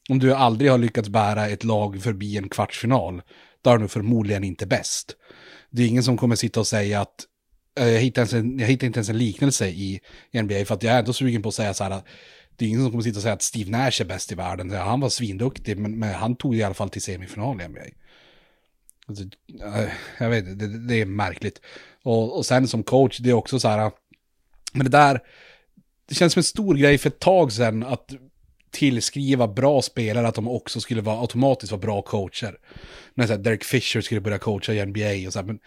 Om 0.08 0.18
du 0.18 0.34
aldrig 0.34 0.70
har 0.70 0.78
lyckats 0.78 1.08
bära 1.08 1.48
ett 1.48 1.64
lag 1.64 2.02
förbi 2.02 2.36
en 2.36 2.48
kvartsfinal, 2.48 3.22
då 3.62 3.70
är 3.70 3.78
du 3.78 3.88
förmodligen 3.88 4.44
inte 4.44 4.66
bäst. 4.66 5.16
Det 5.70 5.82
är 5.82 5.86
ingen 5.86 6.02
som 6.02 6.16
kommer 6.16 6.36
sitta 6.36 6.60
och 6.60 6.66
säga 6.66 7.00
att 7.00 7.26
eh, 7.78 7.88
jag, 7.88 8.00
hittar 8.00 8.34
en, 8.34 8.58
jag 8.58 8.66
hittar 8.66 8.86
inte 8.86 8.98
ens 8.98 9.08
en 9.08 9.18
liknelse 9.18 9.68
i, 9.68 10.00
i 10.30 10.42
NBA, 10.42 10.64
för 10.64 10.74
att 10.74 10.82
jag 10.82 10.94
är 10.94 10.98
ändå 10.98 11.12
sugen 11.12 11.42
på 11.42 11.48
att 11.48 11.54
säga 11.54 11.74
så 11.74 11.84
här, 11.84 12.02
det 12.56 12.64
är 12.64 12.68
ingen 12.68 12.82
som 12.82 12.90
kommer 12.90 13.02
sitta 13.02 13.18
och 13.18 13.22
säga 13.22 13.34
att 13.34 13.42
Steve 13.42 13.70
Nash 13.70 14.00
är 14.00 14.04
bäst 14.04 14.32
i 14.32 14.34
världen. 14.34 14.70
Han 14.70 15.00
var 15.00 15.08
svinduktig, 15.08 15.78
men, 15.78 15.98
men 15.98 16.14
han 16.14 16.36
tog 16.36 16.56
i 16.56 16.62
alla 16.62 16.74
fall 16.74 16.90
till 16.90 17.02
semifinal 17.02 17.60
i 17.60 17.68
NBA. 17.68 17.80
Alltså, 19.06 19.24
eh, 19.64 19.88
jag 20.18 20.30
vet 20.30 20.58
det, 20.58 20.86
det 20.88 21.00
är 21.00 21.06
märkligt. 21.06 21.60
Och, 22.02 22.36
och 22.36 22.46
sen 22.46 22.68
som 22.68 22.82
coach, 22.82 23.18
det 23.18 23.30
är 23.30 23.34
också 23.34 23.60
så 23.60 23.68
här, 23.68 23.90
men 24.72 24.84
det 24.84 24.90
där, 24.90 25.20
det 26.08 26.14
känns 26.14 26.32
som 26.32 26.40
en 26.40 26.44
stor 26.44 26.74
grej 26.74 26.98
för 26.98 27.08
ett 27.08 27.18
tag 27.18 27.52
sedan 27.52 27.82
att 27.82 28.10
tillskriva 28.70 29.48
bra 29.48 29.82
spelare 29.82 30.28
att 30.28 30.34
de 30.34 30.48
också 30.48 30.80
skulle 30.80 31.00
vara 31.00 31.20
automatiskt 31.20 31.72
vara 31.72 31.80
bra 31.80 32.02
coacher. 32.02 32.58
När 33.14 33.26
så 33.26 33.32
här, 33.32 33.40
Derek 33.40 33.64
Fisher 33.64 34.00
skulle 34.00 34.20
börja 34.20 34.38
coacha 34.38 34.72
i 34.72 34.86
NBA 34.86 35.26
och 35.26 35.32
så 35.32 35.38
här, 35.38 35.46
men 35.46 35.58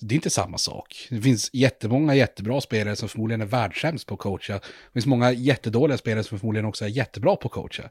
det 0.00 0.14
är 0.14 0.16
inte 0.16 0.30
samma 0.30 0.58
sak. 0.58 1.06
Det 1.10 1.20
finns 1.20 1.50
jättemånga 1.52 2.14
jättebra 2.14 2.60
spelare 2.60 2.96
som 2.96 3.08
förmodligen 3.08 3.40
är 3.40 3.46
världssämst 3.46 4.06
på 4.06 4.14
att 4.14 4.20
coacha. 4.20 4.54
Det 4.54 4.92
finns 4.92 5.06
många 5.06 5.32
jättedåliga 5.32 5.98
spelare 5.98 6.24
som 6.24 6.38
förmodligen 6.38 6.66
också 6.66 6.84
är 6.84 6.88
jättebra 6.88 7.36
på 7.36 7.48
att 7.48 7.52
coacha. 7.52 7.90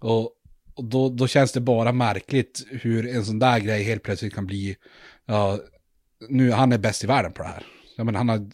Och, 0.00 0.32
och 0.74 0.84
då, 0.84 1.08
då 1.08 1.26
känns 1.26 1.52
det 1.52 1.60
bara 1.60 1.92
märkligt 1.92 2.66
hur 2.70 3.08
en 3.08 3.24
sån 3.24 3.38
där 3.38 3.58
grej 3.58 3.82
helt 3.82 4.02
plötsligt 4.02 4.34
kan 4.34 4.46
bli, 4.46 4.76
ja, 5.26 5.58
nu, 6.28 6.50
han 6.50 6.72
är 6.72 6.78
bäst 6.78 7.04
i 7.04 7.06
världen 7.06 7.32
på 7.32 7.42
det 7.42 7.48
här. 7.48 7.66
Ja, 7.96 8.04
men 8.04 8.14
han 8.14 8.28
har 8.28 8.50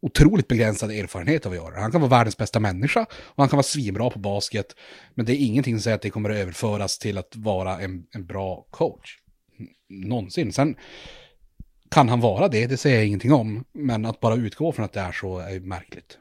otroligt 0.00 0.48
begränsad 0.48 0.90
erfarenhet 0.90 1.46
av 1.46 1.52
att 1.52 1.58
göra 1.58 1.80
Han 1.80 1.92
kan 1.92 2.00
vara 2.00 2.10
världens 2.10 2.36
bästa 2.36 2.60
människa 2.60 3.06
och 3.10 3.36
han 3.42 3.48
kan 3.48 3.56
vara 3.56 3.62
svinbra 3.62 4.10
på 4.10 4.18
basket. 4.18 4.76
Men 5.14 5.26
det 5.26 5.32
är 5.32 5.46
ingenting 5.46 5.74
som 5.74 5.82
säger 5.82 5.94
att 5.94 6.02
det 6.02 6.10
kommer 6.10 6.30
att 6.30 6.36
överföras 6.36 6.98
till 6.98 7.18
att 7.18 7.36
vara 7.36 7.80
en, 7.80 8.06
en 8.14 8.26
bra 8.26 8.66
coach. 8.70 9.16
Någonsin. 9.88 10.52
Sen 10.52 10.76
kan 11.90 12.08
han 12.08 12.20
vara 12.20 12.48
det, 12.48 12.66
det 12.66 12.76
säger 12.76 12.96
jag 12.96 13.06
ingenting 13.06 13.32
om. 13.32 13.64
Men 13.72 14.04
att 14.04 14.20
bara 14.20 14.34
utgå 14.34 14.72
från 14.72 14.84
att 14.84 14.92
det 14.92 15.00
är 15.00 15.12
så 15.12 15.38
är 15.38 15.60
märkligt. 15.60 16.18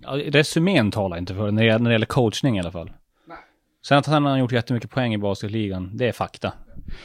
Ja, 0.00 0.10
resumén 0.10 0.90
talar 0.90 1.16
inte 1.16 1.34
för 1.34 1.46
det, 1.46 1.52
när 1.52 1.78
det 1.78 1.92
gäller 1.92 2.06
coachning 2.06 2.56
i 2.56 2.60
alla 2.60 2.72
fall. 2.72 2.92
Nej. 3.28 3.38
Sen 3.86 3.98
att 3.98 4.06
han 4.06 4.24
har 4.24 4.38
gjort 4.38 4.52
jättemycket 4.52 4.90
poäng 4.90 5.14
i 5.14 5.18
basketligan, 5.18 5.96
det 5.96 6.08
är 6.08 6.12
fakta. 6.12 6.52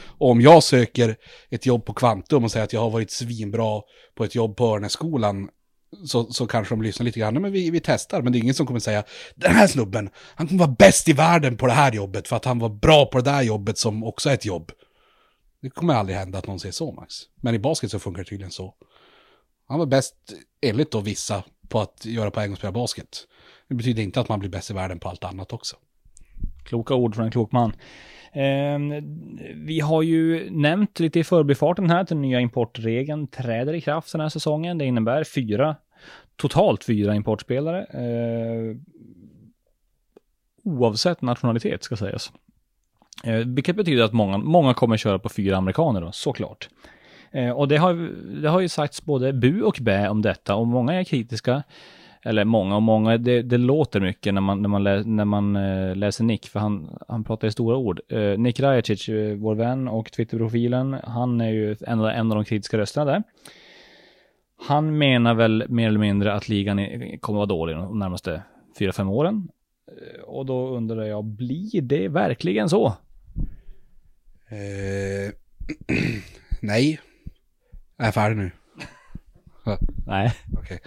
Och 0.06 0.30
om 0.30 0.40
jag 0.40 0.62
söker 0.62 1.16
ett 1.50 1.66
jobb 1.66 1.84
på 1.84 1.92
Kvantum 1.92 2.44
och 2.44 2.50
säger 2.50 2.64
att 2.64 2.72
jag 2.72 2.80
har 2.80 2.90
varit 2.90 3.10
svinbra 3.10 3.80
på 4.14 4.24
ett 4.24 4.34
jobb 4.34 4.56
på 4.56 4.66
Örnässkolan 4.66 5.48
så, 6.06 6.32
så 6.32 6.46
kanske 6.46 6.74
de 6.74 6.82
lyssnar 6.82 7.04
lite 7.04 7.20
grann, 7.20 7.34
men 7.42 7.52
vi, 7.52 7.70
vi 7.70 7.80
testar. 7.80 8.22
Men 8.22 8.32
det 8.32 8.38
är 8.38 8.40
ingen 8.40 8.54
som 8.54 8.66
kommer 8.66 8.80
säga, 8.80 9.04
den 9.34 9.54
här 9.54 9.66
snubben, 9.66 10.10
han 10.34 10.48
kommer 10.48 10.58
vara 10.58 10.76
bäst 10.78 11.08
i 11.08 11.12
världen 11.12 11.56
på 11.56 11.66
det 11.66 11.72
här 11.72 11.92
jobbet 11.92 12.28
för 12.28 12.36
att 12.36 12.44
han 12.44 12.58
var 12.58 12.68
bra 12.68 13.06
på 13.06 13.18
det 13.18 13.30
där 13.30 13.42
jobbet 13.42 13.78
som 13.78 14.04
också 14.04 14.30
är 14.30 14.34
ett 14.34 14.44
jobb. 14.44 14.72
Det 15.62 15.70
kommer 15.70 15.94
aldrig 15.94 16.18
hända 16.18 16.38
att 16.38 16.46
någon 16.46 16.60
säger 16.60 16.72
så, 16.72 16.92
Max. 16.92 17.14
Men 17.40 17.54
i 17.54 17.58
basket 17.58 17.90
så 17.90 17.98
funkar 17.98 18.22
det 18.22 18.30
tydligen 18.30 18.50
så. 18.50 18.74
Han 19.68 19.78
var 19.78 19.86
bäst, 19.86 20.14
enligt 20.62 20.90
då 20.90 21.00
vissa, 21.00 21.44
på 21.68 21.80
att 21.80 22.04
göra 22.04 22.30
poäng 22.30 22.52
och 22.52 22.58
spela 22.58 22.72
basket. 22.72 23.26
Det 23.68 23.74
betyder 23.74 24.02
inte 24.02 24.20
att 24.20 24.28
man 24.28 24.40
blir 24.40 24.50
bäst 24.50 24.70
i 24.70 24.74
världen 24.74 24.98
på 24.98 25.08
allt 25.08 25.24
annat 25.24 25.52
också. 25.52 25.76
Kloka 26.64 26.94
ord 26.94 27.14
från 27.14 27.24
en 27.24 27.30
klok 27.30 27.52
man. 27.52 27.72
Eh, 28.32 28.78
vi 29.54 29.80
har 29.80 30.02
ju 30.02 30.50
nämnt 30.50 31.00
lite 31.00 31.18
i 31.18 31.24
förbifarten 31.24 31.90
här 31.90 32.00
att 32.00 32.08
den 32.08 32.22
nya 32.22 32.40
importregeln 32.40 33.26
träder 33.26 33.74
i 33.74 33.80
kraft 33.80 34.12
den 34.12 34.20
här 34.20 34.28
säsongen. 34.28 34.78
Det 34.78 34.84
innebär 34.84 35.24
fyra, 35.24 35.76
totalt 36.36 36.84
fyra 36.84 37.14
importspelare. 37.14 37.84
Eh, 37.84 38.76
oavsett 40.64 41.22
nationalitet 41.22 41.84
ska 41.84 41.96
sägas. 41.96 42.32
Eh, 43.24 43.34
vilket 43.34 43.76
betyder 43.76 44.04
att 44.04 44.12
många, 44.12 44.38
många 44.38 44.74
kommer 44.74 44.96
köra 44.96 45.18
på 45.18 45.28
fyra 45.28 45.56
amerikaner 45.56 46.00
då, 46.00 46.12
såklart. 46.12 46.68
Eh, 47.32 47.50
och 47.50 47.68
det 47.68 47.76
har, 47.76 47.94
det 48.42 48.48
har 48.48 48.60
ju 48.60 48.68
sagts 48.68 49.04
både 49.04 49.32
bu 49.32 49.62
och 49.62 49.78
bä 49.80 50.08
om 50.08 50.22
detta 50.22 50.54
och 50.54 50.66
många 50.66 50.94
är 50.94 51.04
kritiska 51.04 51.62
eller 52.22 52.44
många 52.44 52.76
och 52.76 52.82
många, 52.82 53.18
det, 53.18 53.42
det 53.42 53.58
låter 53.58 54.00
mycket 54.00 54.34
när 54.34 54.40
man, 54.40 54.62
när 54.62 54.68
man, 54.68 54.82
lä, 54.82 55.02
när 55.04 55.24
man 55.24 55.56
äh, 55.56 55.96
läser 55.96 56.24
Nick, 56.24 56.46
för 56.46 56.60
han, 56.60 56.98
han 57.08 57.24
pratar 57.24 57.48
i 57.48 57.52
stora 57.52 57.76
ord. 57.76 58.00
Äh, 58.08 58.38
Nick 58.38 58.60
Rajacic, 58.60 59.08
eh, 59.08 59.34
vår 59.34 59.54
vän 59.54 59.88
och 59.88 60.12
Twitterprofilen, 60.12 60.96
han 61.04 61.40
är 61.40 61.50
ju 61.50 61.76
en, 61.80 62.00
en 62.00 62.30
av 62.30 62.36
de 62.36 62.44
kritiska 62.44 62.78
rösterna 62.78 63.04
där. 63.04 63.22
Han 64.66 64.98
menar 64.98 65.34
väl 65.34 65.64
mer 65.68 65.88
eller 65.88 65.98
mindre 65.98 66.32
att 66.32 66.48
ligan 66.48 66.78
är, 66.78 67.16
kommer 67.16 67.36
vara 67.36 67.46
dålig 67.46 67.76
de 67.76 67.98
närmaste 67.98 68.42
fyra 68.78 68.92
fem 68.92 69.08
åren. 69.08 69.48
Och 70.26 70.46
då 70.46 70.68
undrar 70.68 71.04
jag, 71.04 71.24
blir 71.24 71.82
det 71.82 72.08
verkligen 72.08 72.68
så? 72.68 72.86
Eh, 74.48 75.32
nej. 76.60 77.00
Jag 77.96 78.06
är 78.06 78.12
färdig 78.12 78.36
nu. 78.36 78.50
Nej. 80.06 80.32
Okay. 80.58 80.78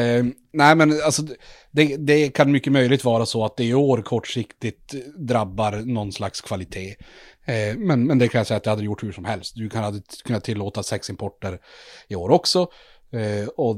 Eh, 0.00 0.24
nej, 0.52 0.76
men 0.76 1.00
alltså 1.04 1.22
det, 1.70 1.96
det, 1.96 2.28
kan 2.28 2.52
mycket 2.52 2.72
möjligt 2.72 3.04
vara 3.04 3.26
så 3.26 3.44
att 3.44 3.56
det 3.56 3.64
i 3.64 3.74
år 3.74 4.02
kortsiktigt 4.02 4.94
drabbar 5.16 5.72
någon 5.72 6.12
slags 6.12 6.40
kvalitet. 6.40 6.94
Eh, 7.44 7.76
men, 7.76 8.06
men 8.06 8.18
det 8.18 8.28
kan 8.28 8.38
jag 8.38 8.46
säga 8.46 8.56
att 8.56 8.64
det 8.64 8.70
hade 8.70 8.84
gjort 8.84 9.02
hur 9.02 9.12
som 9.12 9.24
helst. 9.24 9.56
Du 9.56 9.68
kan, 9.68 9.84
hade 9.84 10.02
kunnat 10.24 10.44
tillåta 10.44 10.82
sex 10.82 11.10
importer 11.10 11.58
i 12.08 12.14
år 12.14 12.30
också. 12.30 12.68
Eh, 13.12 13.48
och 13.48 13.76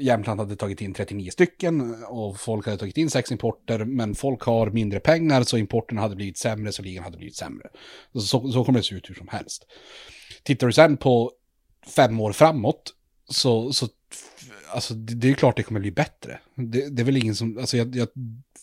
Jämtland 0.00 0.40
hade 0.40 0.56
tagit 0.56 0.80
in 0.80 0.94
39 0.94 1.30
stycken 1.30 2.04
och 2.04 2.40
folk 2.40 2.66
hade 2.66 2.78
tagit 2.78 2.96
in 2.96 3.10
sex 3.10 3.32
importer, 3.32 3.84
men 3.84 4.14
folk 4.14 4.42
har 4.42 4.70
mindre 4.70 5.00
pengar 5.00 5.42
så 5.42 5.56
importen 5.56 5.98
hade 5.98 6.16
blivit 6.16 6.38
sämre 6.38 6.72
så 6.72 6.82
ligan 6.82 7.04
hade 7.04 7.16
blivit 7.16 7.36
sämre. 7.36 7.68
Så, 8.12 8.52
så 8.52 8.64
kommer 8.64 8.78
det 8.78 8.82
se 8.82 8.94
ut 8.94 9.10
hur 9.10 9.14
som 9.14 9.28
helst. 9.28 9.66
Tittar 10.42 10.66
du 10.66 10.72
sen 10.72 10.96
på 10.96 11.32
fem 11.96 12.20
år 12.20 12.32
framåt 12.32 12.94
så, 13.28 13.72
så 13.72 13.88
alltså, 14.70 14.94
det, 14.94 15.14
det 15.14 15.30
är 15.30 15.34
klart 15.34 15.56
det 15.56 15.62
kommer 15.62 15.80
bli 15.80 15.90
bättre. 15.90 16.38
Det, 16.54 16.88
det 16.88 17.02
är 17.02 17.04
väl 17.04 17.16
ingen 17.16 17.36
som, 17.36 17.58
alltså 17.58 17.76
jag, 17.76 17.96
jag, 17.96 18.08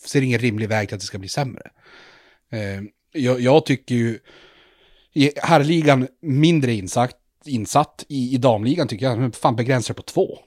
ser 0.06 0.22
ingen 0.22 0.38
rimlig 0.38 0.68
väg 0.68 0.88
till 0.88 0.94
att 0.94 1.00
det 1.00 1.06
ska 1.06 1.18
bli 1.18 1.28
sämre. 1.28 1.70
Eh, 2.50 2.82
jag, 3.12 3.40
jag, 3.40 3.66
tycker 3.66 3.94
ju, 3.94 4.18
i 5.12 5.30
herrligan 5.36 6.08
mindre 6.20 6.72
insatt, 6.72 7.18
insatt 7.44 8.04
i, 8.08 8.34
i 8.34 8.38
damligan 8.38 8.88
tycker 8.88 9.06
jag, 9.06 9.34
fan 9.34 9.56
begränsar 9.56 9.94
på 9.94 10.02
två. 10.02 10.38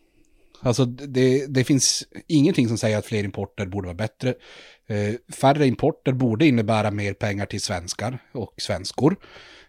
Alltså 0.62 0.86
det, 0.86 1.46
det 1.48 1.64
finns 1.64 2.04
ingenting 2.28 2.68
som 2.68 2.78
säger 2.78 2.98
att 2.98 3.06
fler 3.06 3.24
importer 3.24 3.66
borde 3.66 3.86
vara 3.86 3.96
bättre. 3.96 4.34
Eh, 4.88 5.16
färre 5.34 5.68
importer 5.68 6.14
borde 6.14 6.48
innebära 6.48 6.92
mer 6.92 7.14
pengar 7.14 7.46
till 7.46 7.62
svenskar 7.62 8.20
och 8.32 8.54
svenskor. 8.58 9.16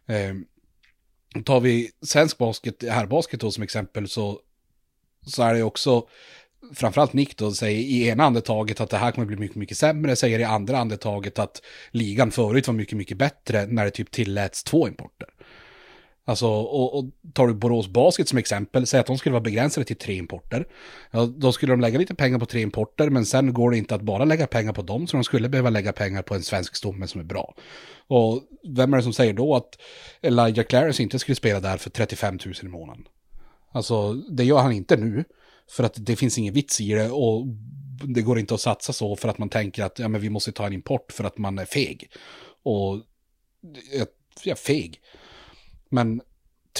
Eh, 0.06 0.34
tar 1.44 1.60
vi 1.60 1.90
svensk 2.02 2.38
basket, 2.38 2.82
herrbasket 2.82 3.40
då 3.40 3.50
som 3.50 3.62
exempel 3.62 4.08
så, 4.08 4.40
så 5.26 5.42
är 5.42 5.54
det 5.54 5.62
också 5.62 6.06
framförallt 6.74 7.12
Nick 7.12 7.36
då 7.36 7.52
säger 7.52 7.78
i 7.78 8.08
ena 8.08 8.24
andetaget 8.24 8.80
att 8.80 8.90
det 8.90 8.96
här 8.96 9.12
kommer 9.12 9.26
bli 9.26 9.36
mycket, 9.36 9.56
mycket 9.56 9.78
sämre, 9.78 10.16
säger 10.16 10.38
i 10.38 10.44
andra 10.44 10.78
andetaget 10.78 11.38
att 11.38 11.62
ligan 11.90 12.30
förut 12.30 12.66
var 12.66 12.74
mycket, 12.74 12.98
mycket 12.98 13.18
bättre 13.18 13.66
när 13.66 13.84
det 13.84 13.90
typ 13.90 14.10
tilläts 14.10 14.64
två 14.64 14.88
importer. 14.88 15.28
Alltså, 16.28 16.46
och, 16.46 16.98
och 16.98 17.04
tar 17.32 17.46
du 17.46 17.54
Borås 17.54 17.88
Basket 17.88 18.28
som 18.28 18.38
exempel, 18.38 18.86
säg 18.86 19.00
att 19.00 19.06
de 19.06 19.18
skulle 19.18 19.32
vara 19.32 19.42
begränsade 19.42 19.84
till 19.84 19.96
tre 19.96 20.14
importer. 20.14 20.68
Ja, 21.10 21.26
då 21.26 21.52
skulle 21.52 21.72
de 21.72 21.80
lägga 21.80 21.98
lite 21.98 22.14
pengar 22.14 22.38
på 22.38 22.46
tre 22.46 22.60
importer, 22.60 23.10
men 23.10 23.26
sen 23.26 23.52
går 23.52 23.70
det 23.70 23.78
inte 23.78 23.94
att 23.94 24.02
bara 24.02 24.24
lägga 24.24 24.46
pengar 24.46 24.72
på 24.72 24.82
dem, 24.82 25.06
så 25.06 25.16
de 25.16 25.24
skulle 25.24 25.48
behöva 25.48 25.70
lägga 25.70 25.92
pengar 25.92 26.22
på 26.22 26.34
en 26.34 26.42
svensk 26.42 26.76
stomme 26.76 27.06
som 27.06 27.20
är 27.20 27.24
bra. 27.24 27.54
Och 28.06 28.42
vem 28.68 28.92
är 28.92 28.96
det 28.96 29.02
som 29.02 29.12
säger 29.12 29.32
då 29.32 29.54
att 29.54 29.78
Elijah 30.22 30.66
Clarence 30.66 31.02
inte 31.02 31.18
skulle 31.18 31.36
spela 31.36 31.60
där 31.60 31.76
för 31.76 31.90
35 31.90 32.38
000 32.44 32.54
i 32.62 32.68
månaden? 32.68 33.04
Alltså, 33.72 34.12
det 34.12 34.44
gör 34.44 34.58
han 34.58 34.72
inte 34.72 34.96
nu, 34.96 35.24
för 35.70 35.84
att 35.84 35.94
det 35.96 36.16
finns 36.16 36.38
ingen 36.38 36.54
vits 36.54 36.80
i 36.80 36.92
det 36.92 37.10
och 37.10 37.46
det 38.04 38.22
går 38.22 38.38
inte 38.38 38.54
att 38.54 38.60
satsa 38.60 38.92
så 38.92 39.16
för 39.16 39.28
att 39.28 39.38
man 39.38 39.48
tänker 39.48 39.84
att 39.84 39.98
ja, 39.98 40.08
men 40.08 40.20
vi 40.20 40.30
måste 40.30 40.52
ta 40.52 40.66
en 40.66 40.72
import 40.72 41.12
för 41.12 41.24
att 41.24 41.38
man 41.38 41.58
är 41.58 41.64
feg. 41.64 42.10
Och, 42.62 43.02
ja, 44.44 44.54
feg. 44.54 45.00
Men 45.88 46.20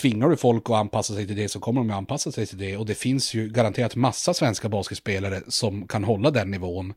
tvingar 0.01 0.29
du 0.29 0.37
folk 0.37 0.71
att 0.71 0.77
anpassa 0.77 1.15
sig 1.15 1.27
till 1.27 1.37
det 1.37 1.49
så 1.49 1.61
kommer 1.61 1.81
de 1.81 1.91
att 1.91 1.97
anpassa 1.97 2.33
sig 2.33 2.47
till 2.47 2.59
det. 2.59 2.77
Och 2.77 2.87
det 2.87 2.95
finns 2.95 3.35
ju 3.35 3.49
garanterat 3.49 3.97
massa 3.97 4.35
svenska 4.35 4.69
basketspelare 4.69 5.43
som 5.49 5.89
kan 5.89 6.05
hålla 6.05 6.31
den 6.31 6.51
nivån. 6.51 6.95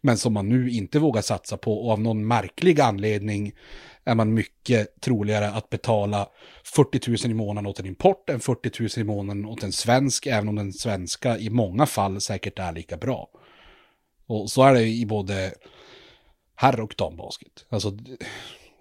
Men 0.00 0.18
som 0.18 0.32
man 0.32 0.48
nu 0.48 0.70
inte 0.70 0.98
vågar 0.98 1.22
satsa 1.22 1.56
på 1.56 1.86
och 1.86 1.92
av 1.92 2.00
någon 2.00 2.26
märklig 2.26 2.80
anledning 2.80 3.52
är 4.04 4.14
man 4.14 4.34
mycket 4.34 5.00
troligare 5.00 5.50
att 5.50 5.70
betala 5.70 6.28
40 6.64 7.10
000 7.10 7.30
i 7.30 7.34
månaden 7.34 7.66
åt 7.66 7.80
en 7.80 7.86
import 7.86 8.30
än 8.30 8.40
40 8.40 8.80
000 8.80 8.88
i 8.96 9.04
månaden 9.04 9.44
åt 9.44 9.62
en 9.62 9.72
svensk, 9.72 10.26
även 10.26 10.48
om 10.48 10.56
den 10.56 10.72
svenska 10.72 11.38
i 11.38 11.50
många 11.50 11.86
fall 11.86 12.20
säkert 12.20 12.58
är 12.58 12.72
lika 12.72 12.96
bra. 12.96 13.28
Och 14.26 14.50
så 14.50 14.62
är 14.62 14.74
det 14.74 14.86
i 14.86 15.06
både 15.06 15.54
herr 16.54 16.80
och 16.80 16.94
dambasket. 16.98 17.66
Alltså, 17.68 17.98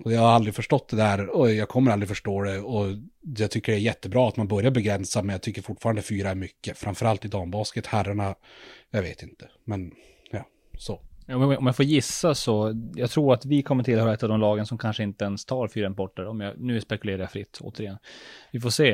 jag 0.05 0.21
har 0.21 0.29
aldrig 0.31 0.55
förstått 0.55 0.89
det 0.89 0.97
där 0.97 1.29
och 1.29 1.51
jag 1.51 1.69
kommer 1.69 1.91
aldrig 1.91 2.09
förstå 2.09 2.43
det. 2.43 2.59
Och 2.59 2.85
jag 3.37 3.51
tycker 3.51 3.71
det 3.71 3.77
är 3.77 3.81
jättebra 3.81 4.27
att 4.27 4.37
man 4.37 4.47
börjar 4.47 4.71
begränsa, 4.71 5.21
men 5.21 5.33
jag 5.33 5.41
tycker 5.41 5.61
fortfarande 5.61 6.01
fyra 6.01 6.29
är 6.29 6.35
mycket. 6.35 6.77
Framförallt 6.77 7.25
i 7.25 7.27
dambasket, 7.27 7.85
herrarna, 7.85 8.35
jag 8.91 9.01
vet 9.01 9.23
inte. 9.23 9.49
Men 9.65 9.91
ja, 10.31 10.45
så. 10.77 10.99
Om 11.33 11.65
jag 11.65 11.75
får 11.75 11.85
gissa 11.85 12.35
så, 12.35 12.73
jag 12.95 13.09
tror 13.09 13.33
att 13.33 13.45
vi 13.45 13.61
kommer 13.61 13.83
tillhöra 13.83 14.13
ett 14.13 14.23
av 14.23 14.29
de 14.29 14.39
lagen 14.39 14.65
som 14.65 14.77
kanske 14.77 15.03
inte 15.03 15.25
ens 15.25 15.45
tar 15.45 15.67
fyra 15.67 15.87
importer. 15.87 16.27
Om 16.27 16.41
jag, 16.41 16.53
nu 16.59 16.81
spekulerar 16.81 17.19
jag 17.19 17.31
fritt, 17.31 17.57
återigen. 17.61 17.97
Vi 18.51 18.59
får 18.59 18.69
se. 18.69 18.89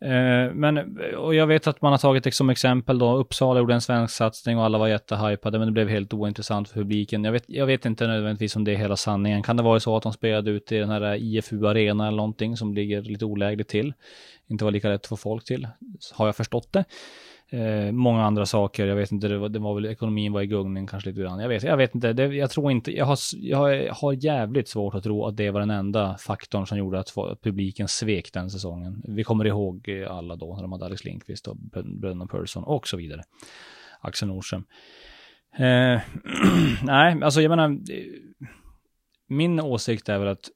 Eh, 0.00 0.52
men, 0.54 0.98
och 1.16 1.34
jag 1.34 1.46
vet 1.46 1.66
att 1.66 1.82
man 1.82 1.92
har 1.92 1.98
tagit 1.98 2.34
som 2.34 2.50
exempel 2.50 2.98
då, 2.98 3.16
Uppsala 3.16 3.60
gjorde 3.60 3.74
en 3.74 3.80
svensk 3.80 4.14
satsning 4.14 4.58
och 4.58 4.64
alla 4.64 4.78
var 4.78 4.88
jättehypade, 4.88 5.58
men 5.58 5.68
det 5.68 5.72
blev 5.72 5.88
helt 5.88 6.14
ointressant 6.14 6.68
för 6.68 6.74
publiken. 6.74 7.24
Jag 7.24 7.32
vet, 7.32 7.44
jag 7.46 7.66
vet 7.66 7.86
inte 7.86 8.06
nödvändigtvis 8.06 8.56
om 8.56 8.64
det 8.64 8.72
är 8.72 8.76
hela 8.76 8.96
sanningen. 8.96 9.42
Kan 9.42 9.56
det 9.56 9.62
vara 9.62 9.80
så 9.80 9.96
att 9.96 10.02
de 10.02 10.12
spelade 10.12 10.50
ut 10.50 10.72
i 10.72 10.78
den 10.78 10.90
här 10.90 11.14
IFU 11.14 11.66
Arena 11.66 12.06
eller 12.06 12.16
någonting 12.16 12.56
som 12.56 12.74
ligger 12.74 13.02
lite 13.02 13.24
olägligt 13.24 13.68
till? 13.68 13.92
Inte 14.46 14.64
var 14.64 14.70
lika 14.70 14.88
lätt 14.88 15.00
att 15.00 15.06
få 15.06 15.16
folk 15.16 15.44
till, 15.44 15.68
har 16.12 16.26
jag 16.26 16.36
förstått 16.36 16.72
det. 16.72 16.84
Eh, 17.52 17.92
många 17.92 18.24
andra 18.24 18.46
saker, 18.46 18.86
jag 18.86 18.96
vet 18.96 19.12
inte, 19.12 19.28
det 19.28 19.38
var, 19.38 19.48
det 19.48 19.58
var 19.58 19.74
väl 19.74 19.86
ekonomin 19.86 20.32
var 20.32 20.42
i 20.42 20.46
gungning 20.46 20.86
kanske 20.86 21.10
lite 21.10 21.22
grann. 21.22 21.40
Jag 21.40 21.48
vet, 21.48 21.62
jag 21.62 21.76
vet 21.76 21.94
inte, 21.94 22.12
det, 22.12 22.26
jag 22.26 22.50
tror 22.50 22.70
inte, 22.70 22.92
jag 22.92 23.04
har, 23.04 23.18
jag 23.32 23.92
har 23.94 24.24
jävligt 24.24 24.68
svårt 24.68 24.94
att 24.94 25.04
tro 25.04 25.26
att 25.26 25.36
det 25.36 25.50
var 25.50 25.60
den 25.60 25.70
enda 25.70 26.16
faktorn 26.18 26.66
som 26.66 26.78
gjorde 26.78 26.98
att, 26.98 27.18
att 27.18 27.40
publiken 27.40 27.88
svek 27.88 28.32
den 28.32 28.50
säsongen. 28.50 29.02
Vi 29.08 29.24
kommer 29.24 29.44
ihåg 29.44 29.88
eh, 29.88 30.16
alla 30.16 30.36
då, 30.36 30.54
när 30.54 30.62
de 30.62 30.72
hade 30.72 30.84
Alex 30.84 31.04
Lindqvist 31.04 31.48
och 31.48 31.56
Brennan 32.00 32.28
Persson 32.28 32.64
och 32.64 32.88
så 32.88 32.96
vidare. 32.96 33.22
Axel 34.00 34.28
Nordström. 34.28 34.64
Eh, 35.56 35.64
nej, 36.82 37.22
alltså 37.22 37.40
jag 37.40 37.50
menar, 37.50 37.70
eh, 37.70 38.48
min 39.28 39.60
åsikt 39.60 40.08
är 40.08 40.18
väl 40.18 40.28
att 40.28 40.50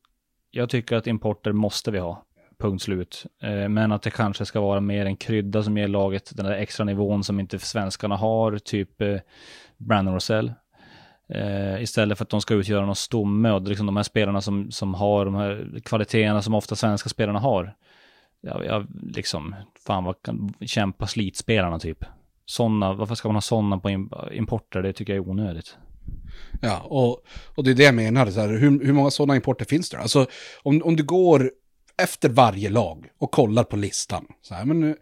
jag 0.50 0.70
tycker 0.70 0.96
att 0.96 1.06
importer 1.06 1.52
måste 1.52 1.90
vi 1.90 1.98
ha 1.98 2.25
punkt 2.58 2.82
slut. 2.82 3.26
Eh, 3.42 3.68
men 3.68 3.92
att 3.92 4.02
det 4.02 4.10
kanske 4.10 4.44
ska 4.44 4.60
vara 4.60 4.80
mer 4.80 5.06
en 5.06 5.16
krydda 5.16 5.62
som 5.62 5.78
ger 5.78 5.88
laget 5.88 6.36
den 6.36 6.46
där 6.46 6.52
extra 6.52 6.84
nivån 6.84 7.24
som 7.24 7.40
inte 7.40 7.58
svenskarna 7.58 8.16
har, 8.16 8.58
typ 8.58 9.00
eh, 9.00 9.16
Brandon 9.76 10.14
Rosell. 10.14 10.52
Eh, 11.28 11.82
istället 11.82 12.18
för 12.18 12.24
att 12.24 12.30
de 12.30 12.40
ska 12.40 12.54
utgöra 12.54 12.86
någon 12.86 12.96
stomme 12.96 13.50
och 13.50 13.62
liksom 13.62 13.86
de 13.86 13.96
här 13.96 14.02
spelarna 14.02 14.40
som, 14.40 14.70
som 14.70 14.94
har 14.94 15.24
de 15.24 15.34
här 15.34 15.80
kvaliteterna 15.84 16.42
som 16.42 16.54
ofta 16.54 16.76
svenska 16.76 17.08
spelarna 17.08 17.38
har. 17.38 17.74
Jag, 18.40 18.64
jag 18.64 18.86
liksom, 19.12 19.54
fan 19.86 20.04
vad 20.04 20.22
kan, 20.22 20.54
kämpa 20.60 21.06
slitspelarna 21.06 21.78
typ. 21.78 22.04
Sådana, 22.44 22.92
varför 22.92 23.14
ska 23.14 23.28
man 23.28 23.36
ha 23.36 23.40
sådana 23.40 23.78
på 23.78 23.90
importer? 24.32 24.82
Det 24.82 24.92
tycker 24.92 25.14
jag 25.14 25.24
är 25.24 25.30
onödigt. 25.30 25.76
Ja, 26.62 26.78
och, 26.78 27.22
och 27.54 27.64
det 27.64 27.70
är 27.70 27.74
det 27.74 27.84
jag 27.84 27.94
menar. 27.94 28.26
Så 28.26 28.40
här, 28.40 28.48
hur, 28.48 28.84
hur 28.84 28.92
många 28.92 29.10
sådana 29.10 29.36
importer 29.36 29.64
finns 29.64 29.90
det? 29.90 29.98
Alltså, 29.98 30.26
om, 30.62 30.82
om 30.84 30.96
du 30.96 31.04
går 31.04 31.50
efter 32.02 32.28
varje 32.28 32.70
lag 32.70 33.06
och 33.18 33.30
kollar 33.30 33.64
på 33.64 33.76
listan. 33.76 34.26
Så 34.42 34.54
här, 34.54 34.64
men 34.64 34.80
nu, 34.80 34.96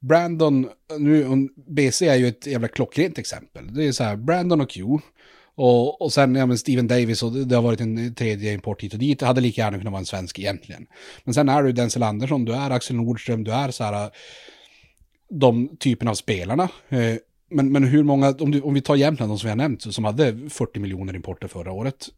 Brandon, 0.00 0.68
nu, 0.98 1.48
BC 1.66 2.08
är 2.08 2.16
ju 2.16 2.28
ett 2.28 2.46
jävla 2.46 2.68
klockrent 2.68 3.18
exempel. 3.18 3.74
Det 3.74 3.86
är 3.86 3.92
så 3.92 4.04
här, 4.04 4.16
Brandon 4.16 4.60
och 4.60 4.70
Q. 4.70 4.82
Och, 5.54 6.02
och 6.02 6.12
sen, 6.12 6.34
ja 6.34 6.46
men 6.46 6.58
Steven 6.58 6.88
Davis 6.88 7.22
och 7.22 7.32
det, 7.32 7.54
har 7.54 7.62
varit 7.62 7.80
en 7.80 8.14
tredje 8.14 8.52
import 8.52 8.82
hit 8.82 8.92
och 8.92 8.98
dit. 8.98 9.18
Det 9.18 9.26
hade 9.26 9.40
lika 9.40 9.62
gärna 9.62 9.78
kunnat 9.78 9.92
vara 9.92 10.00
en 10.00 10.06
svensk 10.06 10.38
egentligen. 10.38 10.86
Men 11.24 11.34
sen 11.34 11.48
är 11.48 11.62
du 11.62 11.72
Denzel 11.72 12.02
Andersson, 12.02 12.44
du 12.44 12.54
är 12.54 12.70
Axel 12.70 12.96
Nordström, 12.96 13.44
du 13.44 13.52
är 13.52 13.70
så 13.70 13.84
här, 13.84 14.10
de 15.30 15.76
typen 15.76 16.08
av 16.08 16.14
spelarna. 16.14 16.68
Eh, 16.88 17.14
men, 17.50 17.72
men 17.72 17.84
hur 17.84 18.02
många, 18.02 18.34
om, 18.40 18.50
du, 18.50 18.60
om 18.60 18.74
vi 18.74 18.80
tar 18.80 18.96
Jämtland, 18.96 19.30
de 19.30 19.38
som 19.38 19.46
vi 19.46 19.50
har 19.50 19.56
nämnt, 19.56 19.94
som 19.94 20.04
hade 20.04 20.50
40 20.50 20.80
miljoner 20.80 21.16
importer 21.16 21.48
förra 21.48 21.72
året 21.72 22.08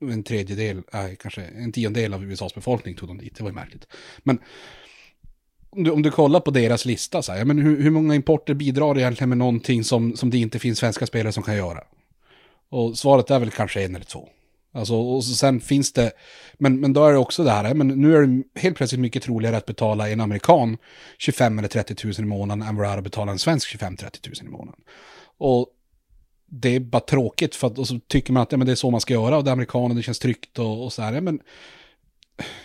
en 0.00 0.22
tredjedel, 0.22 0.76
äh, 0.92 1.14
kanske 1.18 1.42
en 1.42 1.72
tiondel 1.72 2.14
av 2.14 2.24
USAs 2.24 2.54
befolkning 2.54 2.94
tog 2.94 3.08
de 3.08 3.18
dit. 3.18 3.36
Det 3.36 3.42
var 3.42 3.50
ju 3.50 3.54
märkligt. 3.54 3.86
Men 4.22 4.38
om 5.70 5.84
du, 5.84 5.90
om 5.90 6.02
du 6.02 6.10
kollar 6.10 6.40
på 6.40 6.50
deras 6.50 6.84
lista, 6.84 7.22
så 7.22 7.32
här, 7.32 7.44
men 7.44 7.58
hur, 7.58 7.82
hur 7.82 7.90
många 7.90 8.14
importer 8.14 8.54
bidrar 8.54 8.98
egentligen 8.98 9.28
med 9.28 9.38
någonting 9.38 9.84
som, 9.84 10.16
som 10.16 10.30
det 10.30 10.38
inte 10.38 10.58
finns 10.58 10.78
svenska 10.78 11.06
spelare 11.06 11.32
som 11.32 11.42
kan 11.42 11.56
göra? 11.56 11.80
Och 12.70 12.98
svaret 12.98 13.30
är 13.30 13.38
väl 13.38 13.50
kanske 13.50 13.84
en 13.84 13.94
eller 13.94 14.04
två. 14.04 14.28
Alltså, 14.72 14.94
och 14.94 15.24
sen 15.24 15.60
finns 15.60 15.92
det, 15.92 16.12
men, 16.58 16.80
men 16.80 16.92
då 16.92 17.04
är 17.04 17.12
det 17.12 17.18
också 17.18 17.44
det 17.44 17.50
här, 17.50 17.74
men 17.74 17.88
nu 17.88 18.16
är 18.16 18.26
det 18.26 18.60
helt 18.60 18.76
plötsligt 18.76 19.00
mycket 19.00 19.22
troligare 19.22 19.56
att 19.56 19.66
betala 19.66 20.08
en 20.08 20.20
amerikan 20.20 20.76
25 21.18 21.58
eller 21.58 21.68
30 21.68 22.06
000 22.06 22.14
i 22.18 22.22
månaden 22.22 22.68
än 22.68 22.76
vad 22.76 22.86
det 22.86 22.90
är 22.90 22.98
att 22.98 23.04
betala 23.04 23.32
en 23.32 23.38
svensk 23.38 23.76
25-30 23.76 24.42
000 24.42 24.48
i 24.48 24.50
månaden. 24.50 24.80
Och 25.38 25.66
det 26.50 26.76
är 26.76 26.80
bara 26.80 27.00
tråkigt 27.00 27.54
för 27.54 27.66
att 27.66 27.78
och 27.78 27.88
så 27.88 28.00
tycker 28.06 28.32
man 28.32 28.42
att 28.42 28.52
ja, 28.52 28.58
men 28.58 28.66
det 28.66 28.72
är 28.72 28.76
så 28.76 28.90
man 28.90 29.00
ska 29.00 29.14
göra 29.14 29.36
och 29.36 29.44
det 29.44 29.50
är 29.50 29.52
amerikaner, 29.52 29.94
det 29.94 30.02
känns 30.02 30.18
tryggt 30.18 30.58
och, 30.58 30.84
och 30.84 30.92
så 30.92 31.02
här. 31.02 31.12
Ja, 31.12 31.20
men, 31.20 31.40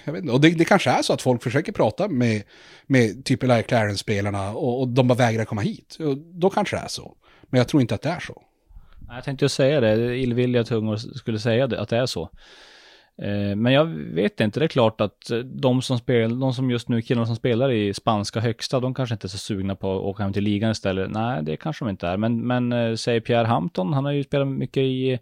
jag 0.03 0.13
vet 0.13 0.21
inte, 0.21 0.33
och 0.33 0.41
det, 0.41 0.49
det, 0.49 0.65
kanske 0.65 0.89
är 0.89 1.01
så 1.01 1.13
att 1.13 1.21
folk 1.21 1.43
försöker 1.43 1.71
prata 1.71 2.07
med, 2.07 2.43
med 2.87 3.25
typ 3.25 3.43
Eli 3.43 3.63
Clarence-spelarna 3.63 4.51
och, 4.51 4.81
och, 4.81 4.87
de 4.87 5.07
bara 5.07 5.17
vägrar 5.17 5.45
komma 5.45 5.61
hit. 5.61 5.97
Och 5.99 6.17
då 6.17 6.49
kanske 6.49 6.75
det 6.75 6.81
är 6.81 6.87
så. 6.87 7.15
Men 7.41 7.57
jag 7.57 7.67
tror 7.67 7.81
inte 7.81 7.95
att 7.95 8.01
det 8.01 8.09
är 8.09 8.19
så. 8.19 8.41
Jag 9.09 9.23
tänkte 9.23 9.45
ju 9.45 9.49
säga 9.49 9.79
det, 9.79 10.17
illvilliga 10.17 10.63
tungor 10.63 10.97
skulle 10.97 11.39
säga 11.39 11.67
det, 11.67 11.81
att 11.81 11.89
det 11.89 11.97
är 11.97 12.05
så. 12.05 12.29
Eh, 13.17 13.55
men 13.55 13.73
jag 13.73 13.85
vet 13.85 14.39
inte, 14.39 14.59
det 14.59 14.65
är 14.65 14.67
klart 14.67 15.01
att 15.01 15.31
eh, 15.31 15.37
de 15.37 15.81
som, 15.81 15.97
spel, 15.97 16.39
de 16.39 16.53
som 16.53 16.71
just 16.71 16.89
nu, 16.89 17.01
killarna 17.01 17.25
som 17.25 17.35
spelar 17.35 17.71
i 17.71 17.93
spanska 17.93 18.39
högsta, 18.39 18.79
de 18.79 18.93
kanske 18.93 19.15
inte 19.15 19.27
är 19.27 19.29
så 19.29 19.37
sugna 19.37 19.75
på 19.75 19.95
att 19.95 20.03
åka 20.03 20.23
hem 20.23 20.33
till 20.33 20.43
ligan 20.43 20.71
istället. 20.71 21.11
Nej, 21.11 21.43
det 21.43 21.57
kanske 21.57 21.85
de 21.85 21.89
inte 21.89 22.07
är. 22.07 22.17
Men, 22.17 22.47
men 22.47 22.71
eh, 22.73 22.95
säg 22.95 23.21
Pierre 23.21 23.47
Hampton, 23.47 23.93
han 23.93 24.05
har 24.05 24.11
ju 24.11 24.23
spelat 24.23 24.47
mycket 24.47 24.83
i, 24.83 25.19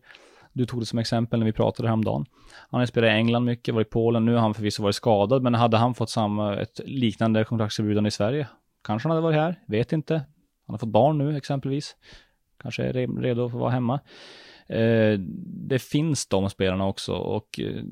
du 0.53 0.65
tog 0.65 0.79
det 0.79 0.85
som 0.85 0.99
exempel 0.99 1.39
när 1.39 1.45
vi 1.45 1.51
pratade 1.51 1.87
häromdagen. 1.89 2.25
Han 2.69 2.77
har 2.77 2.83
ju 2.83 2.87
spelat 2.87 3.07
i 3.07 3.11
England 3.11 3.45
mycket, 3.45 3.73
varit 3.73 3.87
i 3.87 3.89
Polen, 3.89 4.25
nu 4.25 4.33
har 4.33 4.41
han 4.41 4.53
förvisso 4.53 4.83
varit 4.83 4.95
skadad, 4.95 5.43
men 5.43 5.53
hade 5.53 5.77
han 5.77 5.93
fått 5.93 6.09
samma, 6.09 6.55
ett 6.55 6.79
liknande 6.85 7.43
kontraktserbjudande 7.43 8.07
i 8.07 8.11
Sverige, 8.11 8.47
kanske 8.83 9.09
han 9.09 9.15
hade 9.15 9.23
varit 9.23 9.35
här, 9.35 9.59
vet 9.67 9.93
inte. 9.93 10.13
Han 10.67 10.73
har 10.73 10.77
fått 10.77 10.89
barn 10.89 11.17
nu 11.17 11.37
exempelvis. 11.37 11.95
Kanske 12.61 12.83
är 12.83 13.21
redo 13.21 13.49
för 13.49 13.57
att 13.57 13.61
vara 13.61 13.71
hemma. 13.71 13.99
Eh, 14.67 15.19
det 15.67 15.79
finns 15.79 16.27
de 16.27 16.49
spelarna 16.49 16.87
också 16.87 17.13
och 17.13 17.59
eh, 17.59 17.83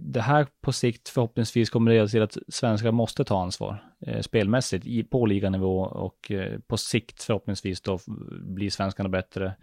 det 0.00 0.20
här 0.20 0.46
på 0.60 0.72
sikt 0.72 1.08
förhoppningsvis 1.08 1.70
kommer 1.70 1.92
leda 1.92 2.08
till 2.08 2.22
att 2.22 2.36
svenskar 2.48 2.92
måste 2.92 3.24
ta 3.24 3.42
ansvar 3.42 3.84
eh, 4.06 4.20
spelmässigt 4.20 5.10
på 5.10 5.26
liganivå 5.26 5.80
och 5.80 6.32
på 6.66 6.76
sikt 6.76 7.22
förhoppningsvis 7.22 7.80
då 7.80 7.98
blir 8.40 8.70
svenskarna 8.70 9.08
bättre. 9.08 9.54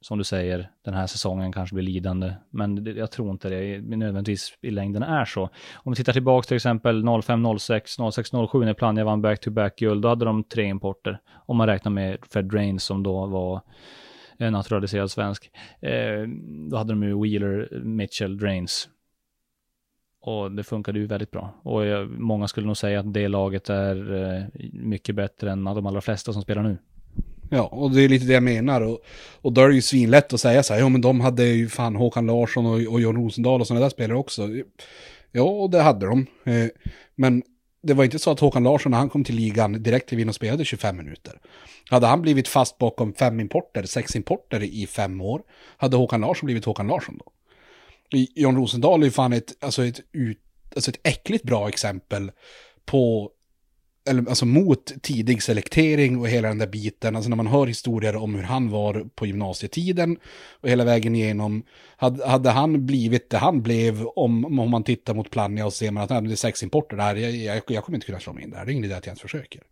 Som 0.00 0.18
du 0.18 0.24
säger, 0.24 0.70
den 0.84 0.94
här 0.94 1.06
säsongen 1.06 1.52
kanske 1.52 1.74
blir 1.74 1.84
lidande, 1.84 2.34
men 2.50 2.96
jag 2.96 3.10
tror 3.10 3.30
inte 3.30 3.48
det 3.48 3.80
nödvändigtvis 3.80 4.58
i 4.60 4.70
längden 4.70 5.02
är 5.02 5.24
så. 5.24 5.50
Om 5.74 5.92
vi 5.92 5.96
tittar 5.96 6.12
tillbaka 6.12 6.46
till 6.46 6.56
exempel 6.56 7.04
05, 7.22 7.58
06, 7.58 7.96
06, 8.12 8.30
07 8.50 8.64
när 8.64 8.74
Plannja 8.74 9.04
vann 9.04 9.22
back-to-back-guld, 9.22 10.02
då 10.02 10.08
hade 10.08 10.24
de 10.24 10.44
tre 10.44 10.64
importer. 10.64 11.20
Om 11.46 11.56
man 11.56 11.66
räknar 11.66 11.92
med 11.92 12.18
Fred 12.30 12.54
Rains 12.54 12.84
som 12.84 13.02
då 13.02 13.26
var 13.26 13.62
Eh, 14.40 14.50
naturaliserad 14.50 15.10
svensk. 15.10 15.50
Eh, 15.80 16.28
då 16.70 16.76
hade 16.76 16.92
de 16.92 17.02
ju 17.02 17.22
Wheeler, 17.22 17.80
Mitchell, 17.84 18.38
Drains. 18.38 18.88
Och 20.20 20.52
det 20.52 20.64
funkade 20.64 20.98
ju 20.98 21.06
väldigt 21.06 21.30
bra. 21.30 21.60
Och 21.62 21.86
jag, 21.86 22.10
många 22.10 22.48
skulle 22.48 22.66
nog 22.66 22.76
säga 22.76 23.00
att 23.00 23.14
det 23.14 23.28
laget 23.28 23.70
är 23.70 24.14
eh, 24.14 24.44
mycket 24.72 25.14
bättre 25.14 25.50
än 25.50 25.64
de 25.64 25.86
allra 25.86 26.00
flesta 26.00 26.32
som 26.32 26.42
spelar 26.42 26.62
nu. 26.62 26.78
Ja, 27.50 27.62
och 27.62 27.90
det 27.90 28.02
är 28.02 28.08
lite 28.08 28.26
det 28.26 28.32
jag 28.32 28.42
menar. 28.42 28.80
Och, 28.80 29.00
och 29.40 29.52
då 29.52 29.60
är 29.60 29.68
det 29.68 29.74
ju 29.74 29.82
svinlätt 29.82 30.32
att 30.32 30.40
säga 30.40 30.62
så 30.62 30.74
här, 30.74 30.80
ja 30.80 30.88
men 30.88 31.00
de 31.00 31.20
hade 31.20 31.44
ju 31.44 31.68
fan 31.68 31.96
Håkan 31.96 32.26
Larsson 32.26 32.66
och, 32.66 32.92
och 32.92 33.00
John 33.00 33.16
Rosendahl 33.16 33.60
och 33.60 33.66
sådana 33.66 33.84
där 33.84 33.90
spelare 33.90 34.18
också. 34.18 34.48
Ja, 35.32 35.68
det 35.72 35.82
hade 35.82 36.06
de. 36.06 36.26
Eh, 36.44 36.68
men 37.14 37.42
det 37.82 37.94
var 37.94 38.04
inte 38.04 38.18
så 38.18 38.30
att 38.30 38.40
Håkan 38.40 38.62
Larsson 38.62 38.90
när 38.90 38.98
han 38.98 39.08
kom 39.08 39.24
till 39.24 39.34
ligan 39.34 39.82
direkt 39.82 40.08
till 40.08 40.18
in 40.18 40.28
och 40.28 40.34
spelade 40.34 40.64
25 40.64 40.96
minuter. 40.96 41.40
Hade 41.90 42.06
han 42.06 42.22
blivit 42.22 42.48
fast 42.48 42.78
bakom 42.78 43.14
fem 43.14 43.40
importer, 43.40 43.82
sex 43.82 44.16
importer 44.16 44.62
i 44.62 44.86
fem 44.86 45.20
år, 45.20 45.42
hade 45.76 45.96
Håkan 45.96 46.20
Larsson 46.20 46.46
blivit 46.46 46.64
Håkan 46.64 46.86
Larsson 46.86 47.18
då? 47.18 47.32
John 48.34 48.56
Rosendahl 48.56 49.02
är 49.02 49.10
fan 49.10 49.32
ett, 49.32 49.64
alltså 49.64 49.84
ett, 49.84 50.00
ut, 50.12 50.38
alltså 50.74 50.90
ett 50.90 51.00
äckligt 51.02 51.44
bra 51.44 51.68
exempel 51.68 52.30
på 52.84 53.30
eller, 54.08 54.28
alltså 54.28 54.46
mot 54.46 55.02
tidig 55.02 55.42
selektering 55.42 56.20
och 56.20 56.28
hela 56.28 56.48
den 56.48 56.58
där 56.58 56.66
biten. 56.66 57.16
Alltså 57.16 57.28
när 57.28 57.36
man 57.36 57.46
hör 57.46 57.66
historier 57.66 58.16
om 58.16 58.34
hur 58.34 58.42
han 58.42 58.70
var 58.70 59.06
på 59.14 59.26
gymnasietiden 59.26 60.16
och 60.60 60.68
hela 60.68 60.84
vägen 60.84 61.14
igenom. 61.14 61.62
Hade, 61.96 62.26
hade 62.26 62.50
han 62.50 62.86
blivit 62.86 63.30
det 63.30 63.38
han 63.38 63.62
blev 63.62 64.06
om, 64.06 64.44
om 64.44 64.70
man 64.70 64.84
tittar 64.84 65.14
mot 65.14 65.30
Plannja 65.30 65.66
och 65.66 65.72
ser 65.72 65.90
man 65.90 66.02
att 66.02 66.10
nej, 66.10 66.22
det 66.22 66.34
är 66.34 66.36
sex 66.36 66.62
importer 66.62 66.96
där, 66.96 67.14
jag, 67.14 67.36
jag, 67.36 67.62
jag 67.66 67.84
kommer 67.84 67.96
inte 67.96 68.06
kunna 68.06 68.20
slå 68.20 68.32
mig 68.32 68.44
in 68.44 68.50
där, 68.50 68.64
det 68.64 68.70
är 68.70 68.72
ingen 68.72 68.84
idé 68.84 68.94
att 68.94 69.06
jag 69.06 69.10
ens 69.10 69.20
försöker. 69.20 69.62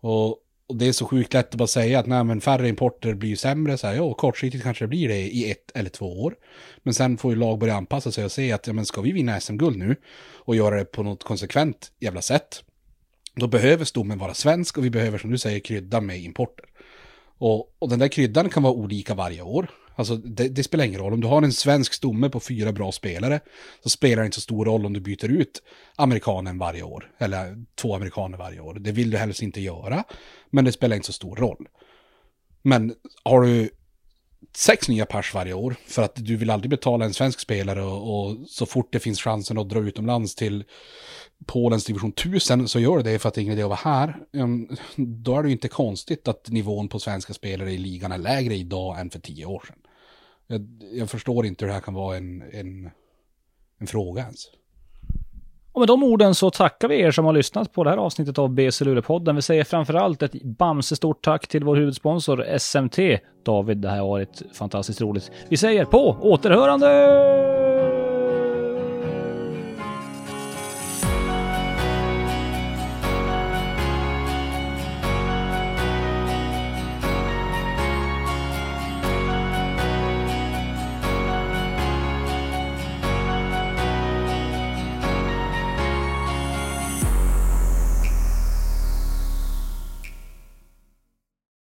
Och, 0.00 0.38
och 0.70 0.76
det 0.76 0.88
är 0.88 0.92
så 0.92 1.06
sjukt 1.06 1.32
lätt 1.32 1.48
att 1.48 1.54
bara 1.54 1.68
säga 1.68 1.98
att 1.98 2.06
nej, 2.06 2.24
men 2.24 2.40
färre 2.40 2.68
importer 2.68 3.14
blir 3.14 3.30
ju 3.30 3.36
sämre. 3.36 3.78
Så 3.78 3.86
här, 3.86 3.94
ja, 3.94 4.14
kortsiktigt 4.14 4.64
kanske 4.64 4.84
det 4.84 4.88
blir 4.88 5.08
det 5.08 5.18
i 5.18 5.50
ett 5.50 5.70
eller 5.74 5.90
två 5.90 6.22
år. 6.22 6.34
Men 6.82 6.94
sen 6.94 7.18
får 7.18 7.32
ju 7.32 7.38
lag 7.38 7.58
börja 7.58 7.74
anpassa 7.74 8.12
sig 8.12 8.24
och 8.24 8.32
se 8.32 8.52
att 8.52 8.66
ja, 8.66 8.72
men 8.72 8.86
ska 8.86 9.00
vi 9.00 9.12
vinna 9.12 9.40
SM-guld 9.40 9.78
nu 9.78 9.96
och 10.32 10.56
göra 10.56 10.76
det 10.76 10.84
på 10.84 11.02
något 11.02 11.24
konsekvent 11.24 11.92
jävla 12.00 12.22
sätt. 12.22 12.62
Då 13.34 13.46
behöver 13.46 13.84
stommen 13.84 14.18
vara 14.18 14.34
svensk 14.34 14.78
och 14.78 14.84
vi 14.84 14.90
behöver 14.90 15.18
som 15.18 15.30
du 15.30 15.38
säger 15.38 15.60
krydda 15.60 16.00
med 16.00 16.20
importer. 16.20 16.66
Och, 17.38 17.76
och 17.78 17.88
den 17.88 17.98
där 17.98 18.08
kryddan 18.08 18.48
kan 18.48 18.62
vara 18.62 18.72
olika 18.72 19.14
varje 19.14 19.42
år. 19.42 19.70
Alltså 19.96 20.16
det, 20.16 20.48
det, 20.48 20.62
spelar 20.62 20.84
ingen 20.84 21.00
roll. 21.00 21.12
Om 21.12 21.20
du 21.20 21.26
har 21.26 21.42
en 21.42 21.52
svensk 21.52 21.94
stomme 21.94 22.28
på 22.28 22.40
fyra 22.40 22.72
bra 22.72 22.92
spelare 22.92 23.40
så 23.82 23.90
spelar 23.90 24.22
det 24.22 24.26
inte 24.26 24.34
så 24.34 24.40
stor 24.40 24.64
roll 24.64 24.86
om 24.86 24.92
du 24.92 25.00
byter 25.00 25.28
ut 25.28 25.62
amerikanen 25.96 26.58
varje 26.58 26.82
år. 26.82 27.10
Eller 27.18 27.64
två 27.74 27.94
amerikaner 27.94 28.38
varje 28.38 28.60
år. 28.60 28.74
Det 28.74 28.92
vill 28.92 29.10
du 29.10 29.16
helst 29.16 29.42
inte 29.42 29.60
göra. 29.60 30.04
Men 30.50 30.64
det 30.64 30.72
spelar 30.72 30.96
inte 30.96 31.06
så 31.06 31.12
stor 31.12 31.36
roll. 31.36 31.68
Men 32.62 32.94
har 33.24 33.40
du 33.40 33.70
sex 34.56 34.88
nya 34.88 35.06
pers 35.06 35.34
varje 35.34 35.52
år 35.52 35.76
för 35.86 36.02
att 36.02 36.12
du 36.14 36.36
vill 36.36 36.50
aldrig 36.50 36.70
betala 36.70 37.04
en 37.04 37.14
svensk 37.14 37.40
spelare 37.40 37.82
och, 37.82 38.30
och 38.30 38.36
så 38.48 38.66
fort 38.66 38.92
det 38.92 39.00
finns 39.00 39.20
chansen 39.20 39.58
att 39.58 39.68
dra 39.68 39.80
utomlands 39.80 40.34
till 40.34 40.64
Polens 41.46 41.84
division 41.84 42.10
1000 42.10 42.68
så 42.68 42.80
gör 42.80 42.96
det 42.96 43.02
det 43.12 43.18
för 43.18 43.28
att 43.28 43.34
det 43.34 43.40
är 43.40 43.42
ingen 43.42 43.54
idé 43.54 43.62
att 43.62 43.68
vara 43.68 43.94
här. 43.94 44.16
Ehm, 44.32 44.68
då 44.96 45.38
är 45.38 45.42
det 45.42 45.48
ju 45.48 45.52
inte 45.52 45.68
konstigt 45.68 46.28
att 46.28 46.50
nivån 46.50 46.88
på 46.88 46.98
svenska 46.98 47.34
spelare 47.34 47.72
i 47.72 47.78
ligan 47.78 48.12
är 48.12 48.18
lägre 48.18 48.54
idag 48.54 49.00
än 49.00 49.10
för 49.10 49.18
tio 49.18 49.46
år 49.46 49.62
sedan. 49.66 49.76
Jag, 50.46 50.68
jag 50.92 51.10
förstår 51.10 51.46
inte 51.46 51.64
hur 51.64 51.68
det 51.68 51.74
här 51.74 51.80
kan 51.80 51.94
vara 51.94 52.16
en, 52.16 52.42
en, 52.52 52.90
en 53.78 53.86
fråga 53.86 54.22
ens. 54.22 54.46
Och 55.72 55.80
med 55.80 55.88
de 55.88 56.02
orden 56.02 56.34
så 56.34 56.50
tackar 56.50 56.88
vi 56.88 57.00
er 57.00 57.10
som 57.10 57.24
har 57.24 57.32
lyssnat 57.32 57.72
på 57.72 57.84
det 57.84 57.90
här 57.90 57.96
avsnittet 57.96 58.38
av 58.38 58.50
BC 58.50 58.84
Luleå-podden. 58.84 59.36
Vi 59.36 59.42
säger 59.42 59.64
framförallt 59.64 60.22
ett 60.22 60.42
Bamse 60.42 60.96
stort 60.96 61.24
tack 61.24 61.48
till 61.48 61.64
vår 61.64 61.76
huvudsponsor 61.76 62.58
SMT. 62.58 62.98
David, 63.44 63.78
det 63.78 63.88
här 63.88 63.98
har 63.98 64.08
varit 64.08 64.42
fantastiskt 64.52 65.00
roligt. 65.00 65.30
Vi 65.48 65.56
säger 65.56 65.84
på 65.84 66.16
återhörande! 66.20 67.59